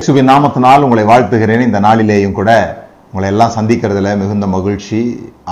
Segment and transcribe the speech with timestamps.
[0.00, 1.64] இயேசுவின் நாமத்தினால் உங்களை வாழ்த்துகிறேன்.
[1.66, 2.50] இந்த நாளிலேயும் கூட
[3.08, 5.00] உங்களை எல்லாம் சந்திக்கிறதுல மிகுந்த மகிழ்ச்சி.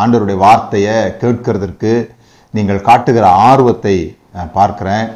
[0.01, 1.93] ஆண்டவருடைய வார்த்தையை கேட்கறதற்கு
[2.55, 3.95] நீங்கள் காட்டுகிற ஆர்வத்தை
[4.37, 5.13] நான்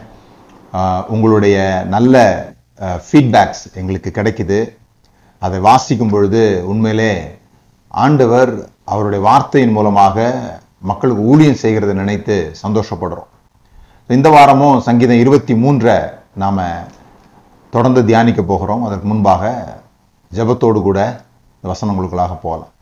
[1.14, 1.56] உங்களுடைய
[1.94, 2.24] நல்ல
[3.06, 4.60] ஃபீட்பேக்ஸ் எங்களுக்கு கிடைக்குது.
[5.46, 7.12] அதை வாசிக்கும் பொழுது உண்மையிலே
[8.04, 8.54] ஆண்டவர்
[8.92, 10.30] அவருடைய வார்த்தையின் மூலமாக
[10.92, 13.30] மக்களுக்கு ஊழியம் செய்கிறதை நினைத்து சந்தோஷப்படுறோம்.
[14.16, 15.96] இந்த வாரமும் சங்கீதம் இருபத்தி மூன்றை
[16.44, 16.66] நாம்
[17.74, 18.82] தொடர்ந்து தியானிக்க போகிறோம்.
[18.86, 19.52] அதற்கு முன்பாக
[20.36, 20.98] ஜெபத்தோடு கூட
[21.56, 22.72] இந்த வசனங்களுக்குள்ளாக போகலாம்.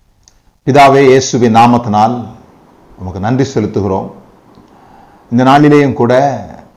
[0.67, 2.15] பிதாவே இயேசுவின் நாமத்தினால்
[2.99, 4.09] நமக்கு நன்றி செலுத்துகிறோம்.
[5.33, 6.15] இந்த நாளிலேயும் கூட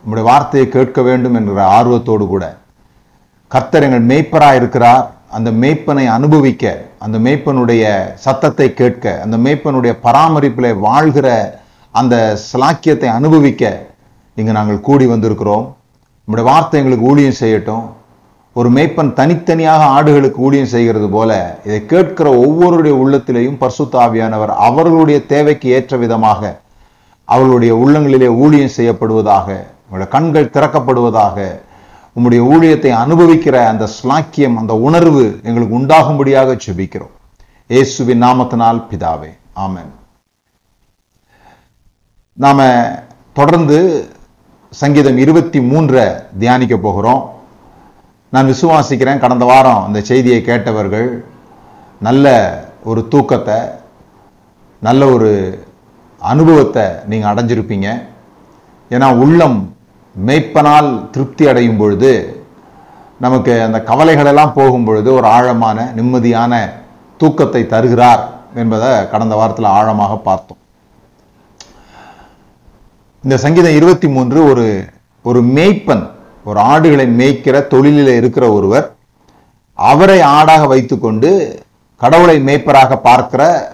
[0.01, 2.45] நம்முடைய வார்த்தையை கேட்க வேண்டும் என்கிற ஆர்வத்தோடு கூட
[3.55, 5.03] கர்த்தர் எங்கள் மேய்ப்பராக இருக்கிறார்.
[5.37, 6.63] அந்த மேய்ப்பனை அனுபவிக்க
[7.05, 7.83] அந்த மேய்ப்பனுடைய
[8.25, 11.27] சத்தத்தை கேட்க அந்த மேய்ப்பனுடைய பராமரிப்பில் வாழ்கிற
[11.99, 12.15] அந்த
[12.49, 13.63] சலாக்கியத்தை அனுபவிக்க
[14.37, 15.65] இங்கே நாங்கள் கூடி வந்திருக்கிறோம்.
[16.23, 17.85] நம்முடைய வார்த்தை எங்களுக்கு ஊழியம் செய்யட்டும்.
[18.55, 25.97] ஒரு மேய்ப்பன் தனித்தனியாக ஆடுகளுக்கு ஊழியம் செய்கிறது போல இதை கேட்கிற ஒவ்வொருடைய உள்ளத்திலேயும் பர்சுத்தாவியானவர் அவர்களுடைய தேவைக்கு ஏற்ற
[25.97, 26.61] விதமாக
[27.25, 29.47] அவர்களுடைய உள்ளங்களிலே ஊழியம் செய்யப்படுவதாக
[29.83, 31.37] உங்களுடைய கண்கள் திறக்கப்படுவதாக
[32.13, 37.13] உங்களுடைய ஊழியத்தை அனுபவிக்கிற அந்த ஸ்லாக்கியம் அந்த உணர்வு எங்களுக்கு உண்டாகும்படியாக செபிக்கிறோம்
[37.67, 39.31] இயேசுவின் நாமத்தினால் பிதாவே
[39.65, 39.91] ஆமன்.
[42.33, 42.67] நாம
[43.33, 43.77] தொடர்ந்து
[44.69, 46.03] சங்கீதம் இருபத்தி மூன்றை
[46.39, 47.32] தியானிக்க போகிறோம்.
[48.33, 49.21] நான் விசுவாசிக்கிறேன்.
[49.23, 51.09] கடந்த வாரம் இந்த செய்தியை கேட்டவர்கள்
[52.07, 52.27] நல்ல
[52.91, 53.57] ஒரு தூக்கத்தை
[54.87, 55.29] நல்ல ஒரு
[56.31, 57.89] அனுபவத்தை நீங்கள் அடைஞ்சிருப்பீங்க.
[58.93, 59.57] ஏன்னா உள்ளம்
[60.15, 62.11] மேய்ப்பனால் திருப்தி அடையும் பொழுது
[63.25, 66.53] நமக்கு அந்த கவலைகளெல்லாம் போகும் பொழுது ஒரு ஆழமான நிம்மதியான
[67.19, 68.23] தூக்கத்தை தருகிறார்
[68.61, 70.61] என்பதை கடந்த வாரத்தில் ஆழமாக பார்த்தோம்.
[73.23, 74.65] இந்த சங்கீதம் இருபத்தி மூன்று ஒரு
[75.29, 76.03] ஒரு மேய்ப்பன்
[76.45, 78.95] ஒரு ஆடுகளை மேய்க்கிற தொழிலில் இருக்கிற ஒருவர்
[79.73, 81.59] அவரை ஆடாக வைத்துக்கொண்டு
[81.97, 83.71] கடவுளை மேய்ப்பராக பார்க்கிற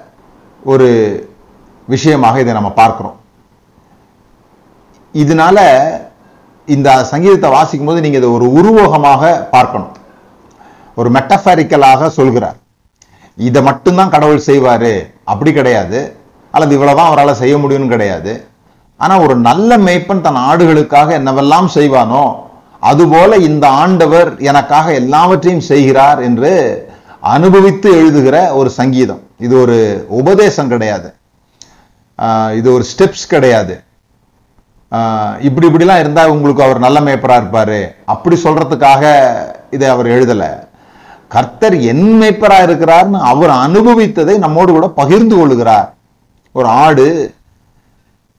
[0.64, 0.88] ஒரு
[1.88, 3.20] விஷயமாக இதை நம்ம பார்க்கிறோம்.
[5.14, 5.58] இதனால
[6.66, 9.96] இந்த சங்கீதத்தை வாசிக்கும் போது நீங்க இதை ஒரு உருவகமாக பார்க்கணும்.
[10.96, 12.56] ஒரு மெட்டஃபாரிக்கலாக சொல்கிறார்.
[13.36, 14.94] இதை மட்டும்தான் கடவுள் செய்வாரு.
[15.24, 16.16] அப்படி கிடையாது.
[16.52, 18.48] அல்லது இவ்வளவுதான் அவரால் செய்ய முடியும்னு கிடையாது.
[18.98, 22.48] ஆனா ஒரு நல்ல மேய்ப்பன் தன் ஆடுகளுக்காக என்னவெல்லாம் செய்வானோ
[22.80, 26.88] அதுபோல இந்த ஆண்டவர் எனக்காக எல்லாவற்றையும் செய்கிறார் என்று
[27.20, 29.22] அனுபவித்து எழுதுகிற ஒரு சங்கீதம்.
[29.38, 31.14] இது ஒரு உபதேசம் கிடையாது.
[32.22, 33.84] ஆஹ் இது ஒரு ஸ்டெப்ஸ் கிடையாது.
[34.92, 37.96] ஆஹ் இப்படி இப்படிலாம் இருந்தால் உங்களுக்கு அவர் நல்ல மேய்ப்பராக இருப்பார்.
[38.06, 39.26] அப்படி சொல்றதுக்காக
[39.72, 40.68] இதை அவர் எழுதலை.
[41.28, 45.90] கர்த்தர் என் மேய்ப்பராக இருக்கிறார்னு அவர் அனுபவித்ததை நம்மோடு கூட பகிர்ந்து கொள்ளுகிறார்.
[46.52, 47.34] ஒரு ஆடு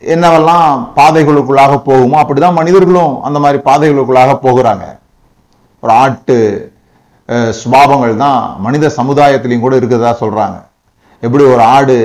[0.03, 0.69] என்னவெல்லாம்
[0.99, 4.85] பாதைகளுக்குள்ளாக போகுமோ அப்படிதான் மனிதர்களும் அந்த மாதிரி பாதைகளுக்குள்ளாக போகிறாங்க.
[5.83, 6.37] ஒரு ஆட்டு
[7.61, 10.59] சுபாவங்கள் தான் மனித சமுதாயத்திலையும் கூட இருக்கிறதா சொல்றாங்க.
[11.23, 11.97] எப்படி ஒரு ஆடு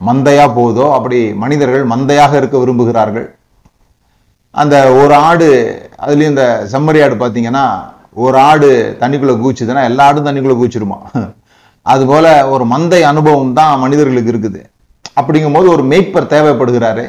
[0.00, 3.26] மந்தையா போகுதோ அப்படி மனிதர்கள் மந்தையாக இருக்க விரும்புகிறார்கள்.
[4.54, 5.48] அந்த ஒரு ஆடு
[6.02, 7.64] அதுலயும் இந்த செம்மறி ஆடு பார்த்தீங்கன்னா
[8.24, 8.70] ஒரு ஆடு
[9.00, 10.98] தண்ணிக்குள்ள கூச்சுதுன்னா எல்லா ஆடும் தண்ணிக்குள்ள கூச்சிருமா
[11.86, 14.60] அதுபோல ஒரு மந்தை அனுபவம் தான் மனிதர்களுக்கு இருக்குது.
[15.20, 17.04] அப்படிங்கும்போது ஒரு மேய்ப்பர் தேவைப்படுகிறாரு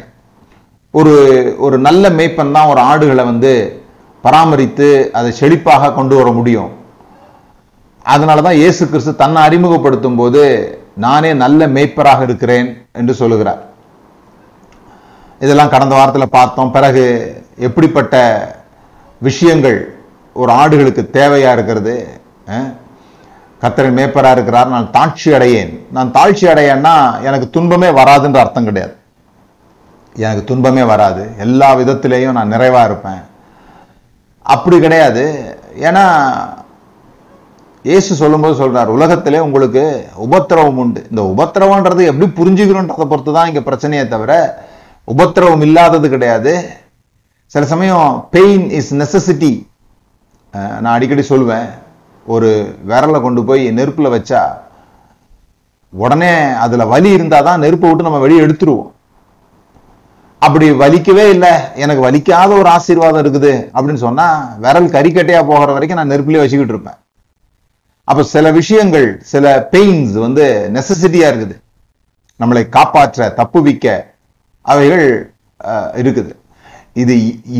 [0.95, 1.13] ஒரு
[1.57, 3.81] ஒரு நல்ல மேய்ப்பன் தான் ஒரு ஆடுகளை வந்து
[4.23, 6.72] பராமரித்து அதை செழிப்பாக கொண்டு வர முடியும்.
[8.06, 10.41] அதனால தான் இயேசு கிறிஸ்து தன்னை அறிமுகப்படுத்தும் போது
[10.95, 13.61] நானே நல்ல மேய்ப்பராக இருக்கிறேன் என்று சொல்லுகிறார்.
[15.39, 16.72] இதெல்லாம் கடந்த வாரத்தில் பார்த்தோம்.
[16.72, 17.03] பிறகு
[17.57, 18.16] எப்படிப்பட்ட
[19.19, 19.95] விஷயங்கள்
[20.33, 22.07] ஒரு ஆடுகளுக்கு தேவையாக இருக்கிறது?
[22.47, 22.72] அஹ்?
[23.91, 25.88] மேய்ப்பராக இருக்கிறார் நான் தாழ்ச்சி அடையேன்.
[25.91, 28.95] நான் தாழ்ச்சி அடையேன்னா எனக்கு துன்பமே வராதுன்ற அர்த்தம் கிடையாது.
[30.23, 31.23] எனக்கு துன்பமே வராது.
[31.45, 33.23] எல்லா விதத்துலேயும் நான் நிறைவாக இருப்பேன்.
[34.55, 35.23] அப்படி கிடையாது.
[35.87, 36.05] ஏன்னா
[37.89, 39.83] இயேசு சொல்லும்போது சொல்கிறார் உலகத்திலே உங்களுக்கு
[40.25, 41.01] உபத்திரவம் உண்டு.
[41.11, 44.31] இந்த உபத்திரவன்றது எப்படி புரிஞ்சுக்கணுன்றதை பொறுத்து தான் இங்கே பிரச்சனையே தவிர
[45.13, 46.53] உபத்திரவம் இல்லாதது கிடையாது.
[47.53, 49.53] சில சமயம் பெயின் இஸ் நெசசிட்டி
[50.81, 51.69] நான் அடிக்கடி சொல்லுவேன்.
[52.25, 52.50] ஒரு
[52.89, 54.44] விரலை கொண்டு போய் நெருப்பில் வச்சா
[55.94, 56.33] உடனே
[56.63, 58.91] அதில் வலி இருந்தால் தான் நெருப்பை விட்டு நம்ம வெளியே எடுத்துருவோம்.
[60.45, 61.53] அப்படி வலிக்கவே இல்லை.
[61.83, 64.27] எனக்கு வலிக்காத ஒரு ஆசீர்வாதம் இருக்குது அப்படின்னு சொன்னா
[64.63, 67.00] விரல் கறிக்கட்டையா போகிற வரைக்கும் நான் நெருப்பிலே வச்சுக்கிட்டு இருப்பேன்.
[68.09, 70.45] அப்ப சில விஷயங்கள் சில பெயின்ஸ் வந்து
[70.75, 71.56] நெசசிட்டியா இருக்குது.
[72.39, 73.86] நம்மளை காப்பாற்ற தப்புவிக்க
[74.65, 75.07] அவைகள்
[76.01, 76.31] இருக்குது.
[77.03, 77.13] இது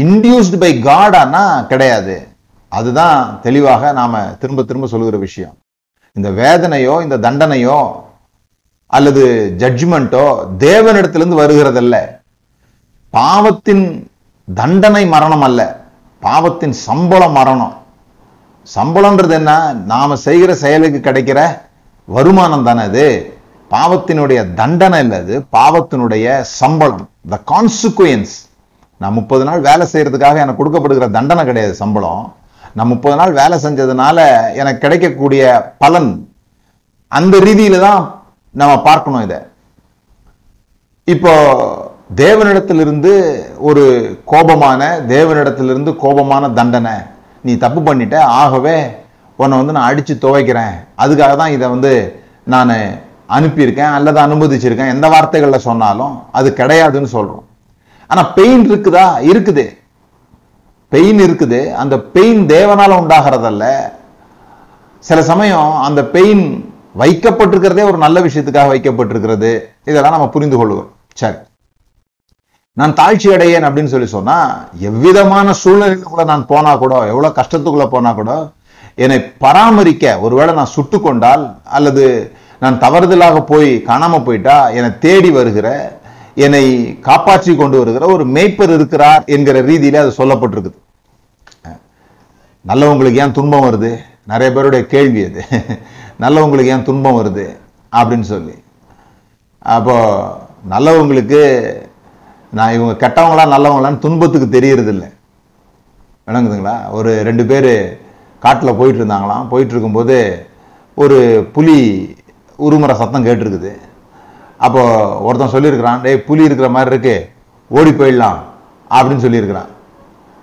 [0.04, 2.16] இன்டியூஸ்டு பை காடானா கிடையாது.
[2.72, 5.56] அதுதான் தெளிவாக நாம திரும்ப திரும்ப சொல்லுகிற விஷயம்.
[6.16, 7.80] இந்த வேதனையோ இந்த தண்டனையோ
[8.98, 9.24] அல்லது
[9.62, 10.26] ஜட்ஜ்மெண்ட்டோ
[10.66, 11.96] தேவனிடத்திலிருந்து வருகிறதல்ல.
[13.18, 13.86] பாவத்தின்
[14.48, 15.62] தண்டனை மரணம் அல்ல
[16.22, 17.74] பாவத்தின் சம்பளம் மரணம்.
[18.76, 19.52] சம்பளம்ன்றது என்ன?
[19.92, 21.40] நாம செய்கிற செயலுக்கு கிடைக்கிற
[22.06, 23.06] வருமானம் தானே அது.
[23.72, 27.06] பாவத்தினுடைய தண்டனை இல்லை அது பாவத்தினுடைய சம்பளம்.
[27.30, 28.36] த கான்சிக்வன்ஸ்
[29.02, 32.24] நான் முப்பது நாள் வேலை செய்யறதுக்காக எனக்கு கொடுக்கப்படுகிற தண்டனை கிடையாது சம்பளம்.
[32.78, 34.18] நான் முப்பது நாள் வேலை செஞ்சதுனால
[34.62, 35.44] எனக்கு கிடைக்கக்கூடிய
[35.78, 36.12] பலன்.
[37.08, 38.02] அந்த ரீதியில தான்
[38.62, 39.40] நம்ம பார்க்கணும் இதை.
[41.14, 41.34] இப்போ
[42.14, 43.84] தேவனிடத்திலிருந்து ஒரு
[44.26, 46.92] கோபமான தேவனிடத்திலிருந்து கோபமான தண்டனை.
[47.42, 48.90] நீ தப்பு பண்ணிட்ட ஆகவே
[49.36, 50.76] உன்னை வந்து நான் அடிச்சு துவைக்கிறேன்.
[50.98, 52.70] அதுக்காக தான் இதை வந்து நான்
[53.30, 54.88] அனுப்பியிருக்கேன் அல்லது அனுமதிச்சிருக்கேன்.
[54.88, 57.44] எந்த வார்த்தைகள்ல சொன்னாலும் அது கிடையாதுன்னு சொல்றோம்.
[58.08, 59.06] ஆனா பெயின் இருக்குதா?
[59.22, 59.78] இருக்குது.
[60.90, 61.74] பெயின் இருக்குது.
[61.74, 63.64] அந்த பெயின் தேவனால உண்டாகிறதல்ல.
[65.00, 69.60] சில சமயம் அந்த பெயின் வைக்கப்பட்டிருக்கிறதே ஒரு நல்ல விஷயத்துக்காக வைக்கப்பட்டிருக்கிறது.
[69.86, 71.36] இதெல்லாம் நம்ம புரிந்து கொள்வோம் சரி.
[72.78, 74.38] நான் தாழ்ச்சி அடையேன் அப்படின்னு சொல்லி சொன்னா
[74.80, 78.32] எவ்விதமான சூழ்நிலைக்குள்ள நான் போனா கூட எவ்வளவு கஷ்டத்துக்குள்ள போனா கூட
[78.96, 82.04] என்னை பராமரிக்க ஒருவேளை நான் சுட்டு கொண்டால் அல்லது
[82.60, 85.68] நான் தவறுதலாக போய் காணாம போயிட்டா என்னை தேடி வருகிற
[86.36, 90.78] என்னை காப்பாற்றி கொண்டு வருகிற ஒரு மேய்ப்பர் இருக்கிறார் என்கிற ரீதியில அது சொல்லப்பட்டிருக்குது.
[92.66, 93.92] நல்லவங்களுக்கு ஏன் துன்பம் வருது?
[94.28, 95.44] நிறைய பேருடைய கேள்வி அது.
[96.20, 97.46] நல்லவங்களுக்கு ஏன் துன்பம் வருது?
[97.92, 98.56] அப்படின்னு சொல்லி.
[99.60, 99.96] அப்போ
[100.70, 101.42] நல்லவங்களுக்கு
[102.52, 105.14] நான் இவங்க கெட்டவங்களா நல்லவங்களான்னு துன்பத்துக்கு தெரியறதில்ல.
[106.28, 106.92] விளங்குதுங்களா?
[106.92, 108.00] ஒரு ரெண்டு பேர்
[108.40, 110.48] காட்டில் போயிட்டு இருந்தாங்களாம் போயிட்டு இருக்கும்போது
[110.94, 111.78] ஒரு புலி
[112.58, 113.78] உருமுறை சத்தம் கேட்டிருக்குது.
[114.58, 114.82] அப்போ
[115.20, 117.30] ஒருத்தன் சொல்லியிருக்கிறான் டேய் புலி இருக்கிற மாதிரி இருக்கு
[117.68, 118.38] ஓடி போயிடலாம்
[118.90, 119.70] அப்படின்னு சொல்லியிருக்கிறான்.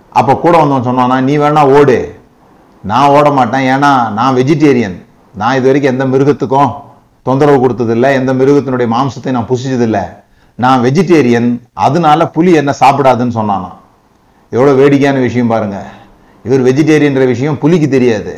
[0.09, 2.21] அப்போ கூட வந்தவன் சொன்னான்னா நீ வேணா ஓடு.
[2.83, 3.61] நான் ஓட மாட்டேன்.
[3.61, 5.05] ஏன்னா நான் வெஜிடேரியன்
[5.35, 6.73] நான் இது வரைக்கும் எந்த மிருகத்துக்கும்
[7.23, 8.11] தொந்தரவு கொடுத்ததில்லை.
[8.13, 10.21] எந்த மிருகத்தினுடைய மாம்சத்தை நான் புசிச்சதில்லை.
[10.55, 13.71] நான் வெஜிடேரியன் அதனால புலி என்ன சாப்பிடாதுன்னு சொன்னானா.
[14.51, 15.77] எவ்வளோ வேடிக்கையான விஷயம் பாருங்க.
[16.45, 18.33] இவர் வெஜிடேரியன்ற விஷயம் புலிக்கு தெரியாது.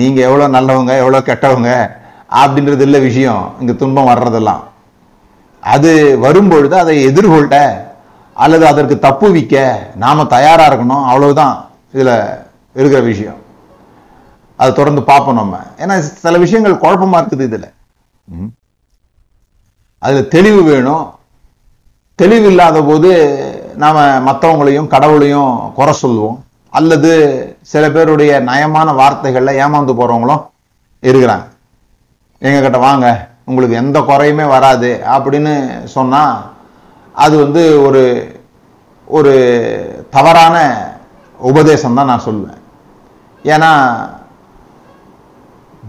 [0.00, 1.70] நீங்கள் எவ்வளோ நல்லவங்க எவ்வளோ கெட்டவங்க
[2.40, 3.44] அப்படின்றது இல்லை விஷயம்.
[3.60, 4.62] இங்கே துன்பம் வர்றதெல்லாம்.
[5.62, 7.54] அது வரும்பொழுது அதை எதிர்கொள்ள
[8.36, 9.54] அல்லது அதற்கு தப்புவிக்க
[9.94, 11.04] நாம் தயாராக இருக்கணும்.
[11.10, 11.54] அவ்வளவுதான்
[11.92, 12.14] இதில்
[12.76, 13.40] இருக்கிற விஷயம்.
[14.56, 15.56] அதை தொடர்ந்து பார்ப்போம் நம்ம.
[15.78, 17.68] ஏன்னா சில விஷயங்கள் குழப்பமா இருக்குது இதில்.
[18.28, 18.50] ம்.
[20.04, 21.06] அதில் தெளிவு வேணும்.
[22.20, 23.10] தெளிவு இல்லாத போது
[23.82, 26.38] நாம் மற்றவங்களையும் கடவுளையும் குறை சொல்லுவோம்.
[26.78, 27.10] அல்லது
[27.72, 30.44] சில பேருடைய நயமான வார்த்தைகளில் ஏமாந்து போகிறவங்களும்
[31.08, 31.46] இருக்கிறாங்க.
[32.46, 33.06] எங்ககிட்ட வாங்க
[33.44, 35.54] உங்களுக்கு எந்த குறையுமே வராது அப்படின்னு
[35.96, 36.34] சொன்னால்
[37.24, 38.02] அது வந்து ஒரு
[39.18, 39.34] ஒரு
[40.10, 40.56] தவறான
[41.38, 42.60] உபதேசம் தான் நான் சொல்லுவேன்.
[43.52, 43.70] ஏன்னா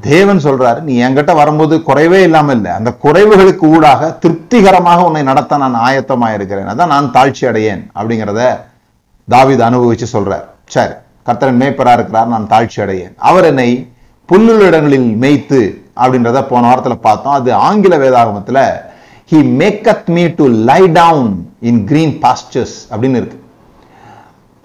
[0.10, 2.72] தேவன் சொல்றாரு நீ என்கிட்ட வரும்போது குறைவே இல்லாம இல்லை.
[2.80, 7.84] அந்த குறைவுகளுக்கு ஊடாக திருப்திகரமாக உன்னை நடத்த நான் ஆயத்தமா இருக்கிறேன் அதான் நான் தாழ்ச்சி அடையேன்.
[7.98, 8.42] அப்படிங்கிறத
[9.28, 10.46] தாவித அனுபவிச்சு சொல்றார்.
[10.76, 10.94] சரி
[11.28, 13.14] கர்த்தரன் மேய்ப்பரா இருக்கிறார் நான் தாழ்ச்சி அடையேன்.
[13.18, 13.70] அவர் என்னை
[14.30, 15.60] புல்லுள்ள இடங்களில் மேய்த்து
[16.04, 17.38] அப்படின்றத போன வாரத்தில் பார்த்தோம்.
[17.40, 18.64] அது ஆங்கில வேதாகமத்தில்
[19.32, 21.32] he maketh me to lie down
[21.70, 23.38] in green pastures அப்படின்னு இருக்கு.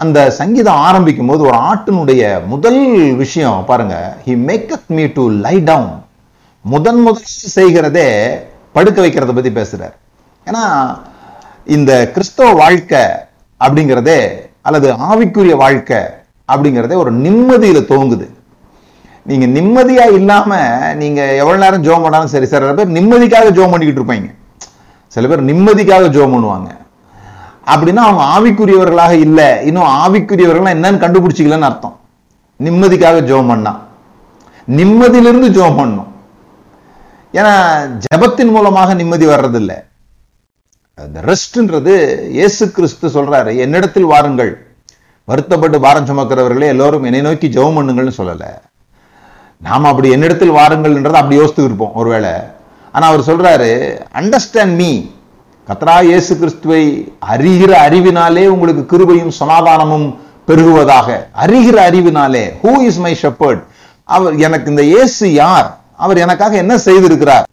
[0.03, 2.81] அந்த சங்கீதம் ஆரம்பிக்கும் போது ஒரு ஆட்டினுடைய முதல்
[3.21, 3.95] விஷயம் பாருங்க.
[4.25, 5.89] He maketh me to lie down
[6.61, 7.23] முதன் முதல்
[7.55, 8.07] செய்கிறதே
[8.75, 9.95] படுக்க வைக்கிறத பத்தி பேசுறார்.
[10.47, 10.63] ஏன்னா
[11.65, 13.03] இந்த கிறிஸ்தவ வாழ்க்கை
[13.59, 14.19] அப்படிங்கிறதே
[14.61, 16.01] அல்லது ஆவிக்குரிய வாழ்க்கை
[16.51, 18.27] அப்படிங்கிறதே ஒரு நிம்மதியில துவங்குது.
[19.29, 20.59] நீங்க நிம்மதியா இல்லாம
[21.01, 24.29] நீங்க எவ்வளவு நேரம் ஜோம் பண்ணாலும் சரி சில பேர் நிம்மதிக்காக ஜோம் பண்ணிக்கிட்டு இருப்பீங்க.
[25.07, 26.69] சில பேர் நிம்மதிக்காக ஜோம் பண்ணுவாங்க.
[27.71, 29.47] அப்படின்னா அவங்க ஆவிக்குரியவர்களாக இல்லை.
[29.69, 31.95] இன்னும் ஆவிக்குரியவர்கள் என்னன்னு கண்டுபிடிச்சிக்கலன்னு அர்த்தம்.
[32.65, 33.73] நிம்மதிக்காக ஜோம் பண்ணா.
[34.77, 36.11] நிம்மதியிலிருந்து ஜோம் பண்ணும்.
[37.37, 37.53] ஏன்னா
[38.05, 39.77] ஜெபத்தின் மூலமாக நிம்மதி வர்றதில்லை.
[40.97, 41.93] அந்த ரெஸ்ட்ன்றது
[42.37, 44.51] இயேசு கிறிஸ்து சொல்றாரு என்னிடத்தில் வாருங்கள்.
[45.29, 48.45] வருத்தப்பட்டு பாரம் சுமக்கிறவர்களே எல்லோரும் என்னை நோக்கி ஜெபம் பண்ணுங்கள்னு சொல்லல.
[49.67, 52.33] நாம அப்படி என்னிடத்தில் வாருங்கள்ன்றதை அப்படி யோசித்து இருப்போம் ஒருவேளை.
[52.95, 53.69] ஆனா அவர் சொல்றாரு
[54.19, 54.89] அண்டர்ஸ்டாண்ட் மீ
[55.67, 56.83] கத்ரா இயேசு கிறிஸ்துவை
[57.33, 60.05] அறிகிற அறிவினாலே உங்களுக்கு கிருபையும் சமாதானமும்
[60.47, 61.07] பெருகுவதாக.
[61.43, 63.61] அறிகிற அறிவினாலே ஹூ இஸ் மை ஷெப்பர்ட்
[64.09, 65.67] அவர் எனக்கு இந்த இயேசு யார்?
[65.95, 67.45] அவர் எனக்காக என்ன செய்திருக்கிறார்?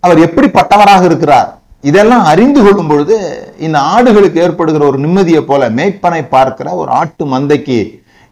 [0.00, 1.48] அவர் எப்படிப்பட்டவராக இருக்கிறார்?
[1.80, 3.16] இதெல்லாம் அறிந்து கொள்ளும் பொழுது
[3.58, 7.78] இந்த ஆடுகளுக்கு ஏற்படுகிற ஒரு நிம்மதியை போல மேய்ப்பனை பார்க்கிற ஒரு ஆட்டு மந்தைக்கு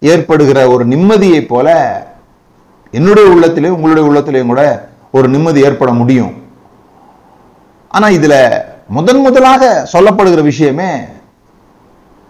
[0.03, 1.69] ஏற்படுகிற ஒரு நிம்மதியை போல
[2.95, 4.63] என்னுடைய உள்ளத்திலேயும் உங்களுடைய உள்ளத்திலேயும் கூட
[5.11, 6.35] ஒரு நிம்மதி ஏற்பட முடியும்.
[7.91, 8.35] ஆனா இதுல
[8.95, 10.91] முதன் முதலாக சொல்லப்படுகிற விஷயமே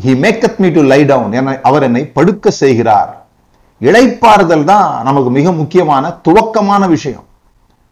[0.05, 3.11] he maketh me to lie down என அவர் என்னை படுக்க செய்கிறார்.
[3.81, 7.25] இழைப்பாறுதல் தான் நமக்கு மிக முக்கியமான துவக்கமான விஷயம்.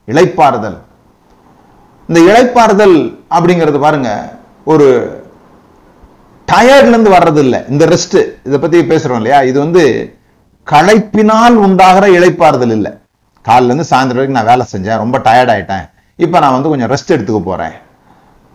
[0.09, 0.79] இழைப்பாறுதல்
[2.09, 2.97] இந்த இழைப்பாறுதல்
[3.37, 4.11] அப்படிங்கிறது பாருங்க
[4.65, 4.87] ஒரு
[6.49, 7.63] டயர்ட்லேருந்து வர்றது இல்லை.
[7.69, 9.41] இந்த ரெஸ்ட் இதை பத்தி பேசுறோம் இல்லையா?
[9.43, 9.83] இது வந்து
[10.67, 12.93] களைப்பினால் உண்டாகிற இழைப்பாறுதல் இல்லை.
[13.45, 15.87] காலிலேருந்து சாயந்தரம் வரைக்கும் நான் வேலை செஞ்சேன் ரொம்ப டயர்ட் ஆயிட்டேன்.
[16.17, 17.77] இப்ப நான் வந்து கொஞ்சம் ரெஸ்ட் எடுத்துக்க போறேன்.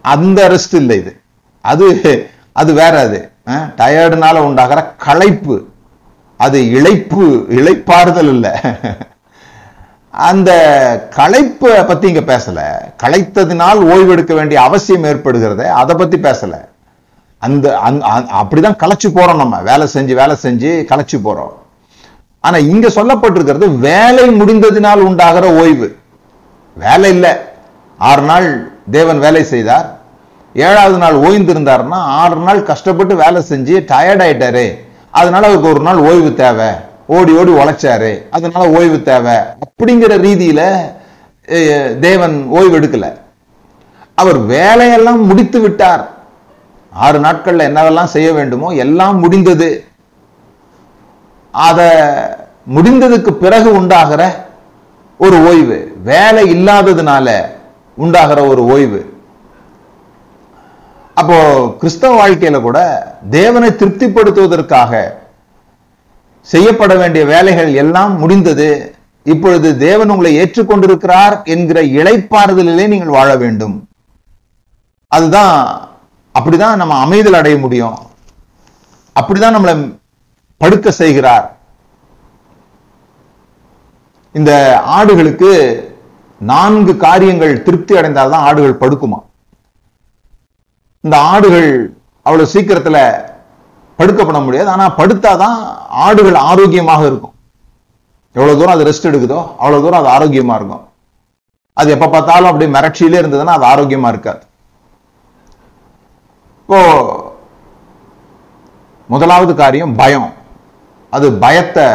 [0.04, 1.22] அந்த ரெஸ்ட் இல்லை இது.
[1.62, 3.32] அது அது வேற அது.
[3.78, 5.68] டயர்டுனால உண்டாகிற களைப்பு.
[6.38, 8.50] அது இழைப்பு இழைப்பாறுதல் இல்லை.
[10.12, 10.52] அந்த
[11.16, 12.66] களைப்பை பத்தி இங்க பேசல.
[13.04, 16.66] களைத்ததினால் ஓய்வெடுக்க வேண்டிய அவசியம் ஏற்படுகிறத அதை பத்தி பேசல.
[17.40, 19.62] அந்த அந் அ- அப்படிதான் களைச்சு போறோம் நம்ம.
[19.62, 21.54] வேலை செஞ்சு வேலை செஞ்சு களைச்சு போறோம்.
[22.40, 25.96] ஆனா இங்க சொல்லப்பட்டிருக்கிறது வேலை முடிந்ததினால் உண்டாகிற ஓய்வு.
[26.76, 27.32] வேலை இல்லை.
[27.98, 29.98] ஆறு நாள் தேவன் வேலை செய்தார்.
[30.54, 34.78] ஏழாவது நாள் ஓய்ந்திருந்தார்னா ஆறு நாள் கஷ்டப்பட்டு வேலை செஞ்சு டயர்ட் ஆயிட்டாரு.
[35.12, 36.68] அதனால அவருக்கு ஒரு நாள் ஓய்வு தேவை.
[37.08, 38.30] ஓடி ஓடி உழைச்சாரு.
[38.30, 39.34] அதனால ஓய்வு தேவை.
[39.34, 40.62] அப்படிங்கிற ரீதியில
[42.00, 43.14] தேவன் ஓய்வு எடுக்கல.
[44.16, 46.08] அவர் வேலையெல்லாம் முடித்து விட்டார்.
[46.92, 49.86] ஆறு நாட்கள்ல என்னவெல்லாம் செய்ய வேண்டுமோ எல்லாம் முடிந்தது.
[51.52, 51.82] அத
[52.66, 54.46] முடிந்ததுக்கு பிறகு உண்டாகிற
[55.18, 55.92] ஒரு ஓய்வு.
[56.04, 57.52] வேலை இல்லாததுனால
[57.96, 59.02] உண்டாகிற ஒரு ஓய்வு.
[61.14, 61.38] அப்போ
[61.80, 62.80] கிறிஸ்தவ வாழ்க்கையில கூட
[63.30, 65.02] தேவனை திருப்திப்படுத்துவதற்காக
[66.42, 68.96] செய்யப்பட வேண்டிய வேலைகள் எல்லாம் முடிந்தது.
[69.24, 73.88] இப்பொழுது தேவன் உங்களை ஏற்றுக்கொண்டிருக்கிறார் என்கிற இழைப்பாறுதலிலே நீங்கள் வாழ வேண்டும்.
[75.08, 75.82] அதுதான்
[76.40, 77.98] அப்படிதான் நம்ம அமைதல் அடைய முடியும்.
[79.20, 79.96] அப்படிதான் நம்மளை
[80.58, 81.58] படுக்க செய்கிறார்.
[84.34, 85.52] இந்த ஆடுகளுக்கு
[86.50, 89.20] நான்கு காரியங்கள் திருப்தி அடைந்தால்தான் ஆடுகள் படுக்குமா?
[91.06, 91.70] இந்த ஆடுகள்
[92.26, 92.98] அவ்வளவு சீக்கிரத்துல
[94.00, 94.70] படுக்கப்பட முடியாது.
[94.70, 95.58] ஆனா படுத்தாதான்
[96.06, 97.36] ஆடுகள் ஆரோக்கியமாக இருக்கும்.
[98.38, 100.84] எவ்வளவு தூரம் அது ரெஸ்ட் எடுக்குதோ அவ்வளவு தூரம் அது ஆரோக்கியமா இருக்கும்.
[101.80, 104.44] அது எப்ப பார்த்தாலும் அப்படியே மிரட்சியிலே இருந்ததுன்னா அது ஆரோக்கியமா இருக்காது.
[106.62, 106.80] இப்போ
[109.14, 110.30] முதலாவது காரியம் பயம்.
[111.10, 111.88] அது பயத்தை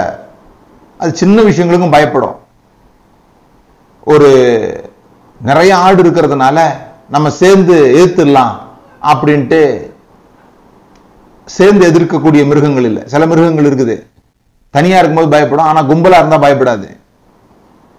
[1.02, 2.36] அது சின்ன விஷயங்களுக்கும் பயப்படும்.
[4.12, 4.28] ஒரு
[5.48, 6.58] நிறைய ஆடு இருக்கிறதுனால
[7.14, 8.54] நம்ம சேர்ந்து எதிர்த்துடலாம்
[9.10, 9.60] அப்படின்ட்டு
[11.56, 13.02] சேர்ந்து எதிர்க்கக்கூடிய மிருகங்கள் இல்லை.
[13.12, 13.96] சில மிருகங்கள் இருக்குது.
[14.74, 15.68] தனியா இருக்கும்போது பயப்படும்.
[15.70, 16.88] ஆனா கும்பலா இருந்தா பயப்படாது.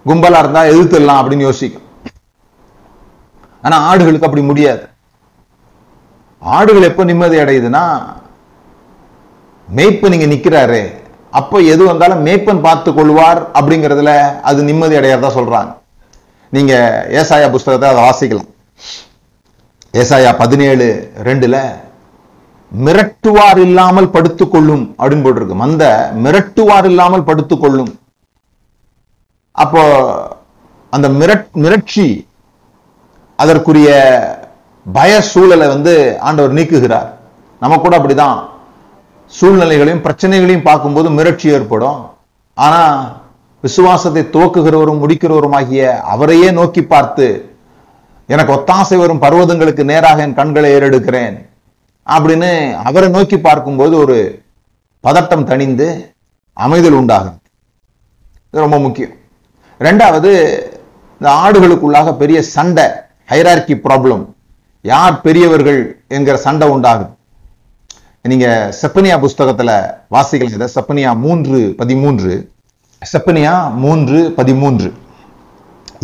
[0.05, 1.87] கும்பலா இருந்தா எதிர்த்துடலாம் அப்படின்னு யோசிக்கும்.
[3.61, 4.83] ஆனா ஆடுகளுக்கு அப்படி முடியாது.
[6.41, 7.83] ஆடுகள் எப்போ நிம்மதி அடையுதுன்னா
[9.67, 10.81] மேய்ப்பு நீங்கள் நிற்கிறாரு
[11.39, 14.13] அப்போ எது வந்தாலும் மேய்ப்பன் பார்த்து கொள்வார் அப்படிங்கறதுல
[14.49, 15.71] அது நிம்மதி அடையறதா சொல்றாங்க.
[16.55, 16.73] நீங்க
[17.19, 18.49] ஏசாயா புஸ்தகத்தை அதை வாசிக்கலாம்.
[20.01, 20.87] ஏசாயா பதினேழு
[21.27, 21.61] ரெண்டில்
[22.71, 25.83] மிரட்டுவார் இல்லாமல் படுத்துக்கொள்ளும் அப்படின்னு போட்டிருக்கு மந்த
[26.25, 27.93] மிரட்டுவார் இல்லாமல் படுத்துக்கொள்ளும்
[29.63, 29.83] அப்போ
[30.95, 32.07] அந்த மிரட் மிரட்சி
[33.39, 33.89] அதற்குரிய
[34.85, 35.93] பய சூழலை வந்து
[36.27, 37.09] ஆண்டவர் நீக்குகிறார்.
[37.61, 38.37] நம்ம கூட அப்படிதான்.
[39.31, 41.99] சூழ்நிலைகளையும் பிரச்சனைகளையும் பார்க்கும்போது மிரட்சி ஏற்படும்.
[42.57, 42.81] ஆனா
[43.63, 47.27] விசுவாசத்தை துவக்குகிறவரும் முடிக்கிறவருமாகிய அவரையே நோக்கி பார்த்து
[48.25, 51.35] எனக்கு ஒத்தாசை வரும் பர்வதங்களுக்கு நேராக என் கண்களை ஏறெடுக்கிறேன்
[52.07, 54.17] அப்படின்னு அவரை நோக்கி பார்க்கும்போது ஒரு
[55.03, 55.87] பதட்டம் தணிந்து
[56.53, 57.37] அமைதல் உண்டாகும்
[58.51, 59.13] இது ரொம்ப முக்கியம்.
[59.79, 60.31] ரெண்டாவது
[61.19, 62.85] இந்த ஆடுகளுக்குள்ளாக பெரிய சண்டை
[63.29, 64.23] ஹைரார்கி ப்ராப்ளம்
[64.81, 67.09] யார் பெரியவர்கள் என்கிற சண்டை உண்டாகுது.
[68.21, 68.47] நீங்க
[68.81, 69.71] செப்பனியா புஸ்தகத்துல
[70.11, 70.67] வாசிக்கலாம் இதை.
[70.75, 72.51] செப்பனியா மூன்று பதிமூன்று.
[73.01, 73.53] செப்பனியா
[73.83, 74.89] மூன்று பதிமூன்று.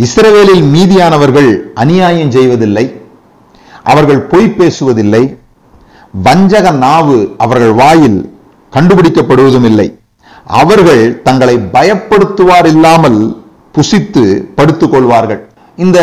[0.06, 1.50] இஸ்ரவேலில் மீதியானவர்கள்
[1.82, 2.86] அநியாயம் செய்வதில்லை
[3.92, 5.22] அவர்கள் பொய் பேசுவதில்லை
[6.28, 8.20] வஞ்சக நாவு அவர்கள் வாயில்
[8.76, 9.88] கண்டுபிடிக்கப்படுவதும் இல்லை
[10.62, 13.20] அவர்கள் தங்களை பயப்படுத்துவார் இல்லாமல்
[13.76, 14.24] புசித்து
[14.58, 15.42] படுத்துக் கொள்வார்கள்.
[15.86, 16.00] இந்த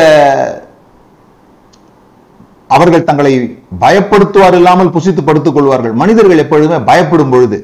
[2.77, 3.33] அவர்கள் தங்களை
[3.85, 5.95] பயப்படுத்துவார் இல்லாமல் புசித்து படுத்துக் கொள்வார்கள்.
[6.03, 7.59] மனிதர்கள் எப்பொழுதுமே பயப்படும் பொழுது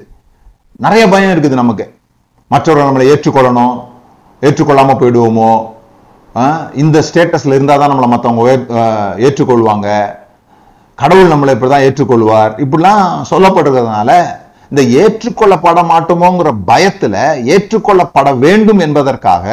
[0.86, 1.86] நிறைய பயம் இருக்குது நமக்கு.
[2.52, 3.74] மற்றவர்கள் நம்மளை ஏற்றுக்கொள்ளணும்
[4.42, 5.50] ஏற்றுக்கொள்ளாமல் போயிடுவோமோ?
[6.82, 8.42] இந்த ஸ்டேட்டஸ்ல இருந்தால் தான் நம்மளை மற்றவங்க
[9.26, 9.88] ஏற்றுக்கொள்வாங்க.
[10.98, 12.52] கடவுள் நம்மளை இப்படிதான் ஏற்றுக்கொள்வார்.
[12.64, 14.10] இப்படிலாம் சொல்லப்படுறதுனால
[14.72, 17.20] இந்த ஏற்றுக்கொள்ளப்பட மாட்டோமோங்கிற பயத்தில்
[17.54, 19.46] ஏற்றுக்கொள்ளப்பட வேண்டும் என்பதற்காக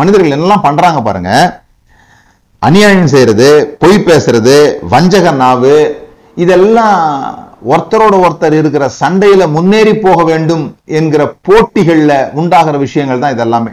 [0.00, 1.32] மனிதர்கள் என்னெல்லாம் பண்ணுறாங்க பாருங்க.
[2.66, 3.48] அநியாயம் செய்கிறது
[3.82, 4.56] பொய் பேசுறது
[4.92, 5.76] வஞ்சக நாவு
[6.42, 7.00] இதெல்லாம்
[7.70, 10.64] ஒருத்தரோட ஒருத்தர் இருக்கிற சண்டையில முன்னேறி போக வேண்டும்
[10.98, 13.72] என்கிற போட்டிகள்ல உண்டாகிற விஷயங்கள் தான் இதெல்லாமே.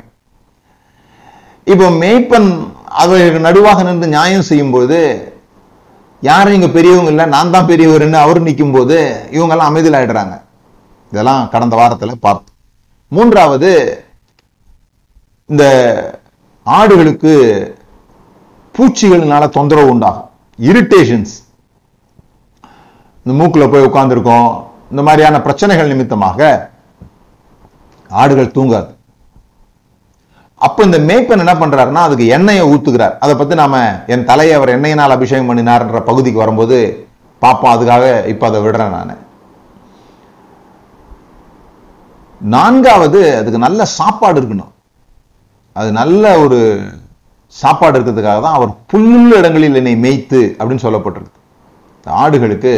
[1.71, 2.49] இப்போ மேய்ப்பன்
[3.01, 4.99] அவர்களுக்கு நடுவாக நின்று நியாயம் செய்யும்போது
[6.21, 8.97] யாரும் இங்க பெரியவங்க இல்ல நான் தான் பெரியவர்னு அவர் நிற்கும் போது
[9.35, 10.35] இவங்க எல்லாம் அமைதியில் ஆயிடுறாங்க
[11.11, 12.55] இதெல்லாம் கடந்த வாரத்துல பார்த்தோம்.
[13.11, 13.69] மூன்றாவது
[15.49, 15.65] இந்த
[16.65, 17.33] ஆடுகளுக்கு
[18.75, 20.27] பூச்சிகளினால தொந்தரவு உண்டாகும்.
[20.59, 21.35] இரிட்டேஷன்ஸ்
[23.23, 24.49] இந்த மூக்குல போய் உட்காந்துருக்கோம்
[24.91, 26.47] இந்த மாதிரியான பிரச்சனைகள் நிமித்தமாக
[28.09, 28.91] ஆடுகள் தூங்காது.
[30.67, 33.17] அப்ப இந்த மேய்ப்பன் என்ன பண்றாருன்னா அதுக்கு எண்ணெயை ஊத்துகிறார்.
[33.23, 33.81] அதை பத்தி நாம
[34.13, 36.77] என் தலையை அவர் எண்ணெயினால் அபிஷேகம் பண்ணினார்ன்ற பகுதிக்கு வரும்போது
[37.39, 39.21] பார்ப்போம் அதுக்காக இப்போ அதை விடுறேன் நான்.
[42.41, 44.71] நான்காவது அதுக்கு நல்ல சாப்பாடு இருக்கணும்.
[45.73, 46.59] அது நல்ல ஒரு
[47.47, 51.37] சாப்பாடு இருக்கிறதுக்காக தான் அவர் புல்லுள்ள இடங்களில் என்னை மேய்த்து அப்படின்னு சொல்லப்பட்டிருக்கு.
[52.05, 52.73] ஆடுகளுக்கு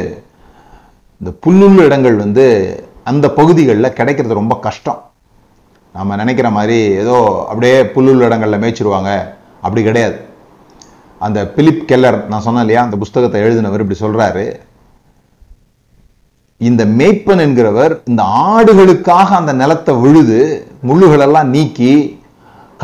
[1.21, 2.45] இந்த புல்லுள்ள இடங்கள் வந்து
[3.09, 4.99] அந்த பகுதிகளில் கிடைக்கிறது ரொம்ப கஷ்டம்.
[5.95, 7.17] நம்ம நினைக்கிற மாதிரி ஏதோ
[7.49, 9.11] அப்படியே புல்லுள்ள இடங்களில் மேய்ச்சிருவாங்க.
[9.65, 10.17] அப்படி கிடையாது.
[11.25, 14.45] அந்த பிலிப் கெல்லர் நான் சொன்னேன் இல்லையா அந்த புஸ்தகத்தை எழுதினவர் இப்படி சொல்றாரு.
[16.69, 20.39] இந்த மேய்ப்பன் என்கிறவர் இந்த ஆடுகளுக்காக அந்த நிலத்தை விழுது
[20.87, 21.93] முள்ளுகளெல்லாம் நீக்கி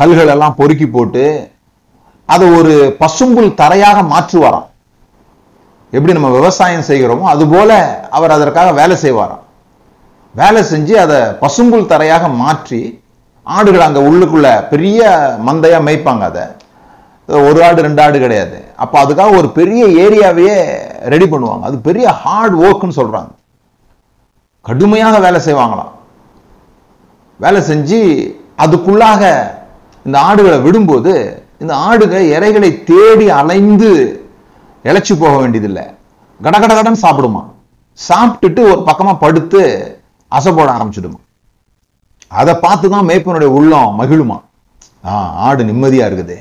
[0.00, 1.26] கல்களெல்லாம் பொறுக்கி போட்டு
[2.34, 4.68] அதை ஒரு பசும்புல் தரையாக மாற்றுவாராம்.
[5.94, 7.70] எப்படி நம்ம விவசாயம் செய்கிறோமோ அது போல
[8.16, 9.44] அவர் அதற்காக வேலை செய்வாராம்.
[10.34, 12.80] வேலை செஞ்சு அதை பசும்புல் தரையாக மாற்றி
[13.42, 15.00] ஆடுகள் அங்க உள்ளுக்குள்ள பெரிய
[15.46, 16.44] மந்தையா மேய்ப்பாங்க அதை.
[17.48, 18.58] ஒரு ஆடு ரெண்டு ஆடு கிடையாது.
[18.82, 20.58] அப்போ அதுக்காக ஒரு பெரிய ஏரியாவையே
[21.14, 21.64] ரெடி பண்ணுவாங்க.
[21.68, 23.32] அது பெரிய ஹார்ட் ஒர்க்னு சொல்றாங்க.
[24.68, 25.92] கடுமையாக வேலை செய்வாங்களாம்.
[27.44, 28.00] வேலை செஞ்சு
[28.64, 29.22] அதுக்குள்ளாக
[30.06, 31.12] இந்த ஆடுகளை விடும்போது
[31.62, 33.90] இந்த ஆடுகள் இறைகளை தேடி அலைந்து
[34.84, 35.84] இழைச்சி போக வேண்டியதில்லை.
[36.40, 37.42] கடகட கடன் சாப்பிடுமா?
[37.98, 39.60] சாப்பிட்டுட்டு ஒரு பக்கமா படுத்து
[40.32, 41.18] அசை போட ஆரம்பிச்சிடுமா?
[42.30, 44.38] அதை பார்த்து தான் மேய்ப்பனுடைய உள்ளம் மகிழுமா?
[45.04, 45.12] ஆ
[45.46, 46.36] ஆடு நிம்மதியா இருக்குது.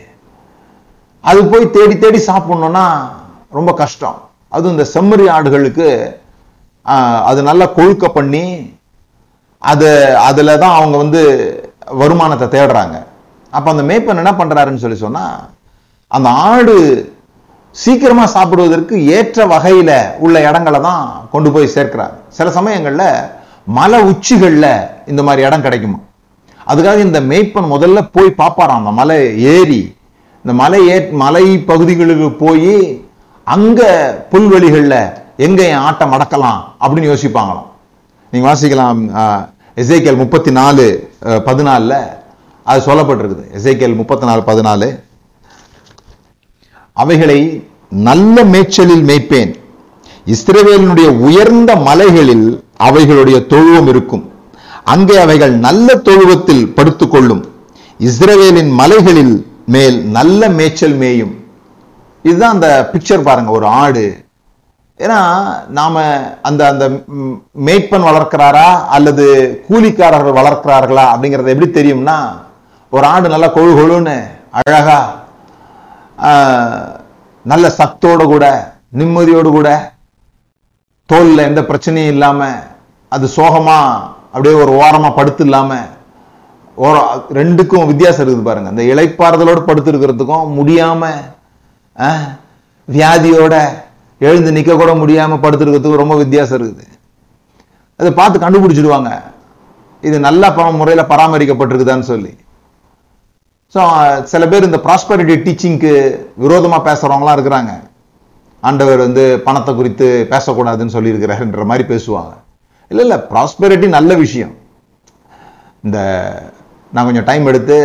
[1.23, 2.85] அது போய் தேடி தேடி சாப்பிடணும்னா
[3.51, 4.17] ரொம்ப கஷ்டம்.
[4.51, 5.87] அதுவும் இந்த செம்மறி ஆடுகளுக்கு
[6.85, 8.43] ஆஹ், அது நல்லா கொழுக்க பண்ணி
[9.61, 9.87] அது
[10.27, 11.21] அதில் தான் அவங்க வந்து
[11.93, 12.95] வருமானத்தை தேடுறாங்க.
[13.53, 15.23] அப்ப அந்த மேய்ப்பன் என்ன பண்றாருன்னு சொல்லி சொன்னா
[16.11, 16.75] அந்த ஆடு
[17.81, 21.03] சீக்கிரமாக சாப்பிடுவதற்கு ஏற்ற வகையில் உள்ள இடங்களை தான்
[21.33, 22.13] கொண்டு போய் சேர்க்கிறார்.
[22.37, 23.09] சில சமயங்களில்
[23.77, 24.71] மலை உச்சிகளில்
[25.11, 25.99] இந்த மாதிரி இடம் கிடைக்குமா?
[26.71, 28.81] அதுக்காக இந்த மேய்ப்பன் முதல்ல போய் பார்ப்பாராம்.
[28.81, 29.19] அந்த மலை
[29.53, 29.81] ஏறி
[30.43, 32.73] இந்த மலை ஏ மலை பகுதிகளுக்கு போய்
[33.55, 33.89] அங்கே
[34.31, 34.99] புல்வெளிகளில்
[35.45, 37.69] எங்கே என் ஆட்டம் அடக்கலாம் அப்படின்னு யோசிப்பாங்களாம்.
[38.31, 39.01] நீங்கள் வாசிக்கலாம்
[39.81, 40.85] எசேக்கியல் முப்பத்தி நாலு
[41.47, 41.99] பதினாலில்
[42.69, 43.43] அது சொல்லப்பட்டிருக்குது.
[43.57, 44.87] எசேக்கியல் முப்பத்தி நாலு பதினாலு.
[47.01, 47.39] அவைகளை
[48.07, 49.51] நல்ல மேய்ச்சலில் மேய்ப்பேன்.
[50.33, 52.47] இஸ்ரவேலினுடைய உயர்ந்த மலைகளில்
[52.87, 54.25] அவைகளுடைய தொழுவம் இருக்கும்.
[54.93, 57.43] அங்கே அவைகள் நல்ல தொழுவத்தில் படுத்துக்கொள்ளும்.
[58.07, 59.35] இஸ்ரவேலின் மலைகளில்
[59.73, 61.33] மேல் நல்ல மேய்ச்சல் மேயும்.
[62.25, 64.05] இதுதான் அந்த பிக்சர் பாருங்க ஒரு ஆடு.
[64.99, 65.19] ஏன்னா
[65.77, 65.95] நாம
[66.49, 66.85] அந்த அந்த
[67.67, 69.25] மேய்ப்பன் வளர்க்கிறாரா அல்லது
[69.67, 72.17] கூலிக்காரர்கள் வளர்க்கிறார்களா அப்படிங்கிறது எப்படி தெரியும்னா
[72.91, 74.17] ஒரு ஆடு நல்லா கொழு கொழுன்னு
[74.59, 74.99] அழகா
[77.51, 78.45] நல்ல சத்தோட கூட
[78.99, 79.69] நிம்மதியோடு கூட
[81.11, 82.63] தோலில் எந்த பிரச்சனையும் இல்லாமல்
[83.15, 85.85] அது சோகமாக அப்படியே ஒரு ஓரமாக படுத்து இல்லாமல்
[86.85, 86.95] ஓர
[87.37, 88.71] ரெண்டுக்கும் வித்தியாசம் இருக்குது பாருங்க.
[88.73, 91.21] இந்த இளைப்பாறுதலோடு படுத்து இருக்கிறதுக்கும் முடியாமல்
[92.87, 93.55] வியாதியோட
[94.27, 96.85] எழுந்து நிற்க கூட முடியாமல் படுத்துருக்கிறதுக்கும் ரொம்ப வித்தியாசம் இருக்குது.
[97.99, 99.11] அதை பார்த்து கண்டுபிடிச்சிடுவாங்க.
[100.07, 100.51] இது நல்ல
[100.81, 102.33] முறையில் பராமரிக்கப்பட்டிருக்குதான்னு சொல்லி.
[103.75, 103.81] ஸோ
[104.31, 105.93] சில பேர் இந்த ப்ராஸ்பரிட்டி டீச்சிங்க்கு
[106.43, 107.71] விரோதமாக பேசுறவங்களாம் இருக்கிறாங்க.
[108.67, 112.33] ஆண்டவர் வந்து பணத்தை குறித்து பேசக்கூடாதுன்னு சொல்லியிருக்கிறாருன்ற மாதிரி பேசுவாங்க.
[112.91, 114.53] இல்லை இல்லை ப்ராஸ்பெரிட்டி நல்ல விஷயம்.
[115.85, 115.97] இந்த
[116.93, 117.77] நான் கொஞ்சம் டைம் எடுத்து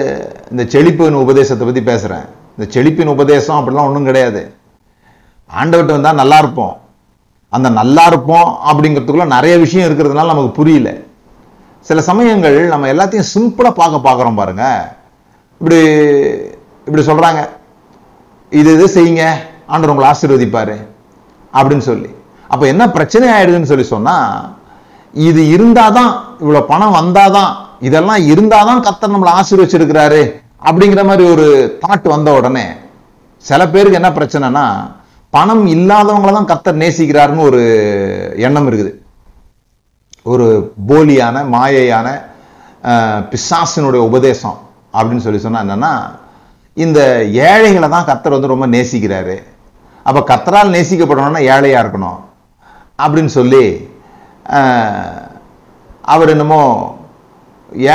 [0.53, 4.43] இந்த செழிப்பின் உபதேசத்தை பற்றி பேசுகிறேன் இந்த செழிப்பின் உபதேசம் அப்படிலாம் ஒன்றும் கிடையாது.
[5.51, 6.75] ஆண்டவர்கிட்ட வந்தால் நல்லா இருப்போம்.
[7.57, 10.91] அந்த நல்லா இருப்போம் அப்படிங்கிறதுக்குள்ள நிறைய விஷயம் இருக்கிறதுனால நமக்கு புரியல.
[11.89, 14.83] சில சமயங்கள் நம்ம எல்லாத்தையும் சிம்பிளாக பார்க்க பார்க்குறோம் பாருங்கள்
[15.63, 15.81] இப்படி
[16.87, 17.41] இப்படி சொல்றாங்க.
[18.51, 19.25] இது இது செய்யுங்க.
[19.67, 20.75] ஆண்டவர் உங்களை ஆசீர்வதிப்பார்.
[21.57, 22.09] அப்படின்னு சொல்லி.
[22.53, 24.15] அப்போ என்ன பிரச்சனை ஆயிடுதுன்னு சொல்லி சொன்னா
[25.15, 27.53] இது இருந்தாதான் இவ்வளவு பணம் வந்தாதான்
[27.89, 30.23] இதெல்லாம் இருந்தாதான் கத்தர் நம்மளை ஆசீர்வச்சிருக்கிறாரு
[30.69, 31.47] அப்படிங்கிற மாதிரி ஒரு
[31.85, 32.67] தாட் வந்த உடனே
[33.37, 34.65] சில பேருக்கு என்ன பிரச்சனைனா
[35.31, 37.63] பணம் இல்லாதவங்கள தான் கத்தர் நேசிக்கிறாருன்னு ஒரு
[38.37, 38.93] எண்ணம் இருக்குது.
[40.23, 40.47] ஒரு
[40.89, 42.09] போலியான மாயையான
[43.33, 44.59] பிசாசினுடைய உபதேசம்.
[44.97, 45.93] அப்படின்னு சொல்லி சொன்னால் என்னென்னா
[46.85, 47.01] இந்த
[47.49, 49.37] ஏழைகளை தான் கத்தர் வந்து ரொம்ப நேசிக்கிறாரு.
[50.07, 52.21] அப்போ கத்தரால் நேசிக்கப்படணும்னா ஏழையாக இருக்கணும்.
[53.03, 53.65] அப்படின்னு சொல்லி
[56.15, 56.63] அவர் என்னமோ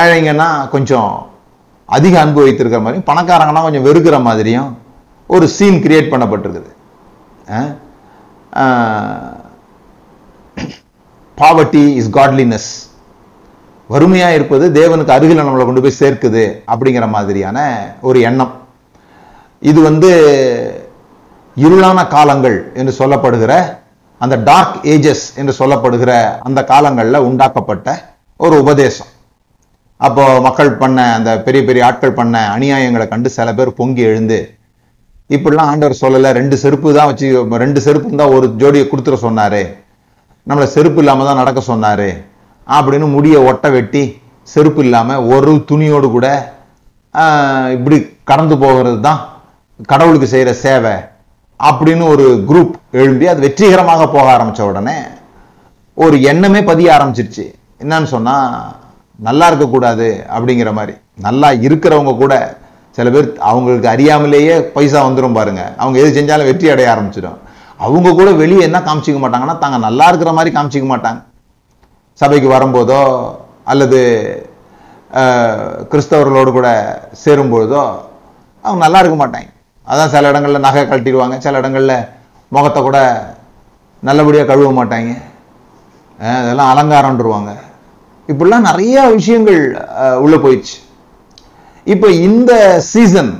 [0.02, 1.12] ஏழைங்கன்னா கொஞ்சம்
[1.96, 4.70] அதிக அன்பு வைத்திருக்கிற மாதிரியும் பணக்காரங்கன்னா கொஞ்சம் வெறுக்கிற மாதிரியும்
[5.36, 6.72] ஒரு சீன் கிரியேட் பண்ணப்பட்டிருக்குது.
[11.38, 12.70] பாவர்ட்டி இஸ் காட்லினஸ்
[13.94, 17.58] வறுமையாக இருப்பது தேவனுக்கு அருகில் நம்மளை கொண்டு போய் சேர்க்குது அப்படிங்கிற மாதிரியான
[18.10, 18.54] ஒரு எண்ணம்.
[19.70, 20.10] இது வந்து
[21.58, 23.54] இருளான காலங்கள் என்று சொல்லப்படுகிற
[24.24, 26.12] அந்த டார்க் ஏஜஸ் என்று சொல்லப்படுகிற
[26.48, 27.88] அந்த காலங்களில் உண்டாக்கப்பட்ட
[28.46, 29.12] ஒரு உபதேசம்.
[30.08, 34.40] அப்போ மக்கள் பண்ண அந்த பெரிய பெரிய ஆட்கள் பண்ண அநியாயங்களை கண்டு சில பேர் பொங்கி எழுந்து
[35.36, 37.28] இப்படிலாம் ஆண்டவர் சொல்லலை ரெண்டு செருப்பு தான் வச்சு
[37.64, 39.62] ரெண்டு செருப்பு தான் ஒரு ஜோடியை கொடுத்துட சொன்னாரு.
[40.50, 42.10] நம்மளை செருப்பு இல்லாமல் தான் நடக்க சொன்னாரு.
[42.76, 44.04] அப்படின்னு முடியை ஒட்ட வெட்டி
[44.54, 46.28] செருப்பு இல்லாமல் ஒரு துணியோடு கூட
[47.76, 47.98] இப்படி
[48.32, 49.22] கடந்து போகிறது தான்
[49.92, 50.96] கடவுளுக்கு செய்கிற சேவை
[51.60, 54.98] அப்படின்னு ஒரு குரூப் எழும்பி அது வெற்றிகரமாக போக ஆரம்பிச்ச உடனே
[56.06, 57.46] ஒரு எண்ணமே பதிய ஆரம்பிச்சிருச்சு.
[57.84, 58.52] என்னன்னு சொன்னால்
[59.28, 60.94] நல்லா இருக்கக்கூடாது அப்படிங்கிற மாதிரி.
[61.28, 62.34] நல்லா இருக்கிறவங்க கூட
[62.98, 65.64] சில பேர் அவங்களுக்கு அறியாமலேயே பைசா வந்துடும் பாருங்க.
[65.82, 67.40] அவங்க எது செஞ்சாலும் வெற்றி அடைய ஆரம்பிச்சிடும்.
[67.86, 71.20] அவங்க கூட வெளியே என்ன காமிச்சிக்க மாட்டாங்கன்னா தாங்க நல்லா இருக்கிற மாதிரி காமிச்சிக்க மாட்டாங்க.
[72.22, 73.02] சபைக்கு வரும்போதோ
[73.72, 74.00] அல்லது
[75.92, 76.70] கிறிஸ்தவர்களோடு கூட
[77.24, 77.84] சேரும்பொழுதோ
[78.66, 79.50] அவங்க நல்லா இருக்க மாட்டாங்க.
[79.92, 82.08] அதான் சில இடங்களில் நகை கழட்டிடுவாங்க சில இடங்களில்
[82.56, 83.00] முகத்தை கூட
[84.08, 85.12] நல்லபடியாக கழுவ மாட்டாங்க.
[86.20, 87.52] அதெல்லாம் அலங்காரம்ன்றவாங்க.
[88.32, 89.62] இப்படிலாம் நிறையா விஷயங்கள்
[90.24, 90.78] உள்ளே போயிடுச்சு.
[91.94, 92.52] இப்போ இந்த
[92.92, 93.32] சீசன்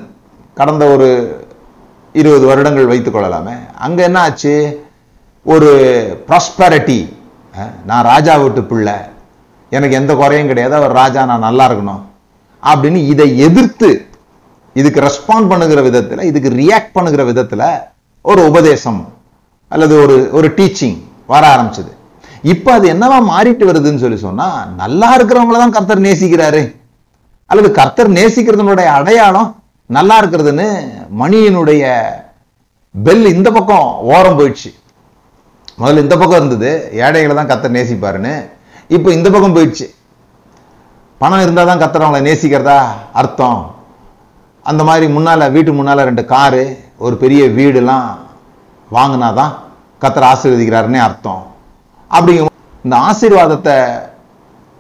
[0.60, 1.10] கடந்த ஒரு
[2.20, 4.54] இருபது வருடங்கள் வைத்துக்கொள்ளலாமே கொள்ளலாமே அங்க என்ன ஆச்சு?
[5.46, 5.72] ஒரு
[6.30, 7.00] ப்ராஸ்பரிட்டி
[7.90, 8.96] நான் ராஜா வீட்டு பிள்ளை.
[9.72, 10.76] எனக்கு எந்த குறையும் கிடையாது.
[10.80, 12.02] அவர் ராஜா நான் நல்லா இருக்கணும்.
[12.64, 13.90] அப்படின்னு இதை எதிர்த்து
[14.80, 17.68] இதுக்கு ரெஸ்பாண்ட் பண்ணுகிற விதத்தில் இதுக்கு ரியாக்ட் பண்ணுகிற விதத்தில்
[18.22, 19.02] ஒரு உபதேசம்
[19.72, 20.98] அல்லது ஒரு ஒரு டீச்சிங்
[21.34, 21.92] வர ஆரம்பிச்சது.
[22.54, 26.62] இப்போ அது என்னவா மாறிட்டு வருதுன்னு சொல்லி சொன்னால் நல்லா இருக்கிறவங்கள தான் கர்த்தர் நேசிக்கிறாரு.
[27.46, 29.50] அல்லது கர்த்தர் நேசிக்கிறதுனுடைய அடையாளம்
[29.98, 30.68] நல்லா இருக்கிறதுன்னு
[31.22, 31.84] மணியினுடைய
[33.06, 34.70] பெல் இந்த பக்கம் ஓரம் போயிடுச்சு.
[35.80, 36.70] முதல்ல இந்த பக்கம் இருந்தது.
[37.06, 38.34] ஏழைகளை தான் கர்த்தர் நேசிப்பாருன்னு.
[38.96, 39.88] இப்போ இந்த பக்கம் போயிடுச்சு.
[41.22, 42.80] பணம் இருந்தால் தான் கர்த்தர் அவங்கள நேசிக்கிறதா
[43.22, 43.62] அர்த்தம்?
[44.66, 46.64] அந்த மாதிரி முன்னால் வீட்டு முன்னால் ரெண்டு காரு
[47.06, 48.10] ஒரு பெரிய வீடுலாம்
[48.98, 49.54] வாங்கினாதான்
[50.04, 51.44] கத்தரை ஆசீர்வதிக்கிறாருன்னே அர்த்தம்.
[52.12, 52.44] அப்படிங்க
[52.88, 53.76] இந்த ஆசீர்வாதத்தை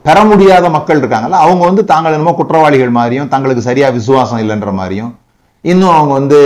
[0.05, 5.11] பெற முடியாத மக்கள் இருக்காங்கல்ல அவங்க வந்து தாங்கள் என்னமோ குற்றவாளிகள் மாதிரியும் தங்களுக்கு சரியாக விசுவாசம் இல்லைன்ற மாதிரியும்
[5.63, 6.39] இன்னும் அவங்க வந்து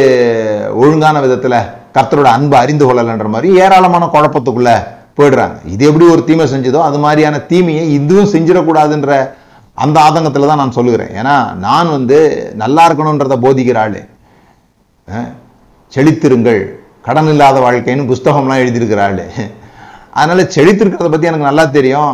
[0.81, 1.57] ஒழுங்கான விதத்தில்
[1.95, 4.71] கர்த்தரோட அன்பை அறிந்து கொள்ளலைன்ற மாதிரி ஏராளமான குழப்பத்துக்குள்ள
[5.17, 5.57] போயிடுறாங்க.
[5.73, 9.13] இது எப்படி ஒரு தீமை செஞ்சதோ அது மாதிரியான தீமையை இதுவும் செஞ்சிடக்கூடாதுன்ற
[9.83, 11.11] அந்த ஆதங்கத்தில் தான் நான் சொல்லுகிறேன்.
[11.19, 12.17] ஏன்னா நான் வந்து
[12.63, 14.01] நல்லா இருக்கணுன்றத போதிக்கிற ஆளு.
[15.91, 16.61] செழித்திருங்கள்.
[17.05, 19.21] கடன் இல்லாத வாழ்க்கைன்னு புஸ்தகம்லாம் எழுதியிருக்கிற ஆள்.
[20.19, 22.13] அதனால் செழித்திருக்கிறத பற்றி எனக்கு நல்லா தெரியும்.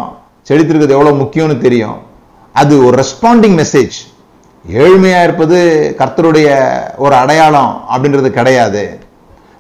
[0.50, 1.98] செழித்திருக்கிறது எவ்வளோ முக்கியம்னு தெரியும்.
[2.62, 3.98] அது ஒரு ரெஸ்பாண்டிங் மெசேஜ்
[4.84, 5.58] ஏழ்மையாக இருப்பது
[6.00, 6.48] கர்த்தருடைய
[7.06, 8.84] ஒரு அடையாளம் அப்படின்றது கிடையாது.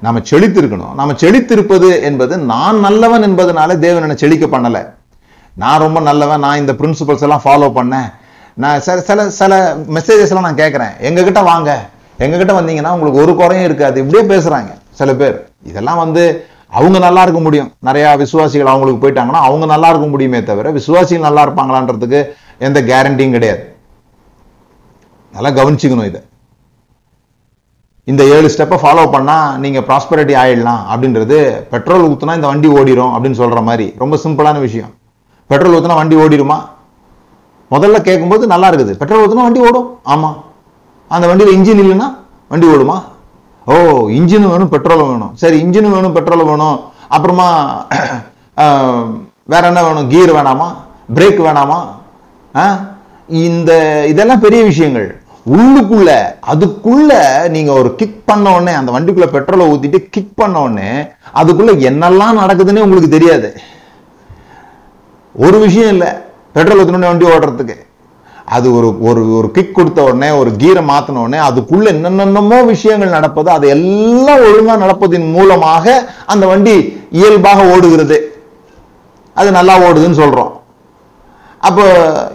[0.01, 0.93] நாம் செழித்திருக்கணும்.
[0.93, 4.93] நாம் செழித்திருப்பது என்பது நான் நல்லவன் என்பதனால தேவன் என்னை செழிக்க பண்ணலை.
[5.55, 8.13] நான் ரொம்ப நல்லவன் நான் இந்த பிரின்சிபல்ஸ் எல்லாம் ஃபாலோ பண்ணேன்.
[8.53, 10.93] நான் சில சில சில மெசேஜஸ்லாம் நான் கேட்குறேன்.
[11.01, 11.89] எங்ககிட்ட வாங்க.
[12.19, 14.05] எங்ககிட்ட வந்தீங்கன்னா உங்களுக்கு ஒரு குறையும் இருக்காது.
[14.05, 15.49] இப்படியே பேசுகிறாங்க சில பேர்.
[15.63, 17.73] இதெல்லாம் வந்து அவங்க நல்லா இருக்க முடியும்.
[17.85, 22.29] நிறையா விசுவாசிகள் அவங்களுக்கு போயிட்டாங்கன்னா அவங்க நல்லா இருக்க முடியுமே தவிர விசுவாசிகள் நல்லா இருப்பாங்களான்றதுக்கு
[22.59, 23.75] எந்த கேரண்டியும் கிடையாது.
[25.31, 26.21] நல்லா கவனிச்சுக்கணும் இதை.
[28.11, 31.37] இந்த ஏழு ஸ்டெப்பை ஃபாலோ பண்ணால் நீங்கள் ப்ராஸ்பரிட்டி ஆயிடலாம் அப்படின்றது
[31.71, 33.87] பெட்ரோல் ஊற்றுனா இந்த வண்டி ஓடிரும் அப்படின்னு சொல்கிற மாதிரி.
[34.01, 34.91] ரொம்ப சிம்பிளான விஷயம்.
[35.51, 36.57] பெட்ரோல் ஊற்றுனா வண்டி ஓடிடுமா
[37.73, 38.93] முதல்ல கேட்கும்போது நல்லா இருக்குது.
[39.01, 39.89] பெட்ரோல் ஊற்றுனா வண்டி ஓடும்.
[40.13, 40.37] ஆமாம்
[41.15, 42.07] அந்த வண்டியில் இன்ஜின் இல்லைன்னா
[42.51, 42.97] வண்டி ஓடுமா?
[43.67, 43.75] ஓ
[44.19, 45.33] இன்ஜினும் வேணும் பெட்ரோலும் வேணும்.
[45.41, 46.77] சரி இன்ஜினும் வேணும் பெட்ரோலும் வேணும்.
[47.15, 47.47] அப்புறமா
[49.53, 50.09] வேற என்ன வேணும்?
[50.13, 50.67] கீர் வேணாமா?
[51.17, 51.79] பிரேக் வேணாமா?
[53.47, 53.71] இந்த
[54.11, 55.09] இதெல்லாம் பெரிய விஷயங்கள்.
[55.53, 56.11] உள்ளுக்குள்ள
[56.51, 57.11] அதுக்குள்ள
[57.55, 60.89] நீங்க ஒரு கிக் பண்ண உடனே அந்த வண்டிக்குள்ள பெட்ரோலை ஊத்திட்டு கிக் பண்ண உடனே
[61.39, 63.49] அதுக்குள்ள என்னெல்லாம் நடக்குதுன்னே உங்களுக்கு தெரியாது.
[65.35, 66.09] ஒரு விஷயம் இல்லை
[66.55, 67.75] பெட்ரோல் ஊற்றின வண்டி ஓடுறதுக்கு
[68.55, 73.49] அது ஒரு ஒரு ஒரு கிக் கொடுத்த உடனே ஒரு கீரை மாத்தின உடனே அதுக்குள்ள என்னென்னமோ விஷயங்கள் நடப்பது
[73.55, 75.95] அது எல்லாம் ஒழுங்கா நடப்பதின் மூலமாக
[76.33, 76.75] அந்த வண்டி
[77.19, 78.17] இயல்பாக ஓடுகிறது.
[79.35, 80.51] அது நல்லா ஓடுதுன்னு சொல்றோம்.
[81.67, 81.85] அப்போ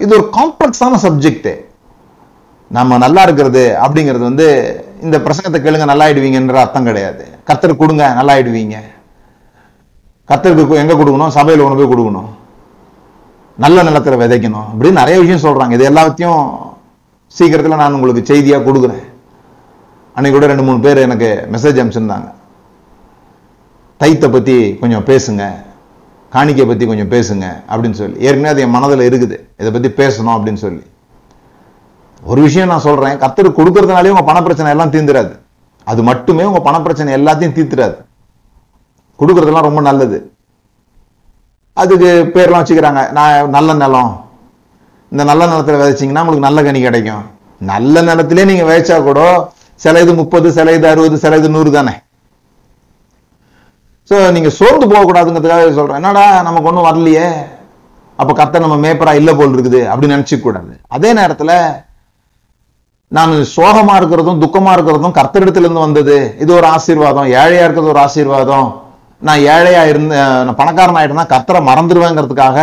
[0.05, 1.51] இது ஒரு காம்ப்ளெக்ஸான சப்ஜெக்ட்
[2.77, 4.47] நம்ம நல்லா இருக்கிறது அப்படிங்கிறது வந்து
[5.07, 7.23] இந்த பிரசங்கத்தை கேளுங்க நல்லா ஆயிடுவீங்கன்ற அர்த்தம் கிடையாது.
[7.49, 8.77] கத்தருக்கு கொடுங்க நல்லா ஆயிடுவீங்க
[10.31, 11.33] கத்தருக்கு எங்கே கொடுக்கணும்?
[11.37, 12.31] சபையில் ஒன்று போய் கொடுக்கணும்.
[13.65, 14.69] நல்ல நிலத்தில் விதைக்கணும்.
[14.73, 16.43] அப்படின்னு நிறைய விஷயம் சொல்கிறாங்க இது எல்லாத்தையும்
[17.39, 19.05] சீக்கிரத்தில் நான் உங்களுக்கு செய்தியாக கொடுக்குறேன்.
[20.17, 22.31] அன்னைக்கு கூட ரெண்டு மூணு பேர் எனக்கு மெசேஜ் அனுப்பிச்சிருந்தாங்க.
[24.01, 25.43] தைத்தை பற்றி கொஞ்சம் பேசுங்க.
[26.33, 28.17] காணிக்கை பற்றி கொஞ்சம் பேசுங்க அப்படின்னு சொல்லி.
[28.27, 29.37] ஏற்கனவே அது என் மனதில் இருக்குது.
[29.61, 30.83] இதை பற்றி பேசணும் அப்படின்னு சொல்லி.
[32.31, 35.33] ஒரு விஷயம் நான் சொல்றேன் கத்தர் கொடுக்கறதுனாலே உங்க பண பிரச்சனை எல்லாம் தீர்ந்துடாது
[35.91, 37.97] அது மட்டுமே உங்க பணப்பிரச்சனை எல்லாத்தையும் தீர்த்துறாது
[39.21, 40.19] கொடுக்கறதெல்லாம் ரொம்ப நல்லது.
[41.77, 44.13] அதுக்கு பேர்லாம் வச்சுக்கிறாங்க நான் நல்ல நிலம்.
[45.13, 47.25] இந்த நல்ல நிலத்துல விதைச்சீங்கன்னா உங்களுக்கு நல்ல கனி கிடைக்கும்.
[47.73, 49.21] நல்ல நிலத்திலே நீங்க விதைச்சா கூட
[49.85, 51.95] சில இது முப்பது சில இது அறுபது சில இது நூறு தானே.
[54.11, 56.01] சோ நீங்க சோர்ந்து போகக்கூடாதுங்கிறதுக்காக சொல்றேன்.
[56.01, 57.27] என்னடா நமக்கு ஒன்றும் வரலையே.
[58.19, 61.53] அப்ப கத்தை நம்ம மேப்பரா இல்லை போல் இருக்குது அப்படின்னு நினைச்சுக்க கூடாது அதே நேரத்துல
[63.16, 66.16] நான் சோகமா இருக்கிறதும் துக்கமா இருக்கிறதும் கர்த்தரிடத்திலிருந்து வந்தது.
[66.42, 67.29] இது ஒரு ஆசீர்வாதம்.
[67.40, 68.68] ஏழையா இருக்கிறது ஒரு ஆசீர்வாதம்.
[69.27, 70.14] நான் ஏழையா இருந்த
[70.46, 72.57] நான் பணக்காரன் ஆயிட்டேன்னா கர்த்தரை மறந்துடுவேங்கிறதுக்காக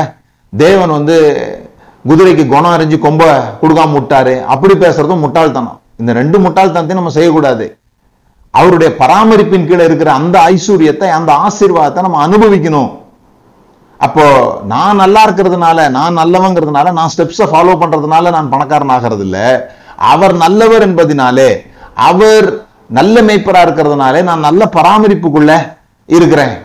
[0.53, 1.17] தேவன் வந்து
[2.09, 3.23] குதிரைக்கு குணம் அறிஞ்சு கொம்ப
[3.61, 4.33] கொடுக்காம விட்டாரு.
[4.53, 5.77] அப்படி பேசுறதும் முட்டாள்தனம்.
[6.01, 7.65] இந்த ரெண்டு முட்டாள்தனத்தையும் நம்ம செய்யக்கூடாது.
[8.59, 12.91] அவருடைய பராமரிப்பின் கீழே இருக்கிற அந்த ஐஸ்வர்யத்தை அந்த ஆசீர்வாதத்தை நம்ம அனுபவிக்கணும்.
[13.99, 14.25] அப்போ
[14.71, 19.45] நான் நல்லா இருக்கிறதுனால நான் நல்லவங்கிறதுனால நான் ஸ்டெப்ஸை ஃபாலோ பண்றதுனால நான் பணக்காரன் ஆகிறது இல்லை
[19.99, 26.57] அவர் நல்லவர் என்பதினாலே அவர் நல்ல மேய்ப்பராக இருக்கிறதுனாலே நான் நல்ல பராமரிப்புக்குள்ள இருக்கிறேன்.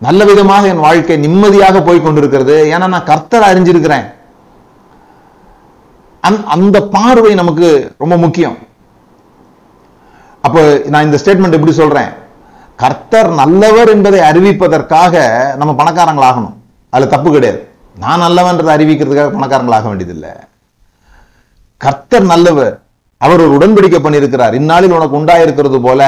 [0.00, 2.64] நல்ல விதமாக என் வாழ்க்கை நிம்மதியாக போய் கொண்டிருக்கிறது.
[2.64, 4.14] ஏன்னா நான் கர்த்தர் அறிஞ்சிருக்கிறேன்.
[6.20, 8.56] அந்த- அந்த பார்வை நமக்கு ரொம்ப முக்கியம்.
[10.42, 12.08] அப்போ நான் இந்த ஸ்டேட்மெண்ட் எப்படி சொல்றேன்?
[12.76, 16.54] கர்த்தர் நல்லவர் என்பதை அறிவிப்பதற்காக நம்ம பணக்காரங்களாகணும்.
[16.90, 17.68] அதுல தப்பு கிடையாது.
[17.98, 20.30] நான் நல்லவன்றதை அறிவிக்கிறதுக்காக பணக்காரங்களாக வேண்டியதில்லை.
[21.84, 22.74] கர்த்தர் நல்லவர்
[23.24, 24.54] அவர் ஒரு உடன்படிக்கை பண்ணியிருக்கிறார்.
[24.60, 26.00] இந்நாளில் உனக்கு உண்டாயிருக்கிறது போல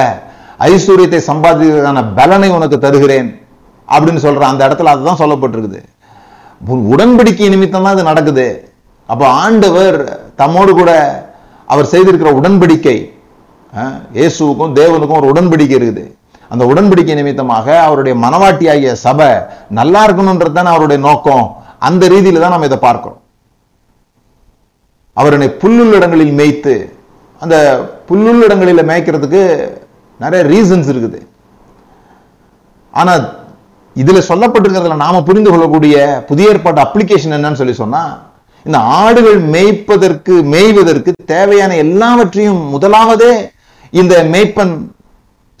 [0.69, 3.29] ஐஸ்வர்யத்தை சம்பாதிக்கிறதுக்கான பலனை உனக்கு தருகிறேன்
[3.87, 5.81] அப்படின்னு சொல்ற அந்த இடத்துல அதுதான் சொல்லப்பட்டிருக்குது.
[6.93, 8.47] உடன்படிக்கை நிமித்தம் தான் இது நடக்குது.
[9.11, 9.97] அப்போ ஆண்டவர்
[10.41, 10.91] தம்மோடு கூட
[11.73, 12.97] அவர் செய்திருக்கிற உடன்படிக்கை
[14.17, 16.03] இயேசுவுக்கும் தேவனுக்கும் ஒரு உடன்படிக்கை இருக்குது.
[16.51, 19.29] அந்த உடன்படிக்கை நிமித்தமாக அவருடைய மனவாட்டியாகிய சபை
[19.79, 21.45] நல்லா இருக்கணுன்றது தான் அவருடைய நோக்கம்.
[21.87, 23.19] அந்த ரீதியில் தான் நம்ம இதை பார்க்கிறோம்.
[25.19, 26.75] அவர் என்னை புல்லுள்ள இடங்களில் மேய்த்து
[27.41, 27.55] அந்த
[28.09, 29.41] புல்லுள்ள இடங்களில் மேய்க்கிறதுக்கு
[30.19, 31.19] நிறைய ரீசன்ஸ் இருக்குது.
[32.93, 33.13] ஆனா
[33.95, 35.95] இதுல சொல்லப்பட்டிருக்கிறதுல நாம புரிந்து கொள்ளக்கூடிய
[36.29, 38.01] புதிய ஏற்பாட்டு அப்ளிகேஷன் என்னன்னு சொல்லி சொன்னா
[38.65, 43.33] இந்த ஆடுகள் மேய்ப்பதற்கு மேய்வதற்கு தேவையான எல்லாவற்றையும் முதலாவதே
[44.01, 44.73] இந்த மேய்ப்பன்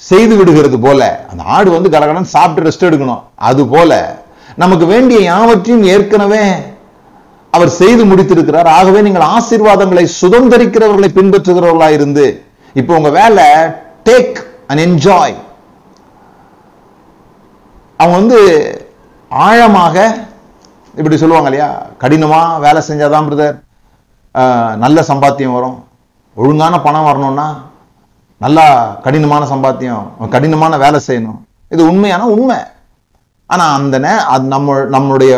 [0.01, 3.21] செய்து விடுகிறது போல அந்த ஆடு வந்து கடகடன் சாப்பிட்டு ரெஸ்ட் எடுக்கணும்.
[3.49, 3.91] அது போல
[4.63, 6.43] நமக்கு வேண்டிய யாவற்றையும் ஏற்கனவே
[7.55, 8.69] அவர் செய்து முடித்திருக்கிறார்.
[8.77, 12.25] ஆகவே நீங்கள் ஆசீர்வாதங்களை சுதந்திரிக்கிறவர்களை பின்பற்றுகிறவர்களா இருந்து
[12.79, 13.45] இப்போ உங்க வேலை
[14.09, 14.37] டேக்
[14.69, 15.35] அண்ட் என்ஜாய்
[17.99, 18.39] அவங்க வந்து
[19.31, 19.95] ஆழமாக
[20.99, 21.69] இப்படி சொல்லுவாங்க இல்லையா?
[22.03, 23.57] கடினமா வேலை செஞ்சாதான் பிரதர்
[24.83, 25.77] நல்ல சம்பாத்தியம் வரும்.
[26.41, 27.47] ஒழுங்கான பணம் வரணும்னா
[28.45, 28.65] நல்லா
[29.05, 31.39] கடினமான சம்பாத்தியம் கடினமான வேலை செய்யணும்.
[31.73, 32.57] இது உண்மையான உண்மை.
[33.53, 33.95] ஆனா அந்த
[34.33, 35.33] அது நம்ம நம்மளுடைய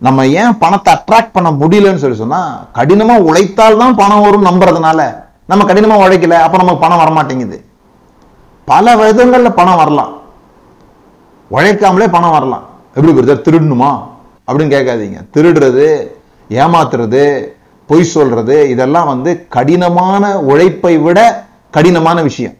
[0.00, 5.00] நம்ம ஏன் பணத்தை அட்ராக்ட் பண்ண முடியலன்னு சொல்லி சொன்னா கடினமா உழைத்தால் தான் பணம் வரும் நம்புறதுனால
[5.46, 7.58] நம்ம கடினமா உழைக்கல அப்போ நமக்கு பணம் வரமாட்டேங்குது.
[8.64, 10.12] பல விதங்கள்ல பணம் வரலாம்.
[11.50, 12.64] உழைக்காமலே பணம் வரலாம்.
[12.94, 13.90] எப்படி பிரதர் திருடணுமா?
[14.48, 15.18] அப்படின்னு கேட்காதீங்க.
[15.34, 15.86] திருடுறது
[16.50, 17.48] ஏமாத்துறது
[17.86, 22.56] பொய் சொல்றது இதெல்லாம் வந்து கடினமான உழைப்பை விட கடினமான விஷயம்.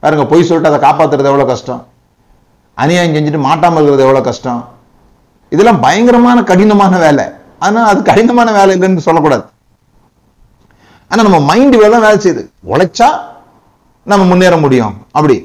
[0.00, 1.86] பாருங்க பொய் சொல்லிட்டு அதை காப்பாத்துறது எவ்வளவு கஷ்டம்?
[2.74, 4.60] அநியாயம் செஞ்சுட்டு மாட்டாமல் இருக்கிறது எவ்வளவு கஷ்டம்?
[5.54, 7.24] இதெல்லாம் பயங்கரமான கடினமான வேலை.
[7.66, 9.44] ஆனா அது கடினமான வேலை இல்லைன்னு சொல்லக்கூடாது.
[11.10, 12.42] ஆனா நம்ம மைண்ட் வேலை வேலை செய்யுது?
[12.72, 13.08] உழைச்சா
[14.10, 14.94] நம்ம முன்னேற முடியும்.
[15.16, 15.36] அப்படி.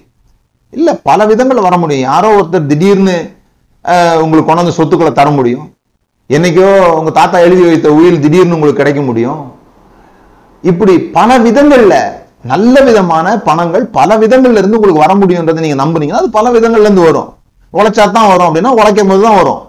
[0.77, 2.07] இல்ல பல விதங்கள் வர முடியும்.
[2.11, 3.17] யாரோ ஒருத்தர் திடீர்னு
[4.23, 5.67] உங்களுக்கு கொண்டாந்து சொத்துக்களை தர முடியும்.
[6.29, 6.67] என்னைக்கோ
[6.97, 9.39] உங்க தாத்தா எழுதி வைத்த உயில் திடீர்னு உங்களுக்கு கிடைக்க முடியும்.
[10.63, 11.95] இப்படி பல விதங்கள்ல
[12.51, 17.07] நல்ல விதமான பணங்கள் பல விதங்கள்ல இருந்து உங்களுக்கு வர முடியும்ன்றதை நீங்க நம்புனீங்கன்னா அது பல விதங்கள்ல இருந்து
[17.07, 17.29] வரும்.
[17.73, 18.47] உழைச்சா தான் வரும்.
[18.49, 19.61] அப்படின்னா உழைக்கும் போது தான் வரும்.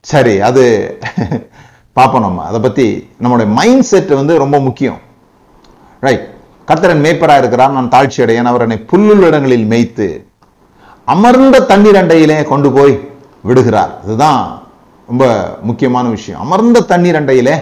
[0.00, 0.62] சரி அது
[1.96, 2.44] பார்ப்போம் நம்ம.
[2.44, 4.98] அதை பத்தி நம்மளுடைய மைண்ட் செட் வந்து ரொம்ப முக்கியம்.
[6.00, 6.28] ரைட்
[6.68, 10.26] கர்த்தரன் மேய்ப்பராக இருக்கிறார் நான் தாழ்ச்சி அடையேன் அவர் என்னை புல்லுள்ள இடங்களில் மேய்த்து
[11.04, 12.94] அமர்ந்த தண்ணீர் அண்டையிலே கொண்டு போய்
[13.42, 13.92] விடுகிறார்.
[14.04, 14.62] இதுதான்
[15.06, 15.24] ரொம்ப
[15.62, 16.40] முக்கியமான விஷயம்.
[16.40, 17.54] அமர்ந்த தண்ணீர் அண்டையிலே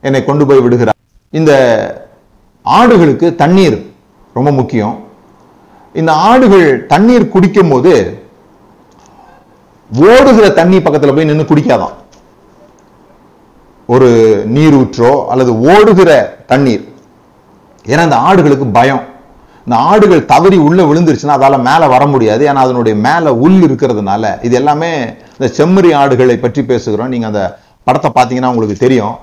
[0.00, 0.98] என்னை கொண்டு போய் விடுகிறார்.
[1.30, 1.52] இந்த
[2.64, 3.92] ஆடுகளுக்கு தண்ணீர்
[4.34, 5.04] ரொம்ப முக்கியம்.
[5.94, 8.21] இந்த ஆடுகள் தண்ணீர் குடிக்கும் போது
[9.96, 11.92] ஓடுகிற தண்ணி பக்கத்துல போய் நின்று குடிக்காதான்.
[13.86, 16.94] ஒரு நீரூற்றோ அல்லது ஓடுகிற தண்ணீர்.
[17.86, 19.10] ஏன்னா அந்த ஆடுகளுக்கு பயம்.
[19.66, 22.48] இந்த ஆடுகள் தவறி உள்ள விழுந்துருச்சுன்னா அதால மேல வர முடியாது.
[22.48, 27.06] ஏன்னா அதனுடைய மேல உள் இருக்கிறதுனால இது எல்லாமே இந்த செம்மறி ஆடுகளை பற்றி பேசுகிறோம்.
[27.06, 29.16] நீங்க அந்த படத்தை பார்த்தீங்கன்னா உங்களுக்கு தெரியும்.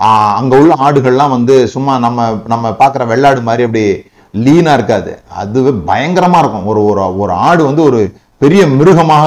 [0.00, 5.18] ஆஹ் அங்க உள்ள ஆடுகள்லாம் வந்து சும்மா நம்ம நம்ம பார்க்குற வெள்ளாடு மாதிரி அப்படி லீனா இருக்காது.
[5.36, 6.66] அது பயங்கரமா இருக்கும்.
[6.66, 9.26] ஒரு ஒரு ஒரு ஆடு வந்து ஒரு பெரிய மிருகமாக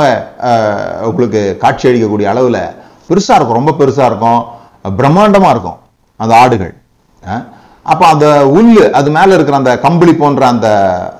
[1.10, 2.62] உங்களுக்கு காட்சி அளிக்கக்கூடிய அளவில்
[3.10, 4.42] பெருசாக இருக்கும் ரொம்ப பெருசாக இருக்கும்.
[5.00, 5.80] பிரம்மாண்டமாக இருக்கும்
[6.22, 6.74] அந்த ஆடுகள்.
[7.92, 10.68] அப்போ அந்த உள்ளு அது மேலே இருக்கிற அந்த கம்பளி போன்ற அந்த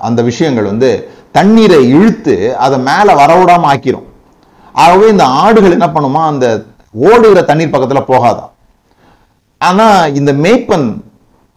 [0.08, 0.90] அந்த விஷயங்கள் வந்து
[1.38, 4.06] தண்ணீரை இழுத்து அதை மேலே வரவிடாமல் ஆக்கிரும்.
[4.82, 6.46] ஆகவே இந்த ஆடுகள் என்ன பண்ணுமா அந்த
[7.08, 8.52] ஓடுகிற தண்ணீர் பக்கத்தில் போகாதாம்
[9.68, 10.86] ஆனால் இந்த மேய்ப்பன்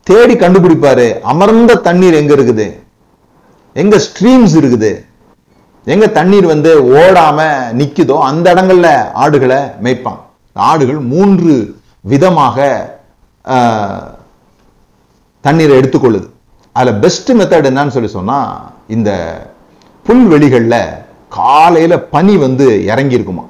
[0.09, 2.67] தேடி கண்டுபிடிப்பாரு அமர்ந்த தண்ணீர் எங்கே இருக்குது?
[3.81, 4.91] எங்கே ஸ்ட்ரீம்ஸ் இருக்குது?
[5.87, 7.39] எங்க தண்ணீர் வந்து ஓடாம
[7.71, 10.19] நிற்குதோ அந்த இடங்கள்ல ஆடுகளை மேய்ப்பான்
[10.55, 11.53] ஆடுகள் மூன்று
[12.05, 12.57] விதமாக
[13.45, 14.09] ஆஹ்,
[15.43, 16.27] தண்ணீரை எடுத்துக்கொள்ளுது.
[16.75, 18.37] அதுல பெஸ்ட் மெத்தட் என்னன்னு சொல்லி சொன்னா
[18.87, 19.09] இந்த
[20.05, 20.75] புல்வெளிகள்ல
[21.31, 23.45] காலையில பனி வந்து இறங்கி அப்போ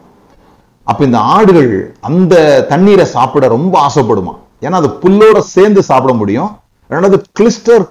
[0.88, 2.36] அப்ப இந்த ஆடுகள் அந்த
[2.70, 4.34] தண்ணீரை சாப்பிட ரொம்ப ஆசைப்படுமா.
[4.62, 6.52] ஏன்னா அது புல்லோட சேர்ந்து சாப்பிட முடியும்.
[6.90, 7.84] ரெண்டாவது கிளிஸ்டர்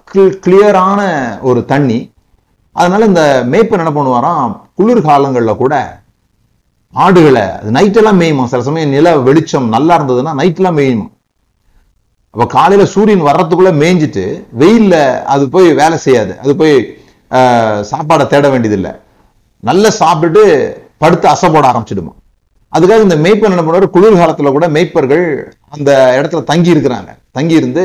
[0.45, 1.01] கிளியரான
[1.43, 1.99] ஒரு தண்ணி
[2.81, 4.53] அதனால இந்த மேய்ப்பு என்ன பண்ணுவாராம்?
[4.79, 5.75] குளிர் காலங்களில் கூட
[7.05, 8.45] ஆடுகளை அது நைட்டெல்லாம் மேயுமா?
[8.53, 11.07] சில சமயம் நில வெளிச்சம் நல்லா இருந்ததுன்னா நைட்டெல்லாம் மேயுமா?
[12.35, 14.25] அப்போ காலையில் சூரியன் வர்றதுக்குள்ள மேய்ஞ்சிட்டு
[14.63, 14.97] வெயில்ல
[15.35, 16.33] அது போய் வேலை செய்யாது.
[16.43, 16.75] அது போய்
[17.91, 18.93] சாப்பாடை தேட வேண்டியதில்லை.
[19.69, 20.45] நல்லா சாப்பிட்டுட்டு
[21.03, 22.13] படுத்து அசைப்பட ஆரம்பிச்சிடுமா?
[22.77, 23.95] அதுக்காக இந்த மேய்ப்பர் என்ன பண்ணுவார்?
[23.97, 25.27] குளிர்காலத்தில் கூட மேய்ப்பர்கள்
[25.75, 27.11] அந்த இடத்துல தங்கி இருக்கிறாங்க.
[27.37, 27.85] தங்கி இருந்து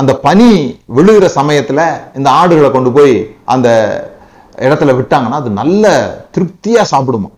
[0.00, 0.48] அந்த பனி
[0.96, 1.84] விழுகிற சமயத்தில்
[2.18, 3.14] இந்த ஆடுகளை கொண்டு போய்
[3.54, 3.68] அந்த
[4.58, 5.84] இடத்துல விட்டாங்கன்னா அது நல்ல
[6.36, 7.30] திருப்தியா சாப்பிடுமா?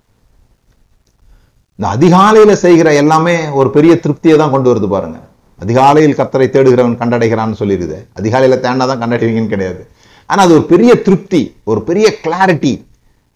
[1.78, 5.18] இந்த அதிகாலையில செய்கிற எல்லாமே ஒரு பெரிய திருப்தியை தான் கொண்டு வருது பாருங்க.
[5.60, 9.82] அதிகாலையில் கத்தரை தேடுகிறவன் கண்டடைகிறான்னு சொல்லிடுது அதிகாலையில தேண்டாதான் கண்டடைவீங்கன்னு கிடையாது.
[10.26, 12.72] ஆனா அது ஒரு பெரிய திருப்தி ஒரு பெரிய கிளாரிட்டி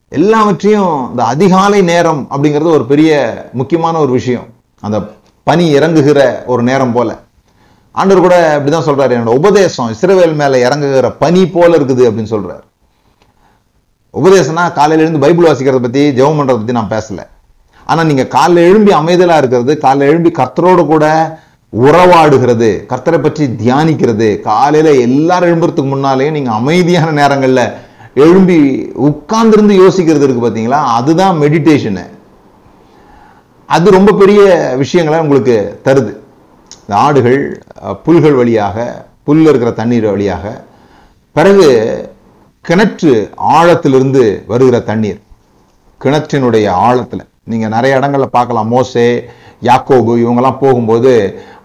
[0.09, 3.11] எல்லாவற்றையும் இந்த அதிகாலை நேரம் அப்படிங்கிறது ஒரு பெரிய
[3.53, 4.47] முக்கியமான ஒரு விஷயம்.
[4.81, 4.99] அந்த
[5.43, 7.11] பனி இறங்குகிற ஒரு நேரம் போல.
[7.93, 12.65] ஆண்டவர் கூட இப்படிதான் சொல்றாரு என்னோட உபதேசம் இஸ்ரேவேல் மேல இறங்குகிற பனி போல இருக்குது அப்படின்னு சொல்றாரு.
[14.15, 17.21] உபதேசம்னா காலையில எழுந்து பைபிள் வாசிக்கிறத பத்தி ஜெபம் பண்றத பத்தி நான் பேசல.
[17.87, 21.07] ஆனா நீங்க காலைல எழும்பி அமைதலா இருக்கிறது காலைல எழும்பி கர்த்தரோடு கூட
[21.73, 27.63] உறவாடுகிறது கர்த்தரை பற்றி தியானிக்கிறது காலையில எல்லாரும் எழும்புறதுக்கு முன்னாலேயும் நீங்க அமைதியான நேரங்கள்ல
[28.15, 28.59] எழும்பி
[29.09, 32.05] உட்கார்ந்துருந்து யோசிக்கிறது இருக்கு பார்த்தீங்களா அதுதான் மெடிடேஷனு
[33.69, 34.41] அது ரொம்ப பெரிய
[34.77, 36.13] விஷயங்களை உங்களுக்கு தருது.
[36.83, 37.41] இந்த ஆடுகள்
[38.07, 40.45] புல்கள் வழியாக புல்ல இருக்கிற தண்ணீர் வழியாக
[41.37, 41.67] பிறகு
[42.69, 43.13] கிணற்று
[43.59, 45.21] ஆழத்திலிருந்து வருகிற தண்ணீர்.
[46.01, 47.23] கிணற்றினுடைய ஆழத்தில்.
[47.51, 48.69] நீங்கள் நிறைய இடங்களில் பார்க்கலாம்.
[48.75, 49.07] மோசே
[49.69, 51.13] யாக்கோபு இவங்கெல்லாம் போகும்போது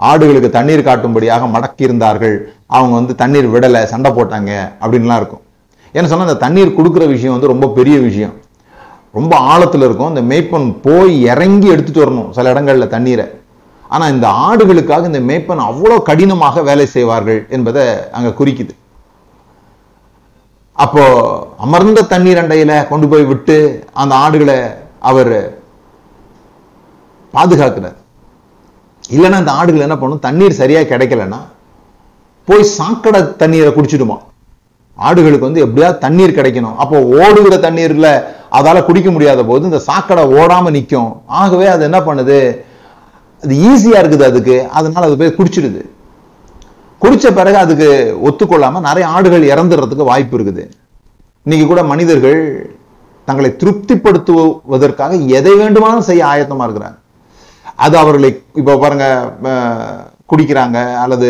[0.10, 2.36] ஆடுகளுக்கு தண்ணீர் காட்டும்படியாக மடக்கி இருந்தார்கள்
[2.76, 4.52] அவங்க வந்து தண்ணீர் விடலை சண்டை போட்டாங்க
[4.84, 5.44] அப்படின்லாம் இருக்கும்.
[5.96, 8.34] ஏன்னு சொன்னால் அந்த தண்ணீர் கொடுக்குற விஷயம் வந்து ரொம்ப பெரிய விஷயம்.
[9.20, 10.12] ரொம்ப ஆழத்தில் இருக்கும்.
[10.14, 13.28] இந்த மேய்ப்பன் போய் இறங்கி எடுத்துட்டு வரணும் சில இடங்களில் தண்ணீரை.
[13.94, 17.86] ஆனால் இந்த ஆடுகளுக்காக இந்த மேய்ப்பன் அவ்வளோ கடினமாக வேலை செய்வார்கள் என்பதை
[18.18, 18.74] அங்கே குறிக்குது.
[20.84, 21.04] அப்போ
[21.66, 23.58] அமர்ந்த தண்ணீர் அண்டையில கொண்டு போய் விட்டு
[24.02, 24.58] அந்த ஆடுகளை
[25.10, 25.36] அவர்
[27.34, 27.98] பாதுகாக்கிறார்.
[29.16, 30.24] இல்லைன்னா அந்த ஆடுகள் என்ன பண்ணும்?
[30.28, 31.40] தண்ணீர் சரியா கிடைக்கலன்னா
[32.48, 34.18] போய் சாக்கடை தண்ணீரை குடிச்சிடுமா?
[34.98, 36.76] ஆடுகளுக்கு வந்து எப்படியாவது தண்ணீர் கிடைக்கணும்?
[36.84, 38.10] அப்போ ஓடுகிற தண்ணீர்ல
[38.58, 42.38] அதால குடிக்க முடியாத போது இந்த சாக்கடை ஓடாம நிற்கும் ஆகவே அது என்ன பண்ணுது?
[43.44, 44.58] அது ஈஸியா இருக்குது அதுக்கு.
[44.78, 45.82] அதனால அது போய் குடிச்சிடுது.
[47.02, 47.88] குடித்த பிறகு அதுக்கு
[48.28, 50.64] ஒத்துக்கொள்ளாம நிறைய ஆடுகள் இறந்துடுறதுக்கு வாய்ப்பு இருக்குது.
[51.46, 52.40] இன்னைக்கு கூட மனிதர்கள்
[53.28, 56.98] தங்களை திருப்திப்படுத்துவதற்காக எதை வேண்டுமானாலும் செய்ய ஆயத்தமா இருக்கிறாங்க.
[57.86, 58.30] அது அவர்களை
[58.60, 59.06] இப்போ பாருங்க
[60.32, 61.30] குடிக்கிறாங்க அல்லது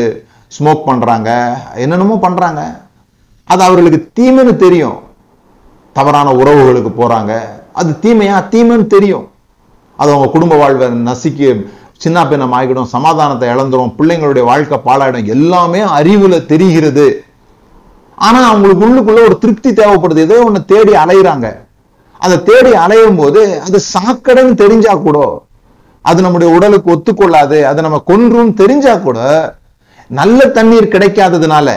[0.55, 1.29] ஸ்மோக் பண்றாங்க
[1.83, 2.61] என்னென்னமோ பண்றாங்க.
[3.53, 4.99] அது அவர்களுக்கு தீமைன்னு தெரியும்.
[5.97, 7.33] தவறான உறவுகளுக்கு போறாங்க.
[7.79, 8.35] அது தீமையா?
[8.53, 9.25] தீமைன்னு தெரியும்.
[10.01, 11.47] அது அவங்க குடும்ப வாழ்வை நசுக்கி
[12.01, 17.05] சின்ன பின்னம் ஆகிடும் சமாதானத்தை இழந்துரும் பிள்ளைங்களுடைய வாழ்க்கை பாழாயிடும் எல்லாமே அறிவுல தெரிகிறது.
[18.27, 20.25] ஆனா அவங்களுக்கு உள்ளுக்குள்ள ஒரு திருப்தி தேவைப்படுது.
[20.27, 21.47] ஏதோ ஒண்ணு தேடி அலையுறாங்க.
[22.25, 25.17] அதை தேடி அலையும் போது அது சாக்கடைன்னு தெரிஞ்சா கூட
[26.05, 29.19] அது நம்முடைய உடலுக்கு ஒத்துக்கொள்ளாது அதை நம்ம கொன்றும் தெரிஞ்சா கூட
[30.19, 31.67] நல்ல தண்ணீர் கிடைக்காததுனால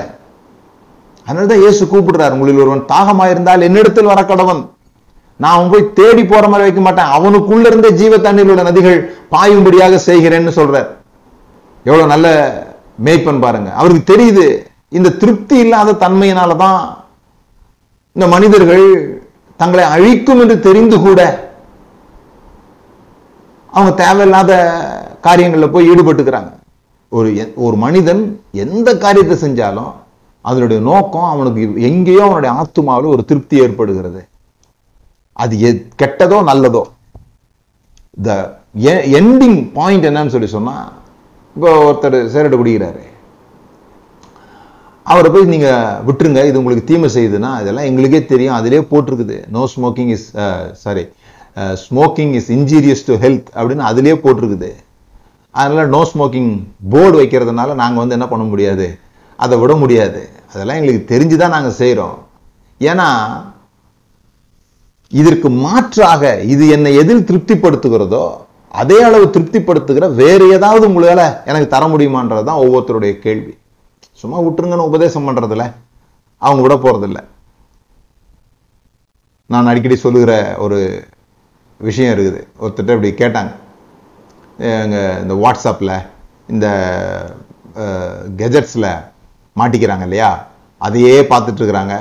[1.27, 4.63] அதனாலதான் இயேசு கூப்பிடுறார் உங்களில் ஒருவன் தாகமாயிருந்தால் என்னிடத்தில் வர கடவன்.
[5.43, 7.13] நான் அவன் போய் தேடி போற மாதிரி வைக்க மாட்டேன்.
[7.17, 8.99] அவனுக்குள்ள இருந்தே ஜீவ தண்ணீர் உள்ள நதிகள்
[9.35, 10.89] பாயும்படியாக செய்கிறேன்னு சொல்றார்.
[11.89, 12.27] எவ்வளவு நல்ல
[13.07, 13.71] மேய்ப்பன் பாருங்க.
[13.81, 14.47] அவருக்கு தெரியுது
[14.99, 16.81] இந்த திருப்தி இல்லாத தன்மையினால தான்
[18.17, 18.87] இந்த மனிதர்கள்
[19.61, 21.21] தங்களை அழிக்கும் என்று தெரிந்து கூட
[23.73, 24.53] அவங்க தேவையில்லாத
[25.27, 26.51] காரியங்கள்ல போய் ஈடுபட்டுக்கிறாங்க.
[27.17, 27.29] ஒரு
[27.67, 28.23] ஒரு மனிதன்
[28.65, 29.93] எந்த காரியத்தை செஞ்சாலும்
[30.45, 34.21] அதனுடைய நோக்கம் அவனுக்கு எங்கேயோ அவனுடைய ஆத்துமாவில் ஒரு திருப்தி ஏற்படுகிறது.
[35.45, 35.55] அது
[36.03, 36.83] கெட்டதோ நல்லதோ?
[38.27, 38.31] த
[39.19, 40.89] எண்டிங் பாயிண்ட் என்னன்னு சொல்லி சொன்னால்
[41.57, 43.05] இப்போ ஒருத்தர் சேரட்டு குடிக்கிறாரு.
[45.13, 49.37] அவரை போய் நீங்கள் விட்டுருங்க இது உங்களுக்கு தீமை செய்யுதுன்னா இதெல்லாம் எங்களுக்கே தெரியும் அதிலே போட்டிருக்குது.
[49.55, 50.27] No smoking is
[50.85, 51.05] sorry
[51.85, 54.71] smoking is injurious to health அப்படின்னு அதிலே போட்டிருக்குது.
[55.55, 56.51] அதனால் நோ ஸ்மோக்கிங்
[56.95, 58.89] போர்டு வைக்கிறதுனால நாங்கள் வந்து என்ன பண்ண முடியாது?
[59.45, 60.21] அதை விட முடியாது.
[60.53, 62.17] அதெல்லாம் எங்களுக்கு தெரிஞ்சு தான் நாங்கள் செய்கிறோம்
[62.81, 63.09] ஏன்னா
[65.13, 66.23] இதற்கு மாற்றாக
[66.55, 68.25] இது என்னை எதில் திருப்திப்படுத்துகிறதோ
[68.81, 73.55] அதே அளவு திருப்திப்படுத்துகிற வேறு ஏதாவது உங்களால எனக்கு தர முடியுமான்றது தான் ஒவ்வொருத்தருடைய கேள்வி.
[74.21, 75.65] சும்மா விட்டுருங்கன்னு உபதேசம் பண்றதுல
[76.43, 77.21] அவங்க விட போகிறதில்ல
[79.53, 80.33] நான் அடிக்கடி சொல்லுகிற
[80.65, 80.79] ஒரு
[81.89, 82.41] விஷயம் இருக்குது.
[82.63, 83.51] ஒருத்தர்கிட்ட இப்படி கேட்டாங்க.
[84.83, 85.95] எங்கள் இந்த வாட்ஸ்அப்பில்
[86.53, 86.67] இந்த
[88.41, 88.89] கெஜெட்ஸில்
[89.61, 90.31] மாட்டிக்கிறாங்க இல்லையா?
[90.87, 91.97] அதையே பார்த்துட்டு இருக்கிறாங்க.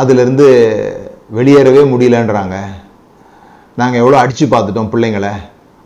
[0.00, 0.46] அதுலேருந்து
[1.36, 2.56] வெளியேறவே முடியலன்றாங்க.
[3.80, 5.32] நாங்கள் எவ்வளோ அடித்து பார்த்துட்டோம் பிள்ளைங்களை.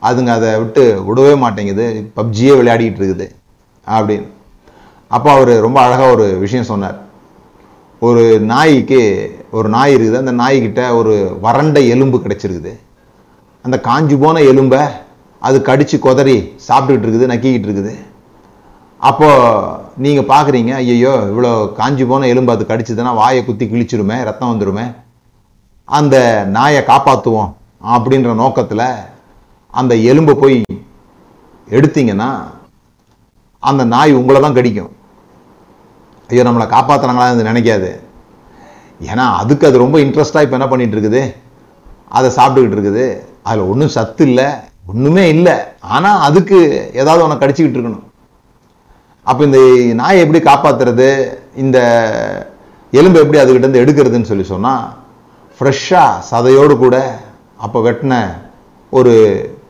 [0.09, 1.87] அதுங்க அதை விட்டு விடவே மாட்டேங்குது.
[2.19, 3.27] பப்ஜியே விளையாடிட்டு இருக்குது.
[3.87, 4.29] அப்படின்னு.
[5.17, 6.99] அப்போ அவர் ரொம்ப அழகாக ஒரு விஷயம் சொன்னார்.
[8.07, 8.23] ஒரு
[8.53, 9.01] நாய்க்கு
[9.57, 10.21] ஒரு நாய் இருக்குது.
[10.23, 11.15] அந்த நாய்கிட்ட ஒரு
[11.45, 12.73] வறண்ட எலும்பு கிடச்சிருக்குது.
[13.67, 14.83] அந்த காஞ்சி போன எலும்பை
[15.49, 16.37] அது கடித்து கொதறி
[16.69, 17.93] சாப்பிட்டுக்கிட்டு இருக்குது நக்கிக்கிட்டு இருக்குது.
[19.01, 19.69] அப்போது
[20.05, 24.85] நீங்கள் பார்க்குறீங்க ஐயோ இவ்வளோ காஞ்சி போன எலும்பு அது கடிச்சதுன்னா வாயை குத்தி கிழிச்சிருமே ரத்தம் வந்துடுமே
[25.99, 26.17] அந்த
[26.57, 27.51] நாயை காப்பாற்றுவோம்
[27.95, 28.87] அப்படின்ற நோக்கத்தில்
[29.81, 30.57] அந்த எலும்பை போய்
[31.77, 32.31] எடுத்தீங்கன்னா
[33.69, 34.93] அந்த நாய் உங்களை தான் கடிக்கும்.
[36.31, 37.91] ஐயோ நம்மளை காப்பாத்துறாங்களா நினைக்காது.
[39.11, 41.41] ஏன்னா அதுக்கு அது ரொம்ப இன்ட்ரெஸ்டாக இப்போ என்ன பண்ணிகிட்ருக்குது இருக்குது?
[42.17, 43.07] அதை சாப்பிட்டுக்கிட்டு இருக்குது.
[43.49, 44.49] அதில் ஒன்றும் சத்து இல்லை
[44.91, 45.55] ஒன்றுமே இல்லை.
[45.95, 46.59] ஆனால் அதுக்கு
[47.01, 48.07] ஏதாவது ஒன்று கடிச்சிக்கிட்டு இருக்கணும்.
[49.31, 49.61] அப்போ இந்த
[50.01, 51.09] நாயை எப்படி காப்பாத்துறது?
[51.63, 51.79] இந்த
[53.01, 54.83] எலும்பு எப்படி அதுக்கிட்டேருந்து எடுக்கிறதுன்னு சொல்லி சொன்னால்
[55.63, 56.97] ஃப்ரெஷ்ஷாக சதையோடு கூட
[57.65, 58.15] அப்போ வெட்டின
[58.93, 59.13] ஒரு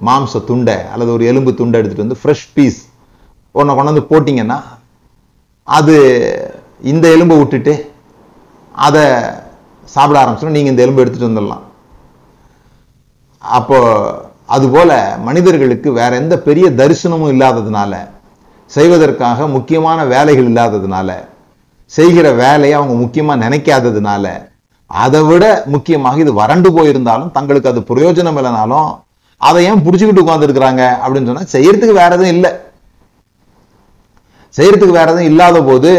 [0.07, 2.79] மாம்ச துண்டை அல்லது ஒரு எலும்பு துண்டை எடுத்துகிட்டு வந்து ஃப்ரெஷ் பீஸ்
[3.55, 4.57] ஒன்றை கொண்டாந்து போட்டிங்கன்னா
[5.69, 5.95] அது
[6.93, 7.75] இந்த எலும்பை விட்டுட்டு
[8.75, 9.03] அதை
[9.95, 10.57] சாப்பிட ஆரம்பிச்சிடும்.
[10.57, 11.65] நீங்கள் இந்த எலும்பு எடுத்துகிட்டு வந்துடலாம்.
[13.43, 13.79] அப்போ
[14.57, 14.95] அதுபோல்
[15.27, 17.93] மனிதர்களுக்கு வேற எந்த பெரிய தரிசனமும் இல்லாததுனால
[18.71, 21.11] செய்வதற்காக முக்கியமான வேலைகள் இல்லாததுனால
[21.93, 24.27] செய்கிற வேலையை அவங்க முக்கியமாக நினைக்காததுனால
[25.03, 28.91] அதை விட முக்கியமாக இது வறண்டு போயிருந்தாலும் தங்களுக்கு அது பிரயோஜனம் இல்லைனாலும்
[29.49, 32.51] அதை ஏன் பிடிச்சிக்கிட்டு உட்காந்துருக்குறாங்க அப்படின்னு சொன்னா செய்யறதுக்கு வேற எதுவும் இல்லை.
[34.57, 35.91] செய்யறதுக்கு வேற எதுவும் இல்லாத போது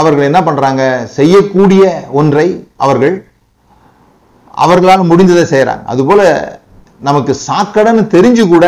[0.00, 0.82] அவர்கள் என்ன பண்றாங்க?
[1.16, 1.84] செய்யக்கூடிய
[2.20, 3.16] ஒன்றை அவர்கள்
[4.64, 5.84] அவர்களால் முடிஞ்சதை செய்யறாங்க.
[5.92, 6.20] அதுபோல
[7.08, 8.66] நமக்கு சாக்கடைன்னு தெரிஞ்சு கூட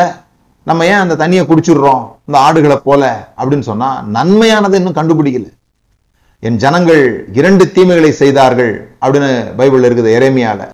[0.70, 2.02] நம்ம ஏன் அந்த தண்ணியை குடிச்சிடுறோம்?
[2.26, 3.02] இந்த ஆடுகளை போல
[3.40, 5.46] அப்படின்னு சொன்னா நன்மையானதை இன்னும் கண்டுபிடிக்கல.
[6.40, 10.68] என் ஜனங்கள் இரண்டு தீமைகளை செய்தார்கள் அப்படின்னு பைபிள் இருக்குது எரேமியால.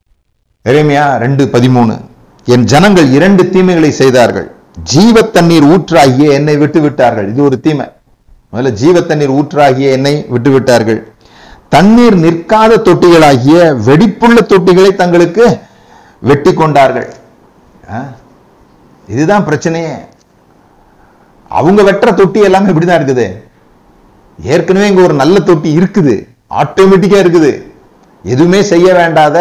[0.64, 2.00] எரேமியா ரெண்டு பதிமூணு.
[2.44, 4.50] என் ஜனங்கள் இரண்டு தீமைகளை செய்தார்கள்.
[4.82, 7.28] ஜீவ தண்ணீர் ஊற்றாகிய என்னை விட்டு விட்டார்கள்.
[7.28, 7.86] இது ஒரு தீமை.
[8.52, 11.12] முதல்ல ஜீவ தண்ணீர் ஊற்றாகிய என்னை விட்டு விட்டார்கள்.
[11.68, 15.58] தண்ணீர் நிற்காத தொட்டிகளாகிய வெடிப்புள்ள தொட்டிகளை தங்களுக்கு
[16.20, 17.12] வெட்டி கொண்டார்கள்.
[17.92, 18.04] ஆ?
[19.08, 19.92] இதுதான் பிரச்சனையே.
[21.48, 23.43] அவங்க வெட்டுற தொட்டி எல்லாமே இப்படிதான் இருக்குது.
[24.54, 26.14] ஏற்கனவே இங்க ஒரு நல்ல தொட்டி இருக்குது.
[26.60, 27.52] ஆட்டோமேட்டிக்கா இருக்குது.
[28.32, 29.38] எதுவுமே செய்ய வேண்டாத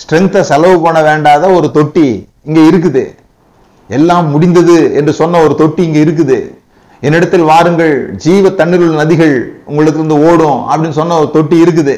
[0.00, 2.06] ஸ்ட்ரென்த்தை செலவு பண்ண வேண்டாத ஒரு தொட்டி
[2.48, 3.04] இங்க இருக்குது.
[3.88, 6.38] எல்லாம் முடிந்தது என்று சொன்ன ஒரு தொட்டி இங்க இருக்குது.
[7.06, 9.34] என்னிடத்தில் வாருங்கள் ஜீவ தண்ணீருள்ள நதிகள்
[9.70, 11.94] உங்களுக்கு இருந்து ஓடும் அப்படின்னு சொன்ன ஒரு தொட்டி இருக்குது.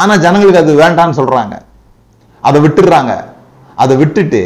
[0.00, 1.54] ஆனா ஜனங்களுக்கு அது வேண்டாம்னு சொல்றாங்க.
[2.42, 3.12] அதை விட்டுடுறாங்க.
[3.82, 4.42] அதை விட்டுட்டு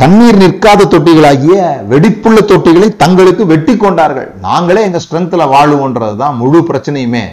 [0.00, 1.54] தண்ணீர் நிற்காத தொட்டிகளாகிய
[1.90, 4.28] வெடிப்புள்ள தொட்டிகளை தங்களுக்கு வெட்டி கொண்டார்கள்.
[4.46, 7.24] நாங்களே எங்கள் ஸ்ட்ரென்த்தில் வாழுவோன்றது தான் முழு பிரச்சனையுமே.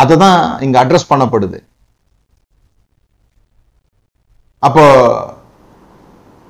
[0.00, 1.58] அதை தான் இங்க அட்ரஸ் பண்ணப்படுது.
[4.66, 4.84] அப்போ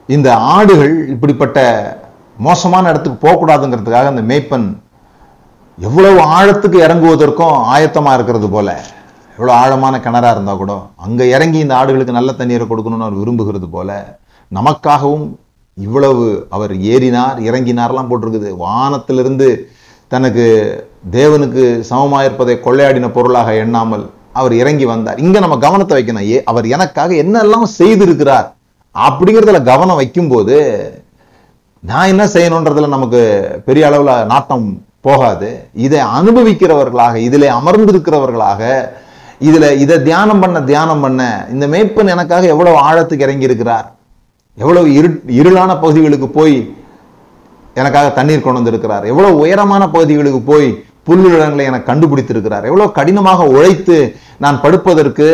[0.09, 1.59] இந்த ஆடுகள் இப்படிப்பட்ட
[2.46, 4.66] மோசமான இடத்துக்கு போகக்கூடாதுங்கிறதுக்காக அந்த மேய்ப்பன்
[5.78, 8.68] எவ்வளவு ஆழத்துக்கு இறங்குவதற்கும் ஆயத்தமாக இருக்கிறது போல.
[9.36, 10.72] எவ்வளோ ஆழமான கிணறாக இருந்தால் கூட
[11.05, 13.90] அங்கே இறங்கி இந்த ஆடுகளுக்கு நல்ல தண்ணீரை கொடுக்கணும்னு அவர் விரும்புகிறது போல
[14.57, 15.26] நமக்காகவும்
[15.86, 16.24] இவ்வளவு
[16.57, 18.50] அவர் ஏறினார் இறங்கினார்லாம் போட்டிருக்குது.
[18.64, 19.48] வானத்திலிருந்து
[20.12, 20.46] தனக்கு
[21.16, 24.05] தேவனுக்கு சமமாக இருப்பதை கொள்ளையாடின பொருளாக எண்ணாமல்
[24.40, 25.20] அவர் இறங்கி வந்தார்.
[25.24, 26.26] இங்கே நம்ம கவனத்தை வைக்கணும்.
[26.34, 28.48] ஏ அவர் எனக்காக என்னெல்லாம் செய்திருக்கிறார்
[28.94, 30.57] அப்படிங்கிறதுல கவனம் வைக்கும்போது
[31.82, 33.22] நான் என்ன செய்யணுன்றதுல நமக்கு
[33.64, 34.66] பெரிய அளவுல நாட்டம்
[35.07, 35.48] போகாது.
[35.86, 38.62] இதை அனுபவிக்கிறவர்களாக இதில் அமர்ந்திருக்கிறவர்களாக
[39.48, 41.22] இதுல இதை தியானம் பண்ண தியானம் பண்ண
[41.55, 43.86] இந்த மேய்ப்பன் எனக்காக எவ்வளவு ஆழத்துக்கு இறங்கி இருக்கிறார்
[44.57, 46.74] எவ்வளவு இரு இருளான பகுதிகளுக்கு போய்
[47.74, 49.05] எனக்காக தண்ணீர் கொண்டு வந்திருக்கிறார்.
[49.05, 52.64] எவ்வளவு உயரமான பகுதிகளுக்கு போய் புல்லிடங்களை எனக்கு கண்டுபிடித்திருக்கிறார்.
[52.64, 55.28] எவ்வளவு கடினமாக உழைத்து நான் படுப்பதற்கு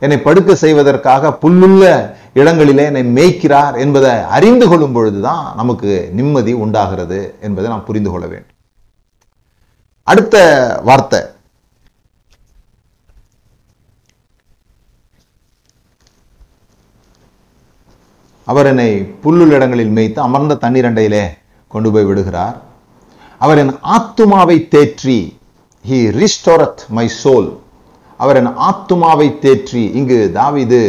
[0.00, 7.70] என்னை படுக்க செய்வதற்காக புல்லுள்ள இடங்களிலே என்னை மேய்க்கிறார் என்பதை அறிந்து கொள்ளும் பொழுதுதான் நமக்கு நிம்மதி உண்டாகிறது என்பதை
[7.70, 8.56] நாம் புரிந்து கொள்ள வேண்டும்.
[10.02, 10.36] அடுத்த
[10.84, 11.20] வார்த்தை.
[18.50, 18.90] அவர் என்னை
[19.22, 21.24] புல்லுள்ள இடங்களில் மேய்த்து அமர்ந்த தண்ணீர் அண்டையிலே
[21.68, 22.56] கொண்டு போய் விடுகிறார்.
[23.38, 25.18] அவர் என் ஆத்துமாவை தேற்றி
[25.88, 27.48] ஹி ரிஸ்டோரத் மை சோல்
[28.16, 30.82] அவர் என் ஆத்துமாவை தேற்றி இங்கு தாவிது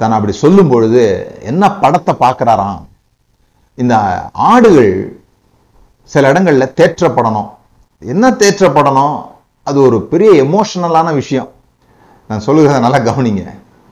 [0.00, 1.04] தான் அப்படி சொல்லும் பொழுது
[1.50, 2.80] என்ன படத்தை பார்க்குறாராம்?
[3.74, 3.94] இந்த
[4.32, 4.92] ஆடுகள்
[6.12, 7.50] சில இடங்களில் தேற்றப்படணும்.
[8.02, 9.16] என்ன தேற்றப்படணும்?
[9.68, 11.50] அது ஒரு பெரிய எமோஷனலான விஷயம்.
[12.28, 13.44] நான் சொல்லுகிறத நல்லா கவனிங்க.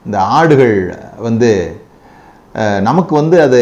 [0.06, 0.76] இந்த ஆடுகள்
[1.26, 1.50] வந்து
[2.88, 3.60] நமக்கு வந்து அது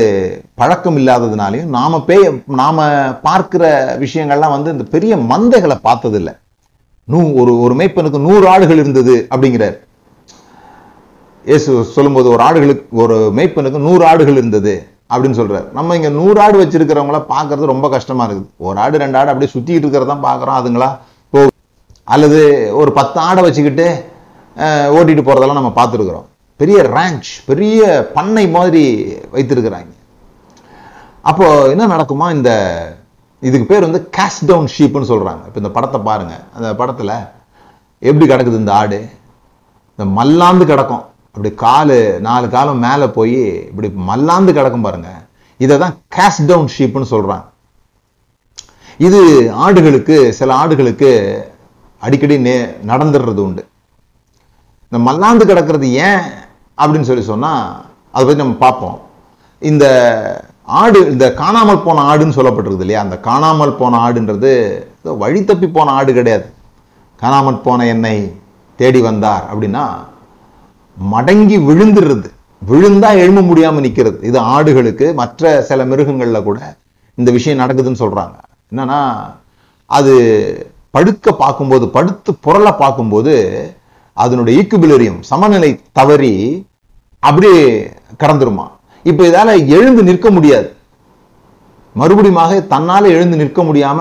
[0.60, 2.16] பழக்கம் இல்லாததுனாலையும் நாம பே
[2.60, 2.84] நாம
[3.26, 3.64] பார்க்கிற
[4.02, 6.34] விஷயங்கள்லாம் வந்து இந்த பெரிய மந்தைகளை பார்த்ததில்லை.
[7.12, 9.76] நூ ஒரு ஒரு மேய்ப்பனுக்கு நூறு ஆடுகள் இருந்தது அப்படிங்கிறார்.
[11.44, 14.74] இயேசு சொல்லும்போது ஒரு ஆடுகளுக்கு ஒரு மேய்ப்பனுக்கு நூறு ஆடுகள் இருந்தது
[15.12, 18.48] அப்படின்னு சொல்கிறார் நம்ம இங்க நூறு ஆடு வச்சிருக்கிறவங்கள பார்க்கறது ரொம்ப கஷ்டமா இருக்குது.
[18.66, 20.88] ஒரு ஆடு ரெண்டு ஆடு அப்படியே சுத்திட்டு இருக்கிறதான் பார்க்குறோம் அதுங்களா?
[21.32, 21.40] போ
[22.14, 22.40] அல்லது
[22.80, 23.86] ஒரு பத்து ஆடை வச்சுக்கிட்டு
[24.96, 26.26] ஓட்டிகிட்டு ஓட்டிட்டு போறதெல்லாம் நம்ம பார்த்துருக்குறோம்.
[26.60, 27.80] பெரிய ரேஞ்ச் பெரிய
[28.14, 28.84] பண்ணை மாதிரி
[29.34, 29.92] வைத்திருக்கிறாங்க.
[31.30, 32.26] அப்போ என்ன நடக்குமா?
[32.36, 32.50] இந்த
[33.46, 35.42] இதுக்கு பேர் வந்து கேஷ் டவுன் ஷீப்னு சொல்றாங்க.
[35.48, 36.34] இப்போ இந்த படத்தை பாருங்க.
[36.56, 37.12] அந்த படத்துல
[38.08, 39.00] எப்படி கிடக்குது இந்த ஆடு?
[39.90, 41.04] இந்த மல்லாந்து கிடக்கும்.
[41.34, 43.38] அப்படி காலு நாலு காலம் மேலே போய்
[43.70, 45.10] இப்படி மல்லாந்து கிடக்கும் பாருங்க.
[45.64, 47.46] இதை தான் கேஷ் டவுன் ஷீப்னு சொல்றாங்க.
[49.06, 49.20] இது
[49.64, 51.10] ஆடுகளுக்கு சில ஆடுகளுக்கு
[52.06, 52.56] அடிக்கடி நே
[52.90, 53.62] நடந்துடுறது உண்டு.
[54.84, 56.24] இந்த மல்லாந்து கிடக்கிறது ஏன்
[56.78, 57.52] அப்படின்னு சொல்லி சொன்னா
[58.14, 58.98] அதை பற்றி நம்ம பார்ப்போம்.
[59.62, 59.84] இந்த
[60.80, 63.02] ஆடு இந்த காணாமல் போன ஆடுன்னு சொல்லப்பட்டிருக்குது இல்லையா?
[63.06, 64.52] அந்த காணாமல் போன ஆடுன்றது
[65.00, 66.46] ஏதோ வழி தப்பி போன ஆடு கிடையாது.
[67.22, 68.16] காணாமல் போன என்னை
[68.78, 69.84] தேடி வந்தார் அப்படின்னா
[70.96, 72.28] மடங்கி விழுந்துடுறது.
[72.62, 76.60] விழுந்தா எழும்ப முடியாமல் நிற்கிறது இது ஆடுகளுக்கு மற்ற சில மிருகங்கள்ல கூட
[77.18, 78.36] இந்த விஷயம் நடக்குதுன்னு சொல்றாங்க.
[78.72, 79.00] என்னன்னா
[79.90, 80.14] அது
[80.96, 83.34] படுக்க பார்க்கும்போது படுத்து புரளை பார்க்கும்போது
[84.16, 86.32] அதனுடைய ஈக்குபிலரியம் சமநிலை தவறி
[87.20, 88.64] அப்படியே கடந்துருமா?
[89.02, 90.68] இப்ப இதால எழுந்து நிற்க முடியாது.
[91.98, 94.00] மறுபடியுமாக தன்னால எழுந்து நிற்க முடியாம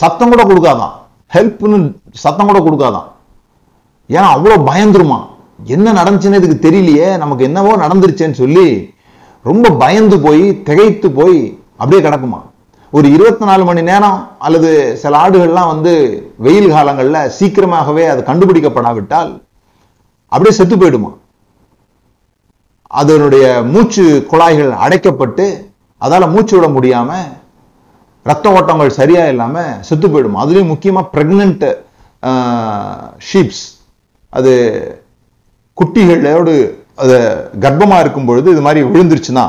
[0.00, 0.94] சத்தம் கூட கொடுக்காதான்.
[1.34, 1.78] ஹெல்ப்னு
[2.24, 3.08] சத்தம் கூட கொடுக்காதான்.
[4.12, 5.18] ஏன்னா அவ்வளோ பயந்துருமா?
[5.64, 7.16] என்ன நடந்துச்சுன்னு இதுக்கு தெரியலையே.
[7.18, 8.94] நமக்கு என்னவோ நடந்துருச்சேன்னு சொல்லி
[9.42, 11.40] ரொம்ப பயந்து போய் திகைத்து போய்
[11.76, 12.40] அப்படியே கிடக்குமா?
[12.92, 14.70] ஒரு இருபத்தி நாலு மணி நேரம் அல்லது
[15.02, 15.92] சில ஆடுகள்லாம் வந்து
[16.46, 19.32] வெயில் காலங்களில் சீக்கிரமாகவே அது கண்டுபிடிக்கப்படாவிட்டால்
[20.32, 21.10] அப்படியே செத்து போயிடுமா?
[23.00, 25.46] அதனுடைய மூச்சு குழாய்கள் அடைக்கப்பட்டு
[26.00, 27.10] அதால மூச்சு விட முடியாம
[28.26, 30.38] ரத்த ஓட்டங்கள் சரியா இல்லாமல் செத்து போயிடுமா?
[30.44, 31.66] அதுலேயும் முக்கியமா ப்ரெக்னென்ட்
[33.30, 33.64] ஷீப்ஸ்
[34.32, 34.52] அது
[35.78, 36.54] குட்டிகளோடு
[37.02, 37.16] அது
[37.64, 39.46] கர்ப்பமா இருக்கும் பொழுது இது மாதிரி விழுந்துருச்சுன்னா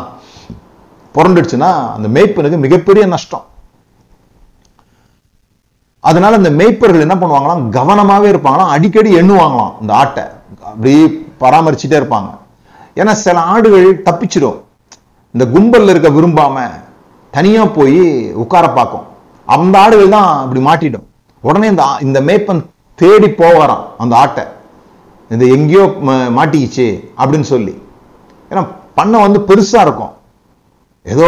[1.16, 3.46] புரண்டுடுச்சுன்னா அந்த மேய்ப்பனுக்கு மிகப்பெரிய நஷ்டம்.
[6.10, 7.64] அதனால இந்த மேய்ப்பர்கள் என்ன பண்ணுவாங்களாம்?
[7.78, 8.74] கவனமாவே இருப்பாங்களாம்.
[8.76, 10.24] அடிக்கடி எண்ணுவாங்களாம் இந்த ஆட்டை.
[10.72, 10.94] அப்படி
[11.42, 12.30] பராமரிச்சுட்டே இருப்பாங்க.
[13.00, 14.60] ஏன்னா சில ஆடுகள் தப்பிச்சிடும்.
[15.34, 16.58] இந்த கும்பலில் இருக்க விரும்பாம
[17.36, 18.00] தனியா போய்
[18.44, 19.06] உட்கார பார்க்கும்.
[19.56, 21.06] அந்த ஆடுகள் தான் அப்படி மாட்டிடும்.
[21.48, 22.62] உடனே இந்த இந்த மேய்ப்பன்
[23.02, 24.46] தேடி போவாராம் அந்த ஆட்டை.
[25.36, 25.86] இது எங்கேயோ
[26.38, 26.88] மாட்டிக்கிச்சு
[27.22, 27.74] அப்படின்னு சொல்லி.
[28.52, 28.64] ஏன்னா
[28.96, 30.14] பண்ணை வந்து பெருசா இருக்கும்.
[31.08, 31.28] ஏதோ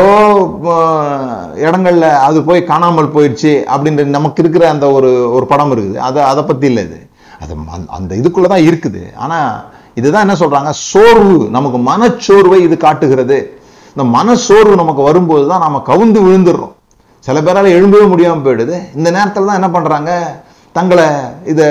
[1.56, 5.96] இடங்களில் இடங்கள்ல அது போய் காணாமல் போயிடுச்சு அப்படின்ற நமக்கு இருக்கிற அந்த ஒரு ஒரு படம் இருக்குது.
[5.96, 7.10] அதை அதை பற்றி இல்லை இது.
[7.40, 9.16] அது ம- அந்த இதுக்குள்ளே தான் இருக்குது.
[9.16, 9.66] ஆனால்
[9.96, 10.70] இதுதான் என்ன சொல்றாங்க?
[10.70, 13.60] சோர்வு நமக்கு மனச்சோர்வை இது காட்டுகிறது.
[13.88, 16.76] இந்த மனச்சோர்வு நமக்கு வரும்போது தான் நாம் கவுந்து விழுந்துடுறோம்.
[17.20, 18.82] சில பேரால் எழும்பவே முடியாமல் போயிடுது.
[18.96, 20.42] இந்த நேரத்தில் தான் என்ன பண்றாங்க?
[20.72, 21.06] தங்களை
[21.46, 21.66] இதை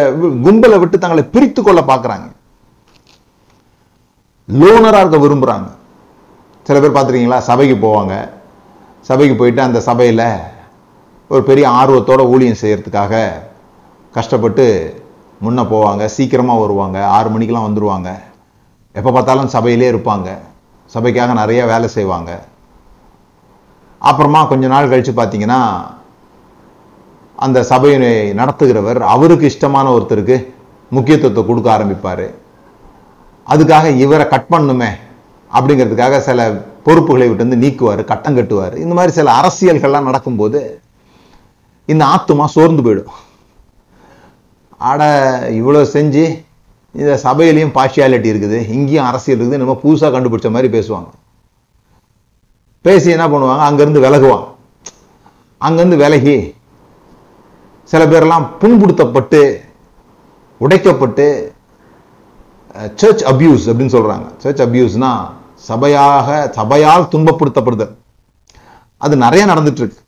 [0.45, 2.37] கும்பலை விட்டு தங்களை பிரித்து கொள்ள பார்க்குறாங்க
[4.49, 5.77] லோனராக இருக்க விரும்புகிறாங்க
[6.69, 7.37] சில பேர் பார்த்துருக்கீங்களா?
[7.49, 8.15] சபைக்கு போவாங்க.
[9.09, 10.27] சபைக்கு போயிட்டு அந்த சபையில்
[11.33, 13.15] ஒரு பெரிய ஆர்வத்தோட ஊழியம் செய்கிறதுக்காக
[14.17, 14.67] கஷ்டப்பட்டு
[15.45, 16.03] முன்னே போவாங்க.
[16.17, 16.99] சீக்கிரமாக வருவாங்க.
[17.17, 18.11] ஆறு மணிக்கெலாம் வந்துடுவாங்க
[18.99, 20.29] எப்போ பார்த்தாலும் சபையிலே இருப்பாங்க.
[20.95, 22.31] சபைக்காக நிறைய வேலை செய்வாங்க.
[24.11, 25.61] அப்புறமா கொஞ்ச நாள் கழித்து பார்த்தீங்கன்னா
[27.47, 27.99] அந்த சபையை
[28.43, 30.39] நடத்துகிறவர் அவருக்கு இஷ்டமான ஒருத்தருக்கு
[30.97, 32.27] முக்கியத்துவத்தை கொடுக்க ஆரம்பிப்பார்.
[33.53, 34.91] அதுக்காக இவரை கட் பண்ணுமே
[35.57, 36.49] அப்படிங்கிறதுக்காக சில
[36.87, 38.75] பொறுப்புகளை விட்டு வந்து நீக்குவார் கட்டம் கட்டுவார்.
[38.85, 40.61] இந்த மாதிரி சில அரசியல்கள்லாம் நடக்கும்போது
[41.93, 43.15] இந்த ஆத்துமா சோர்ந்து போயிடும்.
[44.91, 45.03] ஆட
[45.61, 46.25] இவ்வளோ செஞ்சு
[46.99, 51.11] இந்த சபையிலையும் பார்ஷியாலிட்டி இருக்குது இங்கேயும் அரசியல் இருக்குது நம்ம புதுசாக கண்டுபிடிச்ச மாதிரி பேசுவாங்க.
[52.87, 53.65] பேசி என்ன பண்ணுவாங்க?
[53.69, 54.47] அங்கேருந்து விலகுவான்
[55.61, 56.39] அங்கேருந்து விலகி
[57.93, 59.43] சில பேர்லாம் புண்படுத்தப்பட்டு
[60.65, 61.27] உடைக்கப்பட்டு
[63.01, 64.27] சர்ச் அப்யூஸ் அப்படின்னு சொல்றாங்க.
[64.43, 65.23] சர்ச் அப்யூஸ்னால்
[65.67, 67.95] சபையாக சபையால் துன்பப்படுத்தப்படுதல்
[68.97, 70.07] அது நிறைய நடந்துட்டு இருக்கு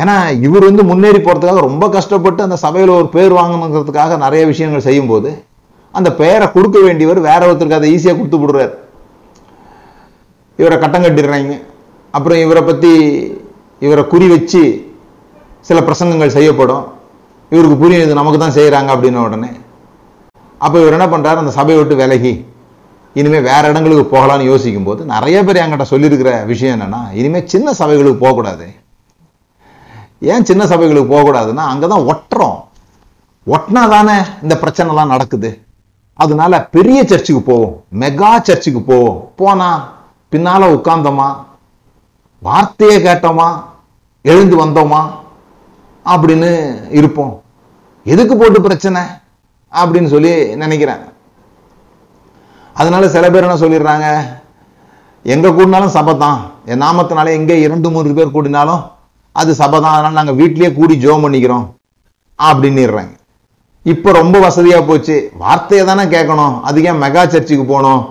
[0.00, 0.14] ஏன்னா
[0.46, 5.30] இவர் வந்து முன்னேறி போறதுக்காக ரொம்ப கஷ்டப்பட்டு அந்த சபையில ஒரு பேர் வாங்கணுங்கிறதுக்காக நிறைய விஷயங்கள் செய்யும்போது
[5.94, 8.72] அந்த பெயரை கொடுக்க வேண்டியவர் வேற ஒருத்தருக்கு அதை ஈஸியா கொடுத்து விடுறாரு.
[10.58, 11.54] இவரை கட்டம் கட்டிடுறாங்க.
[12.10, 12.92] அப்புறம் இவரை பத்தி
[13.86, 14.62] இவரை குறி வச்சு
[15.60, 16.84] சில பிரசங்கங்கள் செய்யப்படும்.
[17.50, 19.50] இவருக்கு புரியும் இது நமக்கு தான் செய்யறாங்க அப்படின்ன உடனே.
[20.58, 21.42] அப்போ இவர் என்ன பண்றாரு?
[21.42, 22.32] அந்த சபையை விட்டு விலகி
[23.14, 28.14] இனிமேல் வேற இடங்களுக்கு போகலான்னு யோசிக்கும் போது நிறைய பேர் என்கிட்ட சொல்லியிருக்கிற விஷயம் என்னென்னா இனிமேல் சின்ன சபைகளுக்கு
[28.14, 28.74] போகக்கூடாது.
[30.20, 32.60] ஏன் சின்ன சபைகளுக்கு போகக்கூடாதுன்னா அங்கதான் ஒட்டுறோம்.
[33.46, 35.60] ஒட்டினா தானே இந்த பிரச்சனைலாம் நடக்குது.
[36.14, 37.84] அதனால பெரிய சர்ச்சுக்கு போவோம்.
[37.98, 39.30] மெகா சர்ச்சுக்கு போவோம்.
[39.36, 39.92] போனா
[40.32, 41.44] பின்னால உட்கார்ந்தோமா?
[42.38, 43.64] வார்த்தையை கேட்டோமா?
[44.22, 45.10] எழுந்து வந்தோமா?
[46.04, 47.42] அப்படின்னு இருப்போம்.
[48.04, 49.02] எதுக்கு போட்டு பிரச்சனை?
[49.72, 51.10] அப்படின்னு சொல்லி நினைக்கிறேன்.
[52.76, 54.06] அதனால சில பேர் என்ன சொல்லிடுறாங்க?
[55.24, 56.38] எங்கே கூடினாலும் சபை தான்.
[56.70, 58.82] என் நாமத்தினால எங்கே இரண்டு மூன்று பேர் கூடினாலும்
[59.40, 59.96] அது சபை தான்.
[60.04, 61.66] நாங்கள் நாங்க கூடி ஜோம் பண்ணிக்கிறோம்
[62.38, 63.14] அப்படின்னுறாங்க
[63.92, 65.14] இப்போ ரொம்ப வசதியாக போச்சு.
[65.42, 66.56] வார்த்தையை தானே கேட்கணும்.
[66.68, 68.02] அதுக்கே ஏன் மெகா சர்ச்சுக்கு போகணும்?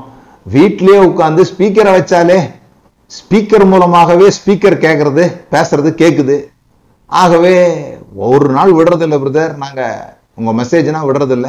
[0.54, 2.40] வீட்லேயே உட்காந்து ஸ்பீக்கரை வச்சாலே
[3.12, 6.36] ஸ்பீக்கர் மூலமாகவே ஸ்பீக்கர் கேட்குறது பேசுறது கேட்குது.
[7.10, 7.54] ஆகவே
[8.30, 10.02] ஒரு நாள் விடுறதில்ல பிரதர் நாங்கள்
[10.40, 11.48] உங்கள் மெசேஜ்னால் விடுறதில்ல.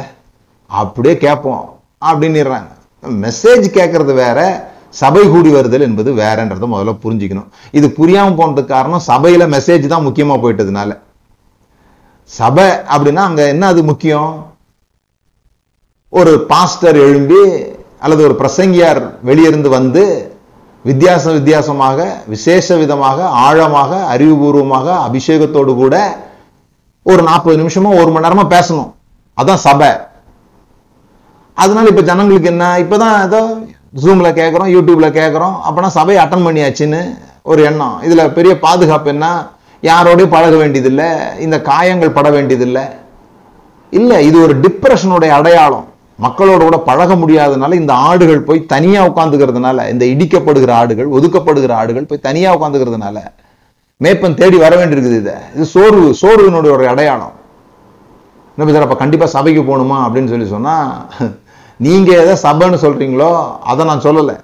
[0.69, 1.63] அப்படியே கேட்போம்
[2.09, 2.71] அப்படின்னுறாங்க
[3.23, 4.39] மெசேஜ் கேட்கறது வேற
[5.01, 7.47] சபை கூடி வருதல் என்பது வேறன்றதை முதல்ல புரிஞ்சுக்கணும்.
[7.77, 10.91] இது புரியாம போனதுக்கு காரணம் சபையில் மெசேஜ் தான் முக்கியமா போயிட்டதுனால.
[12.29, 14.33] சபை அப்படின்னா அங்க என்ன அது முக்கியம்?
[16.09, 17.41] ஒரு பாஸ்டர் எழும்பி
[18.03, 20.03] அல்லது ஒரு பிரசங்கியார் வெளியிருந்து வந்து
[20.85, 21.99] வித்தியாசம் வித்தியாசமாக
[22.33, 25.95] விசேஷ விதமாக ஆழமாக அறிவுபூர்வமாக அபிஷேகத்தோடு கூட
[27.05, 28.91] ஒரு நாற்பது நிமிஷமோ ஒரு மணி நேரமா பேசணும்.
[29.37, 29.91] அதான் சபை.
[31.57, 32.65] அதனால இப்போ ஜனங்களுக்கு என்ன?
[32.83, 33.41] இப்போ தான் ஏதோ
[34.03, 37.01] ஜூமில் கேட்குறோம் யூடியூப்பில் கேட்குறோம் அப்போனா சபையை அட்டன் பண்ணியாச்சுன்னு
[37.51, 37.95] ஒரு எண்ணம்.
[38.07, 39.27] இதில் பெரிய பாதுகாப்பு என்ன?
[39.83, 41.07] யாரோடையும் பழக வேண்டியதில்லை.
[41.45, 42.85] இந்த காயங்கள் பட வேண்டியதில்லை.
[43.99, 45.87] இல்லை இது ஒரு டிப்ரெஷனுடைய அடையாளம்.
[46.25, 52.25] மக்களோட கூட பழக முடியாதனால இந்த ஆடுகள் போய் தனியாக உட்காந்துக்கிறதுனால இந்த இடிக்கப்படுகிற ஆடுகள் ஒதுக்கப்படுகிற ஆடுகள் போய்
[52.27, 53.17] தனியாக உட்காந்துக்கிறதுனால
[54.01, 55.35] மேப்பன் தேடி வர வேண்டியிருக்குது இதை.
[55.55, 57.35] இது சோர்வு சோர்வினுடைய ஒரு அடையாளம்.
[58.53, 60.89] என்ன பேசுகிற அப்போ கண்டிப்பாக சபைக்கு போகணுமா அப்படின்னு சொல்லி சொன்னால்
[61.79, 63.29] நீங்க எதை சபைன்னு சொல்றீங்களோ
[63.71, 64.35] அதை நான் சொல்லலை.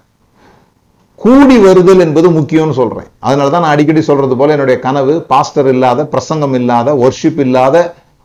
[1.20, 3.10] கூடி வருதல் என்பது முக்கியம்னு சொல்றேன்.
[3.28, 7.76] அதனாலதான் நான் அடிக்கடி சொல்றது போல என்னுடைய கனவு பாஸ்டர் இல்லாத பிரசங்கம் இல்லாத ஒர்ஷிப் இல்லாத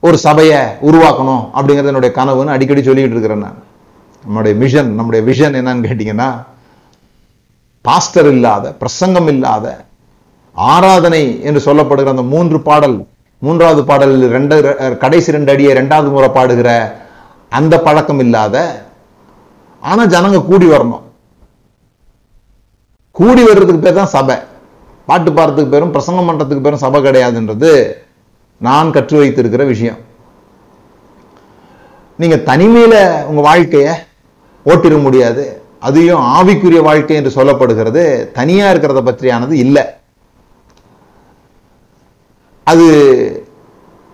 [0.03, 3.59] ஒரு சபையை உருவாக்கணும் அப்படிங்கறது என்னுடைய கனவுன்னு அடிக்கடி சொல்லிட்டு இருக்கிறேன் நான்.
[4.25, 6.29] நம்முடைய மிஷன் நம்முடைய விஷன் என்னன்னு கேட்டிங்கன்னா
[7.85, 9.67] பாஸ்டர் இல்லாத பிரசங்கம் இல்லாத
[10.57, 12.97] ஆராதனை என்று சொல்லப்படுகிற அந்த மூன்று பாடல்
[13.43, 14.57] மூன்றாவது பாடல் ரெண்டு
[15.03, 16.69] கடைசி ரெண்டு அடியை ரெண்டாவது முறை பாடுகிற
[17.53, 18.57] அந்த பழக்கம் இல்லாத
[19.91, 21.03] ஆனா ஜனங்க கூடி வரணும்.
[23.11, 24.37] கூடி வர்றதுக்கு பேர் தான் சபை.
[25.07, 27.73] பாட்டு பாடுறதுக்கு பேரும் பிரசங்கம் பண்றதுக்கு பேரும் சபை கிடையாதுன்றது
[28.61, 29.99] நான் கற்று வைத்திருக்கிற விஷயம்.
[32.17, 32.97] நீங்க தனிமையில
[33.31, 33.93] உங்க வாழ்க்கைய
[34.67, 35.45] ஓட்டிட முடியாது.
[35.79, 38.33] அதையும் ஆவிக்குரிய வாழ்க்கை என்று சொல்லப்படுகிறது.
[38.33, 39.85] தனியா இருக்கிறத பற்றியானது இல்லை.
[42.65, 42.87] அது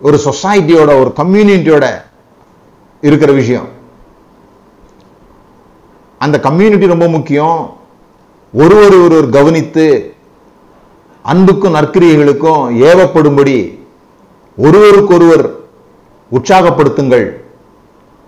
[0.01, 1.87] ஒரு சொசைட்டியோட ஒரு கம்யூனிட்டியோட
[3.01, 3.69] இருக்கிற விஷயம்.
[6.21, 7.61] அந்த கம்யூனிட்டி ரொம்ப முக்கியம்.
[8.55, 9.85] ஒருவர் ஒருவர் கவனித்து
[11.25, 13.57] அன்புக்கும் நற்கிரியைகளுக்கும் ஏவப்படும்படி
[14.59, 15.45] ஒருவருக்கொருவர்
[16.31, 17.27] உற்சாகப்படுத்துங்கள்.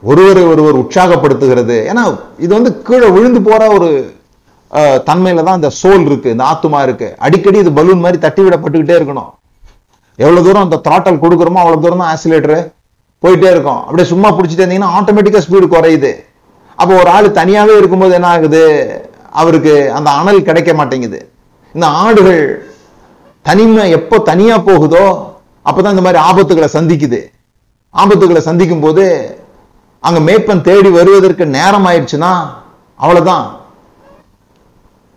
[0.03, 1.77] ஒருவரை ஒருவர் உற்சாகப்படுத்துகிறது.
[1.91, 2.03] ஏன்னா
[2.39, 3.89] இது வந்து கீழே விழுந்து போற ஒரு
[4.71, 7.09] அஹ், தன்மையில தான் இந்த சோல் இருக்கு இந்த ஆத்துமா இருக்கு.
[7.19, 9.31] அடிக்கடி இது பலூன் மாதிரி தட்டி விடப்பட்டுக்கிட்டே இருக்கணும்.
[10.19, 12.61] எவ்வளவு தூரம் அந்த த்ராட்டல் கொடுக்குறோமோ அவ்வளவு தூரம் தான் ஆசிலேட்டர்
[13.23, 13.81] போயிட்டே இருக்கும்.
[13.87, 16.13] அப்படியே சும்மா பிடிச்சிட்டு இருந்தீங்கன்னா ஆட்டோமேட்டிக்கா ஸ்பீடு குறையுது.
[16.83, 18.65] அப்போ ஒரு ஆள் தனியாவே இருக்கும்போது என்ன ஆகுது?
[19.31, 21.33] அவருக்கு அந்த அனல் கிடைக்க மாட்டேங்குது.
[21.73, 22.67] இந்த ஆடுகள்
[23.43, 25.33] தனிமை எப்போ தனியா போகுதோ
[25.65, 27.21] அப்போதான் இந்த மாதிரி ஆபத்துகளை சந்திக்குது.
[27.95, 29.37] ஆபத்துகளை சந்திக்கும் போது
[30.01, 32.37] அங்க மேய்ப்பன் தேடி வருவதற்கு நேரம் ஆயிடுச்சுன்னா
[32.97, 33.57] அவ்வளவுதான்.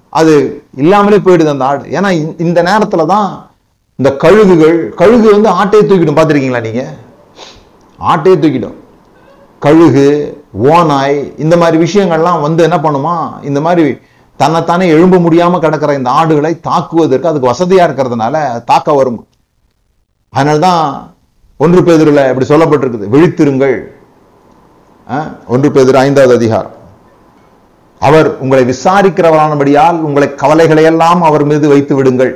[0.10, 1.84] அது இல்லாமலே போயிடுது அந்த ஆடு.
[1.84, 3.50] ஏன்னா இந்த- நேரத்தில் தான்
[3.96, 6.18] இந்த கழுகுகள் கழுகு வந்து ஆட்டையை தூக்கிடும்.
[6.18, 6.94] பார்த்துருக்கீங்களா நீங்க?
[7.98, 8.74] ஆட்டையை தூக்கிடும்.
[9.60, 10.38] கழுகு
[10.72, 13.16] ஓனாய் இந்த மாதிரி விஷயங்கள்லாம் வந்து என்ன பண்ணுமா?
[13.50, 13.86] இந்த மாதிரி
[14.40, 19.20] தன்னைத்தானே எழும்ப முடியாம கிடக்கிற இந்த ஆடுகளை தாக்குவதற்கு அதுக்கு வசதியா இருக்கிறதுனால தாக்க வரும்.
[20.30, 20.82] அதனால தான்
[21.58, 23.12] ஒன்று பேதரில் இப்படி சொல்லப்பட்டிருக்குது.
[23.14, 23.78] விழித்திருங்கள்.
[25.54, 26.74] ஒன்று பேதர் ஐந்தாவது அதிகாரம்.
[28.02, 32.34] அவர் உங்களை விசாரிக்கிறவரானபடியால் உங்களை கவலைகளை எல்லாம் அவர் மீது வைத்து விடுங்கள்.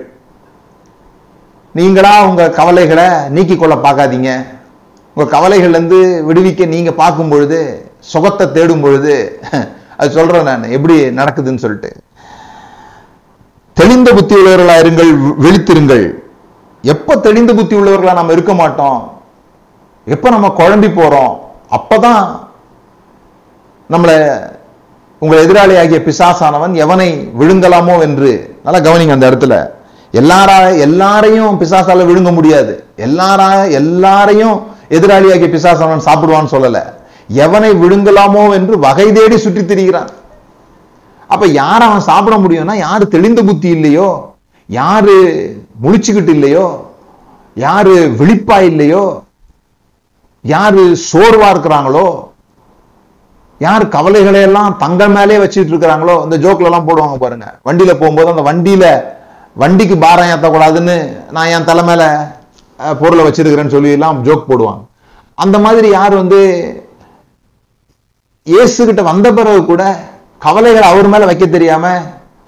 [1.76, 4.32] நீங்களா உங்க கவலைகளை நீக்கிக்கொள்ள பார்க்காதீங்க.
[5.16, 6.00] உங்க கவலைகள்ல இருந்து
[6.30, 7.60] விடுவிக்க நீங்க பார்க்கும் பொழுது
[8.00, 9.42] சுகத்தை தேடும் பொழுது
[9.98, 11.92] அது சொல்றேன் நான் எப்படி நடக்குதுன்னு சொல்லிட்டு.
[13.74, 15.12] தெளிந்த புத்தி உள்ளவர்களா இருங்கள்
[15.46, 16.06] வெளித்திருங்கள்.
[16.82, 19.00] எப்ப தெளிந்த புத்தி உள்ளவர்களா நம்ம இருக்க மாட்டோம்?
[20.06, 21.34] எப்ப நம்ம குழம்பி போறோம்?
[21.78, 22.24] அப்பதான்
[23.90, 24.16] நம்மளை
[25.20, 28.60] உங்கள் எதிராளியாகிய பிசாசானவன் எவனை விழுங்கலாமோ என்று.
[28.64, 29.56] நல்லா கவனிங்க அந்த இடத்துல.
[30.14, 32.86] எல்லாரா எல்லாரையும் பிசாசால விழுங்க முடியாது.
[32.98, 36.98] எல்லாரா எல்லாரையும் எதிராளியாகிய பிசாசானவன் சாப்பிடுவான்னு சொல்லல.
[37.30, 40.10] எவனை விழுங்கலாமோ என்று வகை தேடி சுற்றி திரிகிறான்.
[41.34, 44.10] அப்ப யார் அவன் சாப்பிட முடியும்னா யாரு தெளிந்த புத்தி இல்லையோ
[44.70, 45.16] யாரு
[45.84, 46.66] முழிச்சுக்கிட்டு இல்லையோ
[47.58, 49.04] யாரு விழிப்பா இல்லையோ
[50.46, 52.08] யாரு சோர்வா இருக்கிறாங்களோ
[53.62, 57.48] யார் கவலைகளை எல்லாம் தங்கள் மேலே வச்சுட்டு இருக்கிறாங்களோ இந்த ஜோக்ல எல்லாம் போடுவாங்க பாருங்க.
[57.68, 58.86] வண்டியில போகும்போது அந்த வண்டியில
[59.62, 60.96] வண்டிக்கு பாரம் ஏத்தக்கூடாதுன்னு
[61.36, 62.04] நான் என் தலை மேல
[63.02, 64.82] பொருளை வச்சிருக்கிறேன்னு சொல்லி எல்லாம் ஜோக் போடுவாங்க.
[65.38, 66.40] அந்த மாதிரி யார் வந்து
[68.52, 69.84] இயேசு கிட்ட வந்த பிறகு கூட
[70.46, 71.86] கவலைகளை அவர் மேல வைக்க தெரியாம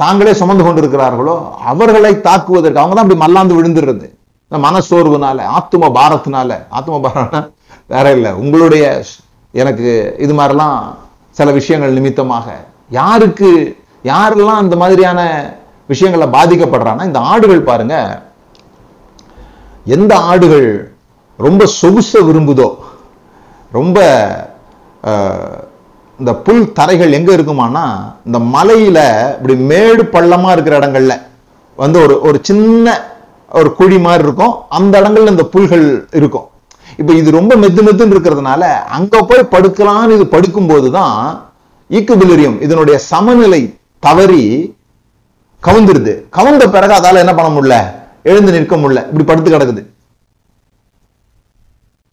[0.01, 1.35] தாங்களே சுமந்து கொண்டிருக்கிறார்களோ
[1.71, 4.05] அவர்களை தாக்குவதற்கு அவங்க தான் அப்படி மல்லாந்து விழுந்துடுறது.
[4.47, 7.41] இந்த மனசோர்வுனால ஆத்தும பாரத்தினால ஆத்தும பாரம்னா
[7.93, 8.31] வேற இல்லை.
[8.43, 8.85] உங்களுடைய
[9.53, 9.89] எனக்கு
[10.25, 10.77] இது மாதிரிலாம்
[11.37, 12.47] சில விஷயங்கள் நிமித்தமாக
[12.99, 13.51] யாருக்கு
[14.11, 15.19] யாரெல்லாம் இந்த மாதிரியான
[15.91, 17.95] விஷயங்கள பாதிக்கப்படுறான்னா இந்த ஆடுகள் பாருங்க.
[19.95, 20.69] எந்த ஆடுகள்
[21.39, 22.69] ரொம்ப சொகுச விரும்புதோ
[23.71, 23.99] ரொம்ப
[26.21, 28.99] இந்த புல் தரைகள் எங்க இருக்குமானா இந்த மலையில
[29.35, 31.21] இப்படி மேடு பள்ளமா இருக்கிற இடங்கள்ல.
[31.75, 33.01] வந்து ஒரு ஒரு சின்ன
[33.51, 34.53] ஒரு குழி மாதிரி இருக்கும்.
[34.69, 36.47] அந்த இடங்கள்ல இந்த புல்கள் இருக்கும்.
[36.97, 38.61] இப்ப இது ரொம்ப மெத்து மெத்துன்னு இருக்கிறதுனால
[38.97, 41.41] அங்க போய் படுக்கலாம்னு இது படுக்கும்போது தான்
[41.89, 44.75] ஈக்குபிலிரியம் இதனுடைய சமநிலை தவறி
[45.63, 46.13] கவுந்துருது.
[46.29, 47.99] கவுந்த பிறகு அதால என்ன பண்ண முடியல?
[48.23, 49.01] எழுந்து நிற்க முடியல.
[49.07, 49.90] இப்படி படுத்து கிடக்குது.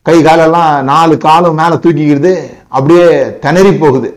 [0.09, 2.33] கை காலெல்லாம் நாலு காலம் மேல தூக்கிக்கிறது
[2.77, 3.07] அப்படியே
[3.45, 4.09] திணறி போகுது.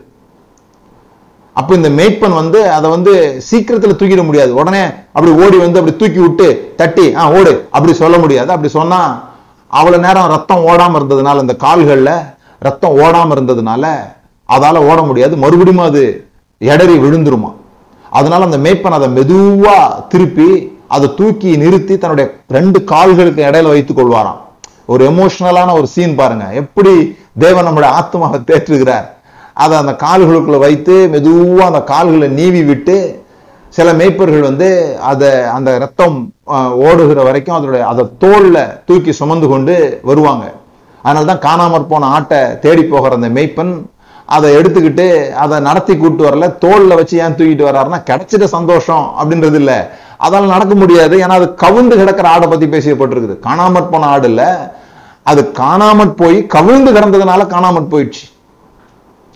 [1.58, 3.12] அப்ப இந்த மேய்ப்பன் வந்து அதை வந்து
[3.48, 4.52] சீக்கிரத்துல தூக்கிட முடியாது.
[4.60, 4.82] உடனே
[5.16, 7.52] அப்படி ஓடி வந்து அப்படி தூக்கி விட்டு தட்டி ஆ ஓடு.
[7.70, 8.50] அப்படி சொல்ல முடியாது.
[8.54, 9.00] அப்படி சொன்னா
[9.78, 12.12] அவ்வளவு நேரம் ரத்தம் ஓடாம இருந்ததுனால இந்த கால்கள்ல
[12.66, 13.84] ரத்தம் ஓடாம இருந்ததுனால
[14.48, 15.36] அதால ஓட முடியாது.
[15.36, 16.04] மறுபடியும் அது
[16.72, 17.50] எடறி விழுந்துருமா.
[18.18, 19.76] அதனால அந்த மேய்ப்பன் அதை மெதுவா
[20.08, 20.48] திருப்பி
[20.88, 22.26] அதை தூக்கி நிறுத்தி தன்னுடைய
[22.56, 24.40] ரெண்டு கால்களுக்கு இடையில வைத்துக் கொள்வாராம்.
[24.88, 26.46] ஒரு எமோஷனலான ஒரு சீன் பாருங்க.
[26.62, 26.92] எப்படி
[27.44, 29.08] தேவன் நம்முடைய ஆத்மாவை தேற்றுகிறார்.
[29.62, 32.96] அதை அந்த கால்களுக்குள்ள வைத்து மெதுவாக அந்த கால்களை நீவி விட்டு
[33.76, 34.68] சில மேய்ப்பர்கள் வந்து
[35.10, 36.16] அதை அந்த ரத்தம்
[36.86, 38.56] ஓடுகிற வரைக்கும் அதனுடைய அதை தோல்ல
[38.88, 39.74] தூக்கி சுமந்து கொண்டு
[40.08, 40.44] வருவாங்க.
[41.04, 43.72] அதனால தான் காணாமற் போன ஆட்டை தேடி போகிற அந்த மேய்ப்பன்
[44.34, 45.06] அதை எடுத்துக்கிட்டு
[45.44, 46.46] அதை நடத்தி கூட்டு வரல.
[46.64, 49.72] தோல்ல வச்சு ஏன் தூக்கிட்டு வர்றாருன்னா கிடைச்சிட்ட சந்தோஷம் அப்படின்றது இல்ல
[50.26, 51.16] அதால நடக்க முடியாது.
[51.16, 53.36] ஏன்னா அது கவிழ்ந்து கிடக்கிற ஆடை பத்தி பேசியப்பட்டிருக்குது.
[53.48, 54.42] காணாமற் போன ஆடு இல்ல.
[55.22, 58.24] அது காணாமற் போய் கவிழ்ந்து கிடந்ததுனால காணாமற் போயிடுச்சு.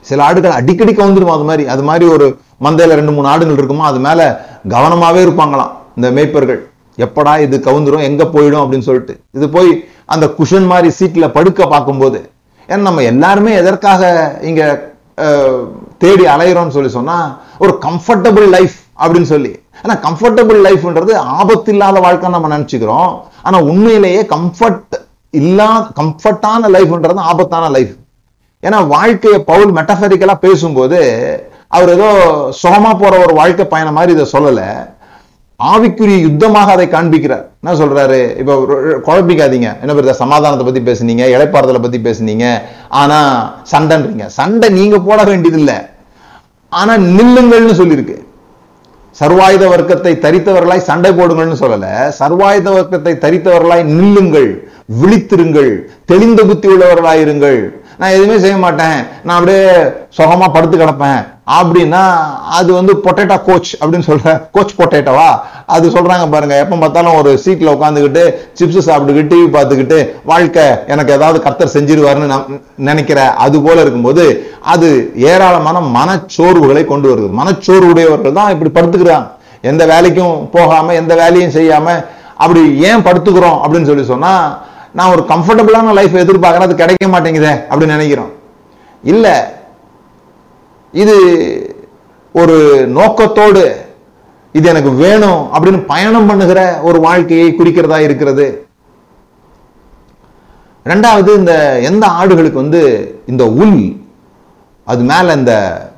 [0.01, 1.69] சில ஆடுகள் அடிக்கடி கவுந்துடும் அது மாதிரி.
[1.69, 2.27] அது மாதிரி ஒரு
[2.65, 4.21] மந்தையில ரெண்டு மூணு ஆடுகள் இருக்குமா அது மேல
[4.69, 6.61] கவனமாவே இருப்பாங்களாம் இந்த மேய்ப்பர்கள்.
[6.99, 9.15] எப்படா இது கவுந்துரும் எங்க போயிடும் அப்படின்னு சொல்லிட்டு.
[9.33, 9.71] இது போய்
[10.05, 12.31] அந்த குஷன் மாதிரி சீட்ல படுக்க பார்க்கும்போது
[12.69, 14.03] ஏன்னா நம்ம எல்லாருமே எதற்காக
[14.43, 14.63] இங்க
[15.99, 17.17] தேடி அலையிறோம்னு சொல்லி சொன்னா
[17.59, 19.53] ஒரு கம்ஃபர்டபுள் லைஃப் அப்படின்னு சொல்லி.
[19.83, 23.21] ஆனால் கம்ஃபர்டபுள் லைஃப்ன்றது ஆபத்து இல்லாத வாழ்க்கை நம்ம நினச்சிக்கிறோம்.
[23.43, 24.95] ஆனா உண்மையிலேயே கம்ஃபர்ட்
[25.31, 27.95] இல்லா கம்ஃபர்ட்டான லைஃப்ன்றது ஆபத்தான லைஃப்
[28.63, 31.01] ஏன்னா வாழ்க்கையை பவுல் மெட்டஃபரிக்கலாக பேசும்போது
[31.69, 32.09] அவர் ஏதோ
[32.51, 34.63] சுகமாக போற ஒரு வாழ்க்கை பயணம் மாதிரி இதை சொல்லல.
[35.61, 37.45] ஆவிக்குரிய யுத்தமாக அதை காண்பிக்கிறார்.
[37.63, 38.39] என்ன சொல்றாரு?
[38.39, 38.55] இப்ப
[39.07, 39.81] குழப்பிக்காதீங்க.
[39.81, 42.63] என்ன பெரிய சமாதானத்தை பத்தி பேசுனீங்க இழைப்பாறுதலை பத்தி பேசுனீங்க.
[42.89, 43.19] ஆனா
[43.73, 44.27] சண்டைன்றீங்க.
[44.27, 45.87] சண்டை நீங்க போட வேண்டியது
[46.69, 48.26] ஆனா நில்லுங்கள்னு சொல்லியிருக்கு.
[49.21, 51.87] சர்வாயுத வர்க்கத்தை தரித்தவர்களாய் சண்டை போடுங்கள்னு சொல்லல.
[52.21, 54.51] சர்வாயுத வர்க்கத்தை தரித்தவர்களாய் நில்லுங்கள்
[55.03, 55.73] விழித்திருங்கள்
[56.05, 57.61] தெளிந்த புத்தி உள்ளவர்களாயிருங்கள்.
[57.99, 58.99] நான் எதுவுமே செய்ய மாட்டேன்.
[59.25, 59.65] நான் அப்படியே
[60.19, 61.23] சுகமா படுத்து கிடப்பேன்.
[61.47, 62.01] அப்படின்னா
[62.59, 65.29] அது வந்து பொட்டேட்டோ கோச் அப்படின்னு சொல்ற கோச் பொட்டேட்டோவா
[65.75, 68.25] அது சொல்றாங்க பாருங்க எப்ப பார்த்தாலும் ஒரு சீட்ல உட்காந்துக்கிட்டு
[68.59, 69.99] சிப்ஸ் சாப்பிட்டுக்கிட்டு டிவி பார்த்துக்கிட்டு
[70.31, 74.25] வாழ்க்கை எனக்கு ஏதாவது கர்த்தர் செஞ்சிருவாருன்னு நான் நினைக்கிற அது போல இருக்கும்போது
[74.75, 74.89] அது
[75.31, 77.29] ஏராளமான மனச்சோர்வுகளை கொண்டு வருது.
[77.41, 79.27] மனச்சோர்வுடையவர்கள் தான் இப்படி படுத்துக்கிறாங்க.
[79.71, 81.87] எந்த வேலைக்கும் போகாம எந்த வேலையும் செய்யாம
[82.43, 84.33] அப்படி ஏன் படுத்துக்கிறோம் அப்படின்னு சொல்லி சொன்னா
[84.99, 88.33] நான் ஒரு கம்ஃபர்டபுளான லைஃப் எதிர்பார்க்கறேன் அது கிடைக்க மாட்டேங்குதே அப்படின்னு நினைக்கிறோம்.
[89.05, 89.27] இல்ல
[90.95, 91.17] இது
[92.35, 92.57] ஒரு
[92.93, 93.65] நோக்கத்தோடு
[94.55, 98.47] இது எனக்கு வேணும் அப்படின்னு பயணம் பண்ணுகிற ஒரு வாழ்க்கையை குறிக்கிறதா இருக்கிறது.
[100.87, 101.53] ரெண்டாவது இந்த
[101.89, 102.83] எந்த ஆடுகளுக்கு வந்து
[103.27, 103.79] இந்த உள்
[104.87, 105.53] அது மேல இந்த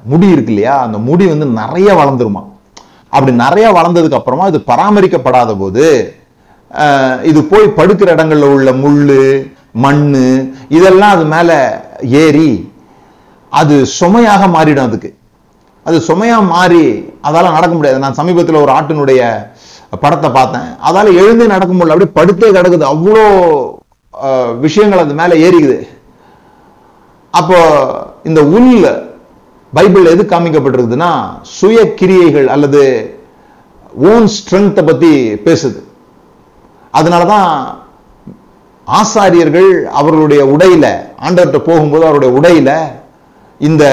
[0.04, 2.42] முடி இருக்கு இல்லையா அந்த முடி வந்து நிறைய வளர்ந்துருமா?
[3.12, 5.84] அப்படி நிறைய வளர்ந்ததுக்கு அப்புறமா இது பராமரிக்கப்படாத போது
[6.70, 8.98] அஹ், இது போய் படுக்கிற இடங்கள்ல உள்ள முள்
[9.76, 10.24] மண்ணு
[10.68, 11.50] இதெல்லாம் அது மேல
[12.20, 12.50] ஏறி
[13.50, 15.10] அது சுமையாக மாறிடும் அதுக்கு.
[15.86, 16.82] அது சுமையா மாறி
[17.26, 18.02] அதால நடக்க முடியாது.
[18.04, 19.20] நான் சமீபத்தில் ஒரு ஆட்டினுடைய
[20.04, 20.68] படத்தை பார்த்தேன்.
[20.88, 21.94] அதால எழுந்தே நடக்க முடியல.
[21.94, 22.84] அப்படியே படுத்தே கிடக்குது.
[22.94, 23.24] அவ்வளோ
[24.64, 25.78] விஷயங்கள் அது மேலே ஏறிக்குது.
[27.34, 27.58] அப்போ
[28.28, 28.84] இந்த உள்ள
[29.72, 31.10] பைபிள் எது காமிக்கப்பட்டிருக்குதுன்னா
[31.58, 32.82] சுய கிரியைகள் அல்லது
[34.10, 35.12] ஓன் ஸ்ட்ரென்த்தை பத்தி
[35.46, 35.80] பேசுது.
[36.98, 37.50] அதனாலதான்
[38.86, 39.70] ஆசாரியர்கள்
[40.00, 40.86] அவர்களுடைய உடையில
[41.24, 42.70] ஆண்டவர்கிட்ட போகும்போது அவருடைய உடையில
[43.66, 43.84] இந்த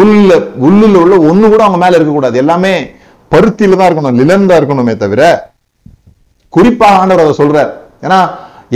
[0.00, 0.30] உள்ள
[0.66, 2.72] உள்ளுல உள்ள ஒண்ணு கூட அவங்க மேல இருக்கக்கூடாது எல்லாமே
[3.32, 5.22] பருத்தியில தான் இருக்கணும் லிலன் தான் இருக்கணுமே தவிர
[6.56, 7.70] குறிப்பாக ஆண்டவர் அதை சொல்றார்.
[8.04, 8.18] ஏன்னா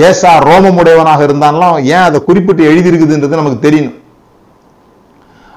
[0.07, 3.99] ஏசா ரோமம் உடையவனாக இருந்தாலும் ஏன் அதை குறிப்பிட்டு எழுதியிருக்குதுன்றது நமக்கு தெரியணும்.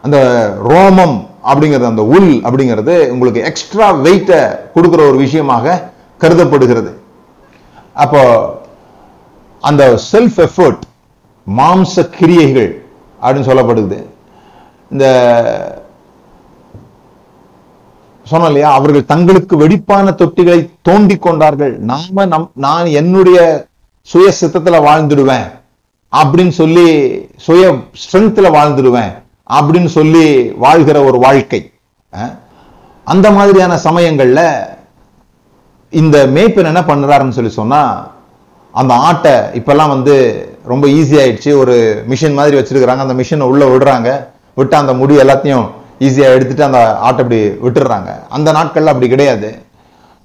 [0.05, 0.17] அந்த
[0.71, 1.15] ரோமம்
[1.49, 4.39] அப்படிங்கிறது அந்த உள் அப்படிங்கிறது உங்களுக்கு எக்ஸ்ட்ரா வெயிட்டை
[4.75, 5.75] கொடுக்கிற ஒரு விஷயமாக
[6.23, 6.91] கருதப்படுகிறது.
[8.03, 8.21] அப்போ
[9.69, 10.83] அந்த செல்ஃப் எஃபர்ட்
[11.47, 12.69] மாம்ச கிரியைகள்
[13.23, 13.99] அப்படின்னு சொல்லப்படுது.
[14.91, 15.83] இந்த
[18.31, 21.77] சொன்னோம் இல்லையா அவர்கள் தங்களுக்கு வெடிப்பான தொட்டிகளை தோண்டி கொண்டார்கள்.
[21.77, 23.65] நாம நம் நான் என்னுடைய
[24.01, 25.51] சுய சித்தத்துல வாழ்ந்துடுவேன்.
[26.15, 26.87] அப்படின்னு சொல்லி
[27.37, 29.13] சுய ஸ்ட்ரென்த்ல வாழ்ந்துடுவேன்.
[29.49, 31.71] அப்படின்னு சொல்லி வாழ்கிற ஒரு வாழ்க்கை.
[33.03, 34.67] அந்த மாதிரியான சமயங்கள்ல
[35.89, 38.11] இந்த மேய்ப்பன் என்ன பண்ணுறாருன்னு சொல்லி சொன்னா
[38.71, 40.15] அந்த ஆட்டை இப்பெல்லாம் வந்து
[40.65, 41.57] ரொம்ப ஈஸி ஆயிடுச்சு.
[41.57, 42.97] ஒரு மிஷின் மாதிரி வச்சிருக்கிறாங்க.
[42.97, 44.33] அந்த மிஷினை உள்ள விடுறாங்க.
[44.55, 45.65] விட்டு அந்த முடி எல்லாத்தையும்
[45.99, 48.09] ஈஸியா எடுத்துட்டு அந்த ஆட்டை அப்படி விட்டுடுறாங்க.
[48.29, 49.49] அந்த நாட்கள்ல அப்படி கிடையாது.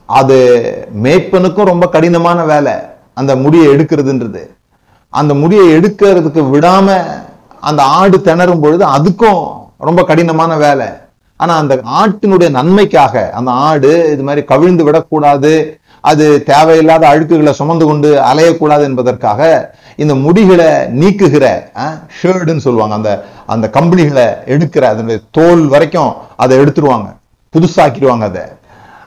[0.07, 0.37] அது
[1.03, 2.73] மேய்ப்பனுக்கும் ரொம்ப கடினமான வேலை
[3.15, 4.43] அந்த முடியை எடுக்கிறதுன்றது.
[5.09, 6.97] அந்த முடியை எடுக்கிறதுக்கு விடாம
[7.61, 9.43] அந்த ஆடு திணறும் பொழுது அதுக்கும்
[9.79, 10.87] ரொம்ப கடினமான வேலை.
[11.37, 18.11] ஆனா அந்த ஆட்டினுடைய நன்மைக்காக அந்த ஆடு இது மாதிரி கவிழ்ந்து விடக்கூடாது அது தேவையில்லாத அழுக்குகளை சுமந்து கொண்டு
[18.31, 19.41] அலையக்கூடாது என்பதற்காக
[19.97, 20.69] இந்த முடிகளை
[21.01, 21.47] நீக்குகிற
[22.19, 22.95] ஷேர்டுன்னு சொல்லுவாங்க.
[22.95, 23.11] அந்த
[23.47, 27.09] அந்த கம்பெனிகளை எடுக்கிற அதனுடைய தோல் வரைக்கும் அதை எடுத்துருவாங்க.
[27.55, 28.45] புதுசாக்கிடுவாங்க அதை.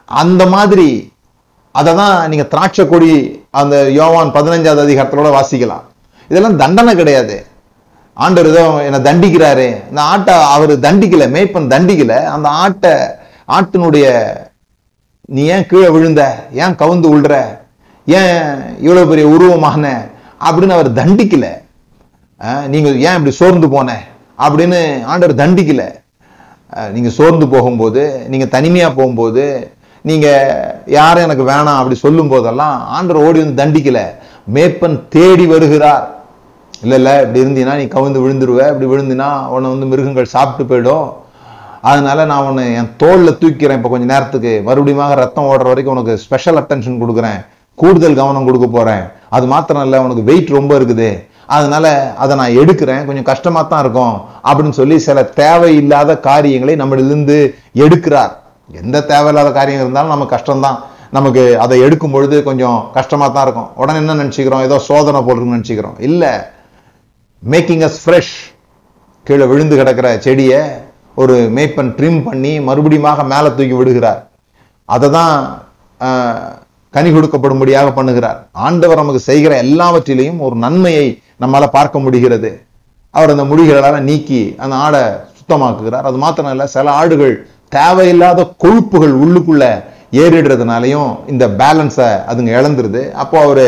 [0.06, 1.12] அந்த மாதிரி
[1.72, 3.14] அதை தான் நீங்க திராட்சை கொடி
[3.52, 5.86] அந்த யோவான் பதினஞ்சாவது அதிகாரத்தோட வாசிக்கலாம்.
[6.30, 7.46] இதெல்லாம் தண்டனை கிடையாது.
[8.14, 9.68] ஆண்டவர் ஏதோ என்னை தண்டிக்கிறாரு.
[9.90, 12.16] இந்த ஆட்டை அவர் தண்டிக்கல மேய்ப்பன் தண்டிக்கல.
[12.36, 12.92] அந்த ஆட்டை
[13.48, 14.06] ஆட்டினுடைய
[15.32, 16.22] நீ ஏன் கீழே விழுந்த?
[16.64, 17.36] ஏன் கவுந்து விழுற
[18.08, 18.34] ஏன்
[18.86, 19.84] இவ்வளோ பெரிய உருவமான
[20.48, 21.46] அப்படின்னு அவர் தண்டிக்கல.
[22.74, 23.90] நீங்கள் ஏன் இப்படி சோர்ந்து போன?
[24.46, 24.80] அப்படின்னு
[25.12, 25.84] ஆண்டவர் தண்டிக்கல.
[26.96, 28.04] நீங்கள் சோர்ந்து போகும்போது
[28.34, 29.46] நீங்கள் தனிமையாக போகும்போது
[30.06, 34.00] நீங்கள் யாரும் எனக்கு வேணாம் அப்படி சொல்லும் போதெல்லாம் ஆண்டவர் ஓடி வந்து தண்டிக்கல.
[34.56, 36.06] மேப்பன் தேடி வருகிறார்.
[36.84, 41.08] இல்லை இல்லை இப்படி இருந்தீங்கன்னா நீ கவிழ்ந்து விழுந்துருவ இப்படி விழுந்தினா உன்னை வந்து மிருகங்கள் சாப்பிட்டு போயிடும்.
[41.90, 44.54] அதனால நான் உன்னை என் தோல்ல தூக்கிறேன் இப்போ கொஞ்சம் நேரத்துக்கு.
[44.68, 47.40] மறுபடியும் ரத்தம் ஓடுற வரைக்கும் உனக்கு ஸ்பெஷல் அட்டென்ஷன் கொடுக்குறேன்.
[47.82, 49.04] கூடுதல் கவனம் கொடுக்க போறேன்.
[49.36, 51.10] அது மாத்திரம் இல்லை உனக்கு வெயிட் ரொம்ப இருக்குது.
[51.56, 51.86] அதனால
[52.24, 53.02] அதை நான் எடுக்கிறேன்.
[53.08, 54.16] கொஞ்சம் கஷ்டமா தான் இருக்கும்
[54.48, 57.38] அப்படின்னு சொல்லி சில தேவையில்லாத காரியங்களை நம்மளிலிருந்து
[57.86, 58.34] எடுக்கிறார்.
[58.82, 60.78] எந்த தேவையில்லாத காரியம் இருந்தாலும் நமக்கு கஷ்டம்தான்.
[61.18, 63.70] நமக்கு அதை எடுக்கும் பொழுது கொஞ்சம் கஷ்டமா தான் இருக்கும்.
[63.82, 64.64] உடனே என்ன நினச்சிக்கிறோம்?
[64.68, 66.00] ஏதோ சோதனை போடுறோம்னு நினச்சிக்கிறோம்.
[66.08, 66.32] இல்லை
[67.44, 68.34] மேக்கிங் அஸ் ஃப்ரெஷ்
[69.28, 70.62] கீழே விழுந்து கிடக்கிற செடியை
[71.22, 74.22] ஒரு மேய்ப்பன் ட்ரிம் பண்ணி மறுபடியுமாக மேலே தூக்கி விடுகிறார்.
[74.96, 75.36] அதை தான்
[76.96, 78.40] கனி கொடுக்கப்படும்படியாக பண்ணுகிறார்.
[78.66, 81.08] ஆண்டவர் நமக்கு செய்கிற எல்லாவற்றிலையும் ஒரு நன்மையை
[81.44, 82.52] நம்மளால் பார்க்க முடிகிறது.
[83.18, 85.02] அவர் அந்த முடிகளால் நீக்கி அந்த ஆடை
[85.38, 86.06] சுத்தமாக்குகிறார்.
[86.10, 87.34] அது மாத்திரம் இல்லை சில ஆடுகள்
[87.78, 89.66] தேவையில்லாத கொழுப்புகள் உள்ளுக்குள்ள
[90.24, 93.02] ஏறிடுறதுனாலையும் இந்த பேலன்ஸை அதுங்க இழந்துருது.
[93.24, 93.66] அப்போ அவர்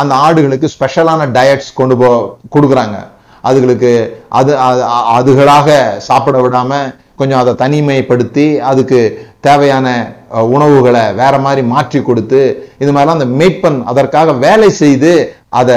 [0.00, 2.08] அந்த ஆடுகளுக்கு ஸ்பெஷலான டயட்ஸ் கொண்டு போ
[2.54, 2.96] கொடுக்குறாங்க.
[3.44, 4.86] அதுகளுக்கு அது அது-
[5.18, 13.18] அதுகளாக சாப்பிட விடாம கொஞ்சம் அதை தனிமைப்படுத்தி அதுக்கு தேவையான உணவுகளை வேற மாதிரி மாற்றி கொடுத்து இது மாதிரிலாம்
[13.18, 15.76] அந்த மேய்ப்பன் அதற்காக வேலை செய்து அதை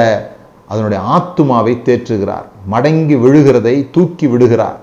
[0.67, 2.45] அதனுடைய ஆத்துமாவை தேற்றுகிறார்.
[2.71, 4.79] மடங்கி விழுகிறதை தூக்கி விடுகிறார்.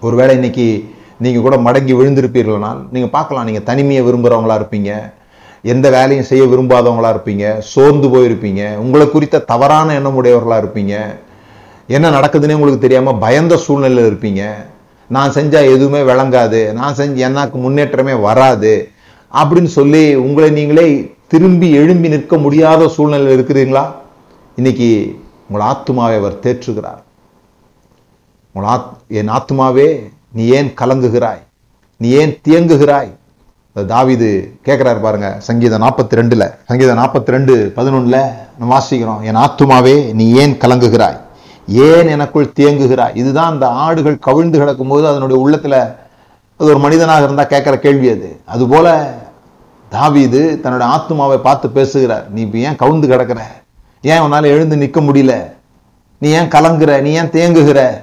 [0.00, 5.12] ஒருவேளை இன்னைக்கு நீங்கள் கூட மடங்கி விழுந்திருப்பீர்கள்னால் நீங்கள் பார்க்கலாம் நீங்கள் தனிமையை விரும்புகிறவங்களா இருப்பீங்க.
[5.62, 7.58] எந்த வேலையும் செய்ய விரும்பாதவங்களா இருப்பீங்க.
[7.58, 8.76] சோர்ந்து போயிருப்பீங்க.
[8.76, 10.96] உங்களை குறித்த தவறான எண்ணமுடையவர்களாக இருப்பீங்க.
[11.90, 14.42] என்ன நடக்குதுன்னே உங்களுக்கு தெரியாமல் பயந்த சூழ்நிலையில் இருப்பீங்க.
[15.08, 16.72] நான் செஞ்சால் எதுவுமே விளங்காது.
[16.72, 18.88] நான் செஞ்ச எனக்கு முன்னேற்றமே வராது.
[19.34, 23.84] அப்படின்னு சொல்லி உங்களை நீங்களே திரும்பி எழும்பி நிற்க முடியாத சூழ்நிலையில் இருக்கிறீங்களா?
[24.56, 27.02] இன்னைக்கு உங்கள் ஆத்மாவை அவர் தேற்றுகிறார்.
[28.52, 29.88] உங்கள் ஆத் என் ஆத்துமாவே
[30.32, 31.42] நீ ஏன் கலங்குகிறாய்?
[31.96, 33.10] நீ ஏன் தியங்குகிறாய்?
[33.76, 36.54] தாவிது தாவீது பாருங்க சங்கீதம் நாற்பத்தி ரெண்டுல.
[36.66, 38.18] சங்கீதம் நாற்பத்தி ரெண்டு பதினொன்னுல
[38.58, 41.20] நம்ம வாசிக்கிறோம் என் ஆத்துமாவே நீ ஏன் கலங்குகிறாய்?
[41.70, 43.16] ஏன் எனக்குள் தேங்குகிறாய்?
[43.16, 45.72] இதுதான் அந்த ஆடுகள் கவிழ்ந்து கிடக்கும்போது அதனுடைய உள்ளத்துல
[46.56, 48.40] அது ஒரு மனிதனாக இருந்தா கேட்கிற கேள்வி அது.
[48.44, 49.14] அதுபோல
[49.90, 52.30] தாவிது தன்னுடைய ஆத்துமாவை பார்த்து பேசுகிறார்.
[52.30, 53.50] நீ இப்ப ஏன் கவுந்து கிடக்கிற?
[54.02, 55.52] ஏன் உன்னால எழுந்து நிற்க முடியல?
[56.18, 57.00] நீ ஏன் கலங்குற?
[57.00, 58.00] நீ ஏன் தேங்குகிற?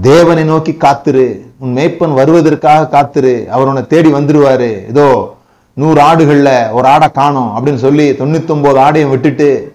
[0.00, 1.40] தேவனை நோக்கி காத்துரு.
[1.58, 3.46] உன் மேய்ப்பன் வருவதற்காக காத்துரு.
[3.46, 4.88] அவர் உன்னை தேடி வந்துருவாரு.
[4.88, 5.34] ஏதோ
[5.72, 9.73] நூறு ஆடுகள்ல ஒரு ஆடை காணும் அப்படின்னு சொல்லி தொண்ணூத்தி ஒன்பது ஆடையும் விட்டுட்டு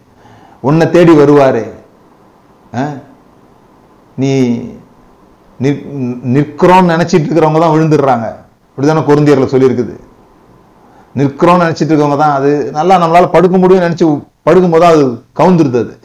[0.62, 1.64] உன்னை தேடி வருவார்.
[2.76, 2.88] ஆ?
[4.16, 4.58] நீ
[5.62, 5.86] நிற்-
[6.26, 8.36] நிற்கிறோம்னு நினச்சிட்டு இருக்கிறவங்க தான் விழுந்துடுறாங்க.
[8.76, 10.00] இப்படிதானே பொருந்தியரில் சொல்லியிருக்குது.
[11.16, 16.00] நிற்கிறோம்னு நினச்சிட்டு இருக்கவங்க தான் அது நல்லா நம்மளால் படுக்க முடியும்னு நினச்சி படுக்கும்போது அது கவுந்துருது அது.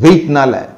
[0.00, 0.68] வெயிட்னால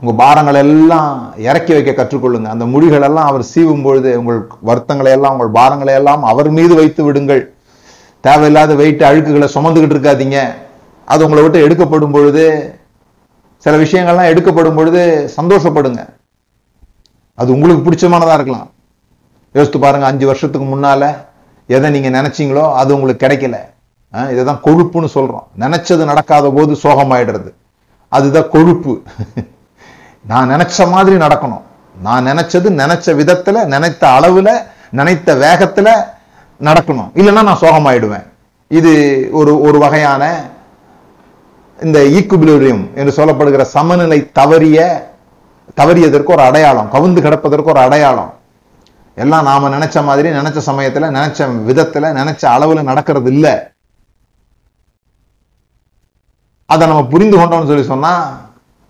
[0.00, 2.44] உங்கள் பாரங்களை எல்லாம் இறக்கி வைக்க கற்றுக்கொள்ளுங்க.
[2.44, 7.54] அந்த முடிகளெல்லாம் அவர் சீவும் பொழுது உங்கள் வருத்தங்களை எல்லாம் உங்கள் பாரங்களை எல்லாம் அவர் மீது வைத்து விடுங்கள்.
[8.26, 10.38] தேவையில்லாத வெயிட் அழுக்குகளை சுமந்துக்கிட்டு இருக்காதீங்க.
[11.12, 12.44] அது உங்களை விட்டு எடுக்கப்படும் பொழுது
[13.64, 15.02] சில விஷயங்கள்லாம் எடுக்கப்படும் பொழுது
[15.36, 16.02] சந்தோஷப்படுங்க.
[17.38, 18.68] அது உங்களுக்கு பிடிச்சமானதாக இருக்கலாம்.
[19.56, 21.08] யோசித்து பாருங்கள் அஞ்சு வருஷத்துக்கு முன்னால்
[21.76, 23.56] எதை நீங்கள் நினச்சிங்களோ அது உங்களுக்கு கிடைக்கல.
[24.32, 27.50] இதை தான் கொழுப்புன்னு சொல்கிறோம் நினச்சது நடக்காத போது சோகமாயிடுறது.
[28.16, 28.92] அதுதான் கொழுப்பு.
[30.30, 31.64] நான் நினச்ச மாதிரி நடக்கணும்.
[32.06, 34.54] நான் நினச்சது நினச்ச விதத்தில் நினைத்த அளவில்
[34.98, 35.92] நினைத்த வேகத்தில்
[36.60, 37.10] நடக்கணும்.
[37.18, 38.26] இல்லைன்னா நான் சோகமாயிடுவேன்.
[38.78, 38.92] இது
[39.40, 40.22] ஒரு ஒரு வகையான
[41.78, 44.78] இந்த ஈக்குபிலோரியம் என்று சொல்லப்படுகிற சமநிலை தவறிய
[45.80, 48.32] தவறியதற்கு ஒரு அடையாளம் கவுந்து கிடப்பதற்கு ஒரு அடையாளம்.
[49.16, 53.46] எல்லாம் நாம நினைச்ச மாதிரி நினைச்ச சமயத்துல நினைச்ச விதத்துல நினைச்ச அளவுல நடக்கிறது இல்ல.
[56.72, 58.12] அதை நம்ம புரிந்து கொண்டோம்னு சொல்லி சொன்னா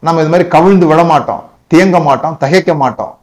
[0.07, 3.14] நம்ம இது மாதிரி கவிழ்ந்து விட மாட்டோம் தேங்க மாட்டோம் தகைக்க மாட்டோம்.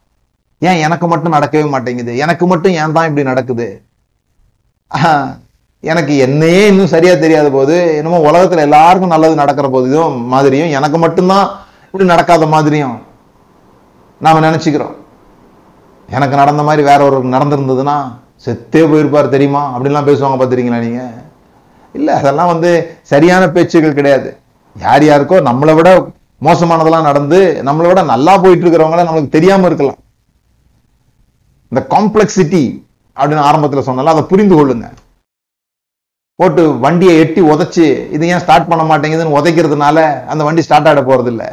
[0.62, 2.14] ஏன் எனக்கு மட்டும் நடக்கவே மாட்டேங்குது?
[2.24, 3.68] எனக்கு மட்டும் ஏன் தான் இப்படி நடக்குது?
[5.84, 11.48] எனக்கு என்னையே இன்னும் சரியா தெரியாத போது என்னமோ உலகத்துல எல்லாருக்கும் நல்லது நடக்கிற போதும் மாதிரியும் எனக்கு மட்டும்தான்
[11.86, 12.96] இப்படி நடக்காத மாதிரியும்
[14.26, 14.96] நாம நினைச்சுக்கிறோம்.
[16.10, 17.98] எனக்கு நடந்த மாதிரி வேற ஒருவருக்கு நடந்திருந்ததுன்னா
[18.46, 19.62] செத்தே போயிருப்பார் தெரியுமா?
[19.74, 21.04] அப்படின்லாம் பேசுவாங்க பார்த்துருக்கீங்களா நீங்க?
[21.98, 22.72] இல்ல அதெல்லாம் வந்து
[23.12, 24.30] சரியான பேச்சுகள் கிடையாது.
[24.76, 25.90] யார் யாருக்கோ நம்மளை விட
[26.48, 30.00] மோசமானதெல்லாம் நடந்து நம்மளை விட நல்லா போயிட்டு இருக்கிறவங்கள நம்மளுக்கு தெரியாம இருக்கலாம்.
[31.72, 32.64] இந்த காம்ப்ளெக்சிட்டி
[33.18, 34.88] அப்படின்னு ஆரம்பத்துல சொன்னால அதை புரிந்து கொள்ளுங்க.
[36.40, 37.86] போட்டு வண்டியை எட்டி உதச்சி
[38.16, 39.98] இது ஏன் ஸ்டார்ட் பண்ண மாட்டேங்குதுன்னு உதைக்கிறதுனால
[40.32, 41.44] அந்த வண்டி ஸ்டார்ட் ஆகிட போறது இல்ல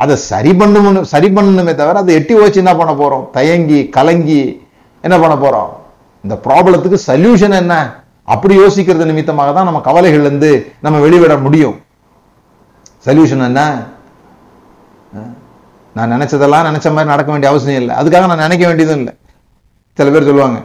[0.00, 3.24] அதை சரி பண்ணணும் சரி பண்ணணுமே தவிர அதை எட்டி உதச்சு என்ன பண்ண போறோம்?
[3.36, 4.42] தயங்கி கலங்கி
[5.04, 5.70] என்ன பண்ண போறோம்?
[6.24, 7.74] இந்த ப்ராப்ளத்துக்கு சொல்யூஷன் என்ன?
[8.24, 10.50] அப்படி யோசிக்கிறது நிமித்தமாக தான் நம்ம கவலைகள்ல இருந்து
[10.84, 11.76] நம்ம வெளிவிட முடியும்.
[13.06, 13.60] சொல்யூஷன் என்ன?
[15.96, 17.94] நான் நினைச்சதெல்லாம் நினைச்ச மாதிரி நடக்க வேண்டிய அவசியம் இல்லை.
[18.00, 19.14] அதுக்காக நான் நினைக்க வேண்டியதும் இல்லை.
[19.98, 20.58] சில பேர் சொல்லுவாங்க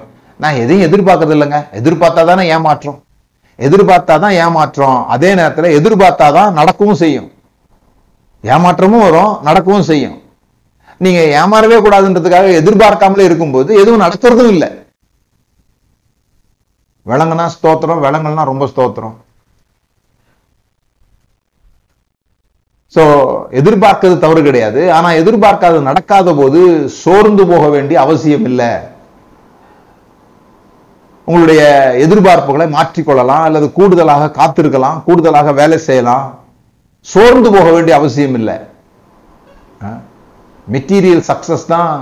[0.43, 2.99] நான் எதையும் எதிர்பார்க்கறது இல்லைங்க எதிர்பார்த்தா தானே ஏமாற்றம்.
[3.65, 4.99] எதிர்பார்த்தா தான் ஏமாற்றம்.
[5.13, 7.29] அதே நேரத்துல எதிர்பார்த்தா தான் நடக்கவும் செய்யும்.
[8.43, 10.15] ஏமாற்றமும் வரும் நடக்கவும் செய்யும்.
[11.03, 14.69] நீங்க ஏமாறவே கூடாதுன்றதுக்காக எதிர்பார்க்காமலே இருக்கும்போது எதுவும் நடக்கிறதும் இல்லை.
[17.11, 19.15] விலங்குனா ஸ்தோத்திரம் விலங்குனா ரொம்ப ஸ்தோத்திரம்.
[22.95, 23.03] சோ
[23.59, 24.81] எதிர்பார்க்கிறது தவறு கிடையாது.
[24.97, 26.59] ஆனா எதிர்பார்க்காது நடக்காத போது
[27.03, 28.71] சோர்ந்து போக வேண்டிய அவசியம் இல்லை.
[31.27, 31.61] உங்களுடைய
[32.05, 36.25] எதிர்பார்ப்புகளை மாற்றிக்கொள்ளலாம் அல்லது கூடுதலாக காத்திருக்கலாம் கூடுதலாக வேலை செய்யலாம்.
[37.11, 38.57] சோர்ந்து போக வேண்டிய அவசியம் இல்லை.
[40.67, 41.93] மெட்டீரியல் சக்சஸ் தான்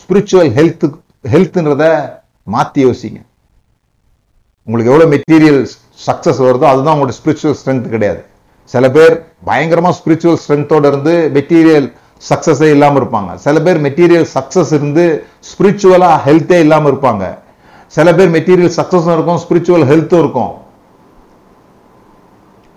[0.00, 0.86] ஸ்பிரிச்சுவல் ஹெல்த்
[1.32, 1.84] ஹெல்த்ன்றத
[2.54, 3.20] மாத்தி யோசிங்க.
[4.66, 5.60] உங்களுக்கு எவ்வளவு மெட்டீரியல்
[6.06, 8.20] சக்சஸ் வருதோ அதுதான் உங்களோட ஸ்பிரிச்சுவல் ஸ்ட்ரென்த் கிடையாது.
[8.72, 9.14] சில பேர்
[9.48, 11.88] பயங்கரமா ஸ்பிரிச்சுவல் ஸ்ட்ரென்த்தோட இருந்து மெட்டீரியல்
[12.30, 13.32] சக்சஸே இல்லாமல் இருப்பாங்க.
[13.44, 15.04] சில பேர் மெட்டீரியல் சக்சஸ் இருந்து
[15.50, 17.24] ஸ்பிரிச்சுவலாக ஹெல்த்தே இல்லாமல் இருப்பாங்க.
[17.88, 20.52] சில பேர் மெட்டீரியல் சக்ஸஸும் இருக்கும் ஸ்பிரிச்சுவல் ஹெல்த்தும் இருக்கும்.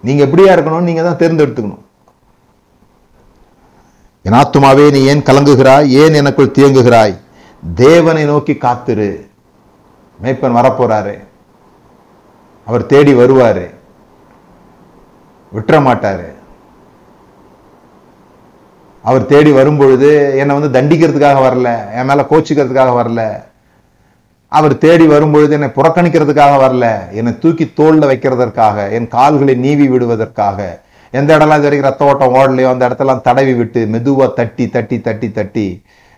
[0.03, 1.82] நீங்க எப்படியா இருக்கணும்னு நீங்க தான் தேர்ந்தெடுத்துக்கணும்.
[4.24, 5.88] என் ஆத்துமாவே நீ ஏன் கலங்குகிறாய்?
[5.88, 7.20] ஏன் எனக்குள் தியங்குகிறாய்
[7.74, 9.09] தேவனை நோக்கி காத்துரு.
[10.24, 11.16] மேய்ப்பன் வரப்போறாரு.
[12.66, 13.74] அவர் தேடி வருவாரு.
[15.53, 16.28] விட்டுற மாட்டாரு.
[19.03, 21.93] அவர் தேடி வரும்பொழுது என்னை வந்து தண்டிக்கிறதுக்காக வரல.
[21.93, 23.49] என் மேல கோச்சிக்கிறதுக்காக வரல.
[24.58, 26.86] அவர் தேடி வரும்பொழுது என்னை புறக்கணிக்கிறதுக்காக வரல.
[27.20, 30.60] என்னை தூக்கி தோளில் வைக்கிறதற்காக என் கால்களை நீவி விடுவதற்காக.
[31.14, 35.30] எந்த இடம்லாம் இது வரைக்கும் ரத்த ஓட்டம் ஓடலையோ அந்த இடத்தெல்லாம் தடவி விட்டு மெதுவாக தட்டி தட்டி தட்டி
[35.38, 35.68] தட்டி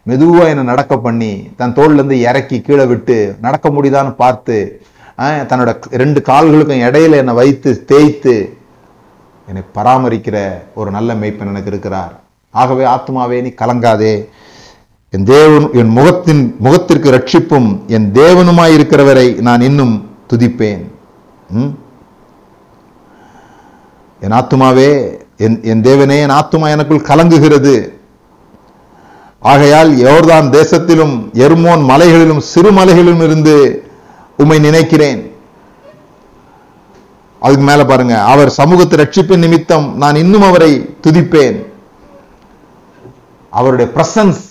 [0.05, 4.57] மெதுவாக என்னை நடக்க பண்ணி தன் தோல்லேருந்து இறக்கி கீழே விட்டு நடக்க முடியுதான்னு பார்த்து
[5.49, 5.71] தன்னோட
[6.01, 8.35] ரெண்டு கால்களுக்கும் இடையில என்னை வைத்து தேய்த்து
[9.47, 10.37] என்னை பராமரிக்கிற
[10.79, 12.13] ஒரு நல்ல மெய்ப்பன் எனக்கு இருக்கிறார்.
[12.53, 14.15] ஆகவே ஆத்மாவே நீ கலங்காதே.
[15.15, 19.91] என் தேவன் என் முகத்தின் முகத்திற்கு ரட்சிப்பும் என் தேவனுமாயிருக்கிறவரை நான் இன்னும்
[20.29, 20.79] துதிப்பேன்.
[24.23, 24.87] என் ஆத்துமாவே
[25.45, 27.73] என் என் தேவனே என் ஆத்துமா எனக்குள் கலங்குகிறது.
[29.51, 33.55] ஆகையால் யோர்தான் தேசத்திலும் எர்மோன் மலைகளிலும் சிறு மலைகளிலும் இருந்து
[34.37, 35.21] உம்மை நினைக்கிறேன்.
[37.41, 40.71] அதுக்கு மேல பாருங்க அவர் சமூகத்தை ரட்சிப்பின் நிமித்தம் நான் இன்னும் அவரை
[41.07, 41.59] துதிப்பேன்.
[43.49, 44.41] அவருடைய பிரசன்ஸ்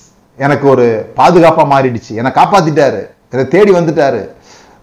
[0.47, 0.87] எனக்கு ஒரு
[1.19, 2.13] பாதுகாப்பா மாறிடுச்சு.
[2.21, 3.01] என்னை காப்பாத்திட்டாரு.
[3.33, 4.21] என்னை தேடி வந்துட்டாரு.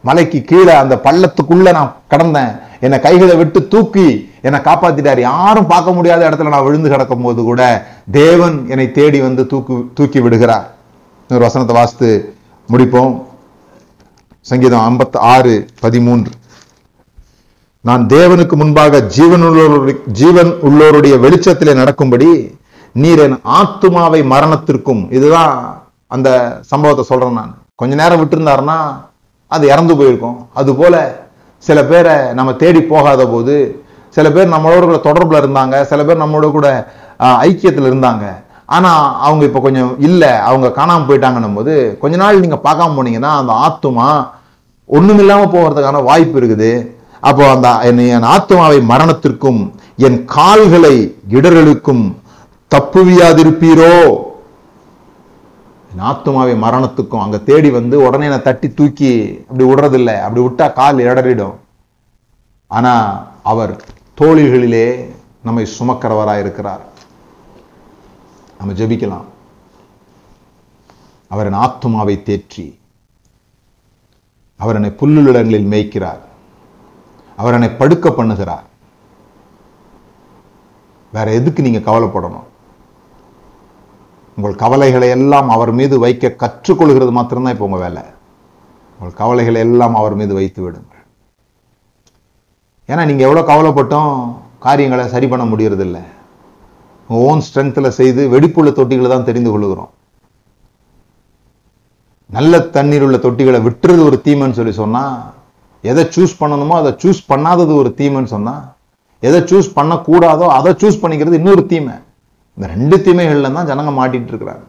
[0.07, 2.51] மலைக்கு கீழே அந்த பள்ளத்துக்குள்ள நான் கடந்தேன்.
[2.86, 4.07] என்னை கைகளை விட்டு தூக்கி
[4.47, 5.22] என்னை காப்பாத்திட்டாரு.
[5.32, 7.62] யாரும் பார்க்க முடியாத இடத்துல நான் விழுந்து கிடக்கும் போது கூட
[8.20, 10.68] தேவன் என்னை தேடி வந்து தூக்கு தூக்கி விடுகிறார்.
[11.30, 12.12] ஒரு வசனத்தை வாசித்து
[12.74, 13.14] முடிப்போம்.
[14.51, 16.32] சங்கீதம் 56 ஆறு பதிமூன்று.
[17.88, 22.30] நான் தேவனுக்கு முன்பாக ஜீவன் உள்ளோருடைய ஜீவன் உள்ளோருடைய வெளிச்சத்திலே நடக்கும்படி
[23.03, 25.53] நீர் என் ஆத்துமாவை மரணத்திற்கும் இதுதான்
[26.15, 26.29] அந்த
[26.71, 27.53] சம்பவத்தை சொல்றேன் நான்.
[27.81, 28.77] கொஞ்ச நேரம் விட்டுருந்தாருன்னா
[29.55, 30.37] அது இறந்து போயிருக்கும்.
[30.59, 30.95] அது போல
[31.63, 33.55] சில பேரை நம்ம தேடி போகாத போது
[34.15, 36.67] சில பேர் நம்மளோட கூட தொடர்பில் இருந்தாங்க சில பேர் நம்மளோட கூட
[37.47, 38.25] ஐக்கியத்தில் இருந்தாங்க.
[38.75, 43.53] ஆனால் அவங்க இப்போ கொஞ்சம் இல்லை அவங்க காணாமல் போயிட்டாங்கன்னும் போது கொஞ்ச நாள் நீங்கள் பார்க்காம போனீங்கன்னா அந்த
[43.65, 44.07] ஆத்துமா
[44.97, 46.71] ஒண்ணுமில்லாம போகிறதுக்கான வாய்ப்பு இருக்குது.
[47.29, 49.61] அப்போ அந்த என் என் ஆத்துமாவை மரணத்திற்கும்
[50.07, 50.95] என் கால்களை
[51.37, 52.03] இடர்களுக்கும்
[52.74, 53.93] தப்புவியாதிருப்பீரோ?
[55.91, 59.11] என் ஆத்துமாவை மரணத்துக்கும் அங்க தேடி வந்து உடனே நான் தட்டி தூக்கி
[59.49, 60.11] அப்படி விடுறதில்ல.
[60.26, 61.55] அப்படி விட்டா கால் இடறிடும்
[62.67, 62.93] ஆனா
[63.51, 63.74] அவர்
[64.22, 64.88] தோழிகளிலே
[65.43, 66.84] நம்மை சுமக்கிறவராய் இருக்கிறார்.
[68.57, 69.28] நம்ம ஜெபிக்கலாம்.
[71.28, 72.67] அவர் என் ஆத்துமாவை தேற்றி
[74.63, 76.24] அவர் என்னை புல்லுலங்களில் மேய்க்கிறார்.
[77.36, 78.65] அவர் என்னை படுக்க பண்ணுகிறார்.
[81.17, 82.47] வேற எதுக்கு நீங்க கவலைப்படணும்?
[84.39, 88.03] உங்கள் கவலைகளை எல்லாம் அவர் மீது வைக்க கற்றுக்கொள்கிறது மாத்திரம்தான் இப்போ உங்க வேலை.
[88.99, 91.03] உங்கள் கவலைகளை எல்லாம் அவர் மீது வைத்து விடுங்கள்.
[92.89, 94.11] ஏன்னா நீங்க எவ்வளவு கவலைப்பட்டும்
[94.65, 95.97] காரியங்களை சரி பண்ண முடியறதில்ல.
[97.09, 99.91] உங்கள் ஓன் ஸ்ட்ரென்த்தில் செய்து வெடிப்புள்ள தொட்டிகளை தான் தெரிந்து கொள்கிறோம்.
[102.37, 105.05] நல்ல தண்ணீர் உள்ள தொட்டிகளை விட்டுறது ஒரு தீமைன்னு சொல்லி சொன்னா
[105.91, 108.55] எதை சூஸ் பண்ணணுமோ அதை சூஸ் பண்ணாதது ஒரு தீமைன்னு சொன்னா
[109.27, 111.95] எதை சூஸ் பண்ணக்கூடாதோ அதை சூஸ் பண்ணிக்கிறது இன்னொரு தீமை.
[112.58, 114.66] இந்த ரெண்டு தீமைகளில் தான் ஜனங்க மாட்டிட்டு இருக்கிறாங்க.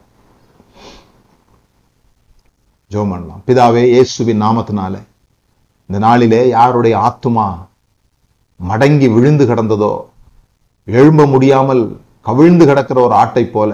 [2.92, 3.42] ஜெபம் பண்ணலாம்.
[3.48, 4.94] பிதாவே இயேசுவின் நாமத்தினால
[5.88, 7.46] இந்த நாளிலே யாருடைய ஆத்துமா
[8.60, 9.92] மடங்கி விழுந்து கிடந்ததோ
[10.86, 11.82] எழும்ப முடியாமல்
[12.28, 13.70] கவிழ்ந்து கிடக்கிற ஒரு ஆட்டை போல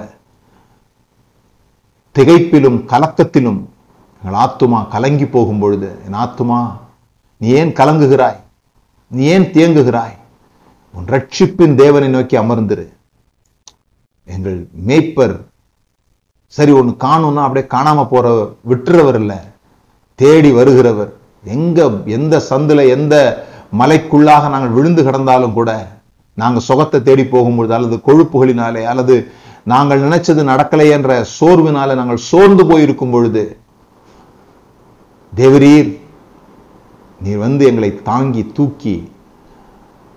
[2.17, 3.61] திகைப்பிலும் கலக்கத்திலும்
[4.23, 6.61] எங்கள் ஆத்துமா கலங்கி போகும் பொழுது என் ஆத்துமா
[7.41, 8.39] நீ ஏன் கலங்குகிறாய்?
[9.11, 10.15] நீ ஏன் தேங்குகிறாய்?
[10.95, 12.87] உன் ரட்சிப்பின் தேவனை நோக்கி அமர்ந்திரு.
[14.29, 15.37] எங்கள் மேய்ப்பர்
[16.49, 18.27] சரி ஒன்று காணும்னா அப்படியே காணாம போற
[18.69, 19.33] விட்டுறவர் இல்ல.
[20.19, 21.11] தேடி வருகிறவர்.
[21.45, 23.15] எங்க எந்த சந்துல எந்த
[23.79, 25.71] மலைக்குள்ளாக நாங்கள் விழுந்து கிடந்தாலும் கூட
[26.35, 29.15] நாங்க சுகத்தை தேடி போகும்பொழுது அல்லது கொழுப்புகளினாலே அல்லது
[29.65, 33.45] நாங்கள் நினைச்சது நடக்கலை என்ற சோர்வினால நாங்கள் சோர்ந்து போயிருக்கும் பொழுது
[35.33, 35.91] தேவரீர்
[37.21, 38.97] நீர் வந்து எங்களை தாங்கி தூக்கி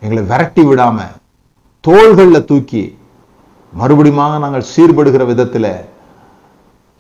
[0.02, 0.98] எங்களை விரட்டி விடாம
[1.84, 2.84] தோள்கள்ல தூக்கி
[3.74, 5.68] மறுபடியுமாக நாங்கள் சீர்படுகிற விதத்துல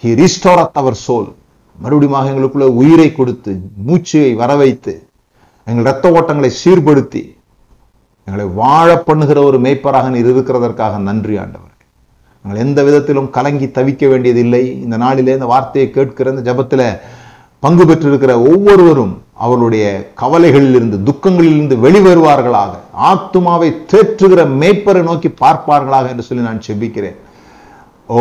[0.03, 1.33] ஹி ரீஸ்டோரத் அவர் சோல்
[1.79, 5.07] மறுபடியும் எங்களுக்குள்ள உயிரை கொடுத்து மூச்சையை வர வைத்து
[5.63, 7.37] எங்கள் இரத்த ஓட்டங்களை சீர்படுத்தி
[8.25, 11.75] எங்களை வாழ பண்ணுகிற ஒரு மேய்ப்பராக நீர் இருக்கிறதற்காக நன்றி ஆண்டவர்.
[12.41, 14.81] நாங்கள் எந்த விதத்திலும் கலங்கி தவிக்க வேண்டியதில்லை.
[14.81, 16.99] இந்த நாளிலே இந்த வார்த்தையை கேட்கிற இந்த ஜபத்தில்
[17.63, 19.85] பங்கு பெற்றிருக்கிற ஒவ்வொருவரும் அவருடைய
[20.21, 22.73] கவலைகளில் இருந்து துக்கங்களில் இருந்து வெளிவருவார்களாக
[23.09, 27.17] ஆத்துமாவை தேற்றுகிற மேய்ப்பரை நோக்கி பார்ப்பார்களாக என்று சொல்லி நான் செபிக்கிறேன்.
[28.15, 28.19] ஓ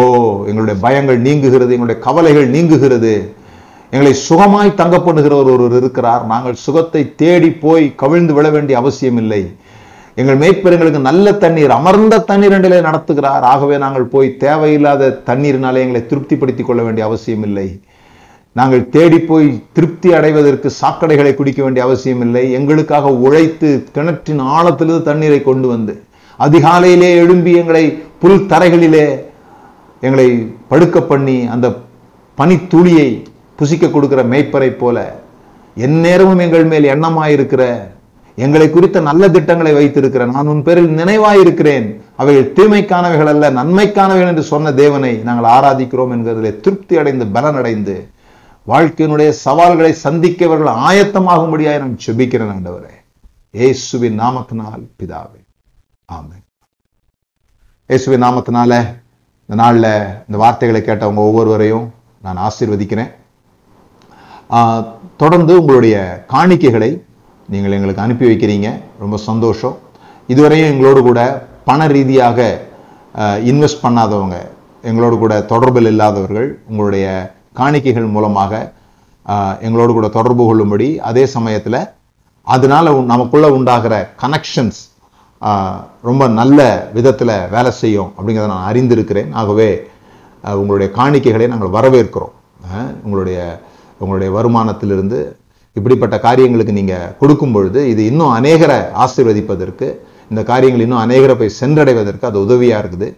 [0.48, 3.12] எங்களுடைய பயங்கள் நீங்குகிறது எங்களுடைய கவலைகள் நீங்குகிறது.
[3.92, 6.24] எங்களை சுகமாய் தங்க பண்ணுகிறவர் ஒருவர் இருக்கிறார்.
[6.32, 9.42] நாங்கள் சுகத்தை தேடி போய் கவிழ்ந்து விழ வேண்டிய அவசியம் இல்லை
[10.20, 13.44] எங்கள் மேய்ப்பெருங்களுக்கு நல்ல தண்ணீர் அமர்ந்த தண்ணீர் என்றிலே நடத்துகிறார்.
[13.52, 17.68] ஆகவே நாங்கள் போய் தேவையில்லாத தண்ணீரினாலே எங்களை திருப்திப்படுத்திக் கொள்ள வேண்டிய அவசியம் இல்லை
[18.52, 25.42] நாங்கள் தேடி போய் திருப்தி அடைவதற்கு சாக்கடைகளை குடிக்க வேண்டிய அவசியம் இல்லை எங்களுக்காக உழைத்து கிணற்றின் ஆழத்திலிருந்து தண்ணீரை
[25.42, 26.02] கொண்டு வந்து
[26.38, 27.84] அதிகாலையிலே எழும்பி எங்களை
[28.18, 29.06] புல் தரைகளிலே
[30.00, 30.26] எங்களை
[30.68, 31.76] படுக்க பண்ணி அந்த
[32.38, 33.08] பனித்துளியை
[33.56, 34.98] புசிக்க கொடுக்கிற மேய்ப்பரை போல
[35.76, 37.62] எந்நேரமும் எங்கள் மேல் எண்ணமாயிருக்கிற
[38.38, 41.86] எங்களை குறித்த நல்ல திட்டங்களை வைத்திருக்கிற நான் உன் பேரில் நினைவாயிருக்கிறேன்.
[42.16, 47.96] அவைகள் தீமைக்கானவைகள் அல்ல நன்மைக்கானவைகள் என்று சொன்ன தேவனை நாங்கள் ஆராதிக்கிறோம் என்கிறதிலே திருப்தி அடைந்து பலனடைந்து
[48.68, 52.94] வாழ்க்கையினுடைய சவால்களை சந்திக்க இவர்கள் ஆயத்தமாகும்படியாய் நான் செபிக்கிறேன் ஆண்டவரே.
[53.54, 55.40] இயேசுவின் நாமத்தினால் பிதாவே.
[56.08, 56.36] ஆமே
[57.90, 58.72] இயேசுவின் நாமத்தினால
[59.48, 59.90] இந்த நாளில்
[60.26, 61.86] இந்த வார்த்தைகளை கேட்டவங்க ஒவ்வொருவரையும்
[62.22, 63.10] நான் ஆசீர்வதிக்கிறேன்.
[64.50, 64.82] ஆஹ்,
[65.16, 65.96] தொடர்ந்து உங்களுடைய
[66.32, 66.90] காணிக்கைகளை
[67.48, 68.68] நீங்கள் எங்களுக்கு அனுப்பி வைக்கிறீங்க.
[68.98, 69.76] ரொம்ப சந்தோஷம்.
[70.28, 71.20] இதுவரையும் எங்களோடு கூட
[71.64, 72.38] பண ரீதியாக
[73.50, 74.36] இன்வெஸ்ட் பண்ணாதவங்க
[74.84, 77.06] எங்களோடு கூட தொடர்பில் இல்லாதவர்கள் உங்களுடைய
[77.60, 78.52] காணிக்கைகள் மூலமாக
[79.66, 81.80] எங்களோடு கூட தொடர்பு கொள்ளும்படி அதே சமயத்தில்
[82.46, 84.80] அதனால் நமக்குள்ளே உண்டாகிற கனெக்ஷன்ஸ்
[86.08, 86.60] ரொம்ப நல்ல
[86.96, 89.30] விதத்தில் வேலை செய்யும் அப்படிங்கிறத நான் அறிந்திருக்கிறேன்.
[89.40, 89.68] ஆகவே
[90.60, 92.34] உங்களுடைய காணிக்கைகளை நாங்கள் வரவேற்கிறோம்.
[93.04, 93.38] உங்களுடைய
[94.02, 95.18] உங்களுடைய வருமானத்திலிருந்து
[95.78, 99.86] இப்படிப்பட்ட காரியங்களுக்கு நீங்கள் கொடுக்கும் பொழுது இது இன்னும் அநேகரை ஆசீர்வதிப்பதற்கு
[100.30, 103.08] இந்த காரியங்கள் இன்னும் அநேகரை போய் சென்றடைவதற்கு அது உதவியாக இருக்குது.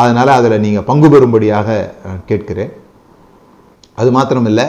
[0.00, 1.78] அதனால் அதில் நீங்கள் பங்கு பெறும்படியாக
[2.30, 2.72] கேட்கிறேன்.
[4.00, 4.66] அது மாத்திரம் இல்லை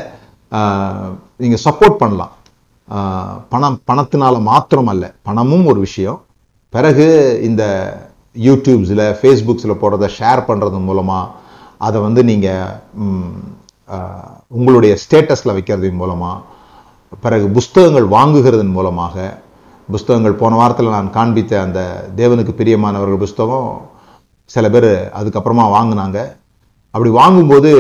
[1.44, 2.34] நீங்கள் சப்போர்ட் பண்ணலாம்.
[3.54, 6.20] பணம் பணத்தினால மாத்திரம் அல்ல பணமும் ஒரு விஷயம்.
[6.74, 7.08] பிறகு
[7.48, 7.64] இந்த
[8.48, 11.34] யூடியூப்ஸில் ஃபேஸ்புக்ஸில் போடுறத ஷேர் பண்ணுறது மூலமாக
[11.88, 12.72] அதை வந்து நீங்கள்
[14.58, 16.44] உங்களுடைய ஸ்டேட்டஸில் வைக்கிறது மூலமாக
[17.26, 19.16] பிறகு புஸ்தகங்கள் வாங்குகிறதன் மூலமாக
[19.96, 21.80] புஸ்தகங்கள் போன வாரத்தில் நான் காண்பித்த அந்த
[22.20, 23.70] தேவனுக்கு பிரியமானவர்கள் புஸ்தகம்
[24.56, 26.20] சில பேர் அதுக்கப்புறமா வாங்கினாங்க.
[26.94, 27.72] அப்படி வாங்கும்போது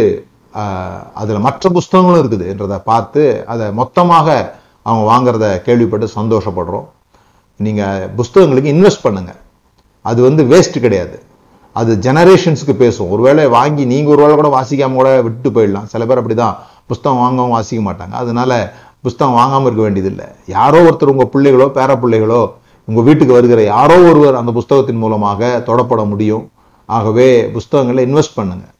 [1.21, 4.27] அதில் மற்ற புஸ்தகங்களும் இருக்குதுன்றதை பார்த்து அதை மொத்தமாக
[4.87, 6.87] அவங்க வாங்குறத கேள்விப்பட்டு சந்தோஷப்படுறோம்.
[7.59, 9.39] நீங்கள் புஸ்தகங்களுக்கு இன்வெஸ்ட் பண்ணுங்கள்
[10.09, 11.17] அது வந்து வேஸ்ட் கிடையாது.
[11.79, 13.09] அது ஜெனரேஷன்ஸுக்கு பேசும்.
[13.13, 15.89] ஒருவேளை வாங்கி நீங்கள் ஒரு வேளை கூட வாசிக்காமல் கூட விட்டு போயிடலாம்.
[15.93, 16.55] சில பேர் அப்படி தான்
[16.91, 18.15] புஸ்தகம் வாங்கவும் வாசிக்க மாட்டாங்க.
[18.21, 18.51] அதனால
[19.05, 20.27] புஸ்தகம் வாங்காமல் இருக்க வேண்டியதில்லை.
[20.57, 22.41] யாரோ ஒருத்தர் உங்கள் பிள்ளைகளோ பேர பிள்ளைகளோ
[22.87, 26.45] உங்கள் வீட்டுக்கு வருகிற யாரோ ஒருவர் அந்த புஸ்தகத்தின் மூலமாக தொடப்பட முடியும்.
[26.97, 28.73] ஆகவே புஸ்தகங்களை இன்வெஸ்ட் பண்ணுங்கள்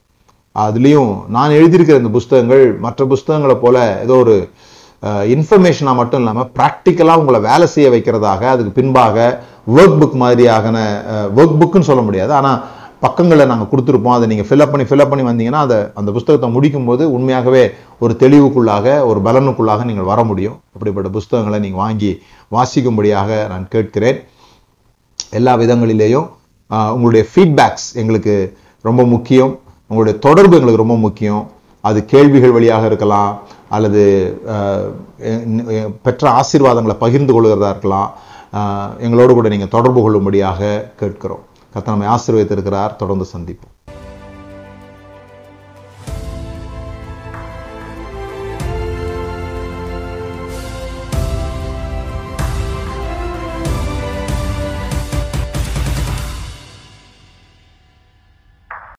[0.66, 4.36] அதுலேயும் நான் எழுதியிருக்கிற இந்த புஸ்தகங்கள் மற்ற புஸ்தகங்களை போல ஏதோ ஒரு
[5.34, 9.28] இன்ஃபர்மேஷனாக மட்டும் இல்லாமல் ப்ராக்டிக்கலாக உங்களை வேலை செய்ய வைக்கிறதாக அதுக்கு பின்பாக
[9.76, 10.78] ஒர்க் புக் மாதிரியாகன
[11.40, 12.32] ஒர்க் புக்குன்னு சொல்ல முடியாது.
[12.40, 12.60] ஆனால்
[13.06, 14.16] பக்கங்களை நாங்கள் கொடுத்துருப்போம்.
[14.18, 17.64] அதை நீங்கள் ஃபில்அப் பண்ணி ஃபில்அப் பண்ணி வந்தீங்கன்னா அதை அந்த புஸ்தகத்தை முடிக்கும் போது உண்மையாகவே
[18.04, 20.58] ஒரு தெளிவுக்குள்ளாக ஒரு பலனுக்குள்ளாக நீங்கள் வர முடியும்.
[20.76, 22.12] அப்படிப்பட்ட புஸ்தகங்களை நீங்கள் வாங்கி
[22.56, 24.20] வாசிக்கும்படியாக நான் கேட்கிறேன்.
[25.40, 26.28] எல்லா விதங்களிலேயும்
[26.96, 28.36] உங்களுடைய ஃபீட்பேக்ஸ் எங்களுக்கு
[28.90, 29.54] ரொம்ப முக்கியம்.
[29.90, 31.44] உங்களுடைய தொடர்பு எங்களுக்கு ரொம்ப முக்கியம்.
[31.88, 33.32] அது கேள்விகள் வழியாக இருக்கலாம்
[33.76, 34.04] அல்லது
[36.06, 38.10] பெற்ற ஆசீர்வாதங்களை பகிர்ந்து கொள்கிறதா இருக்கலாம்.
[39.06, 40.70] எங்களோடு கூட நீங்கள் தொடர்பு கொள்ளும்படியாக
[41.02, 41.44] கேட்கிறோம்.
[41.74, 42.94] கத்த நம்மை ஆசீர்வதித்திருக்கிறார்.
[43.02, 43.74] தொடர்ந்து சந்திப்போம்.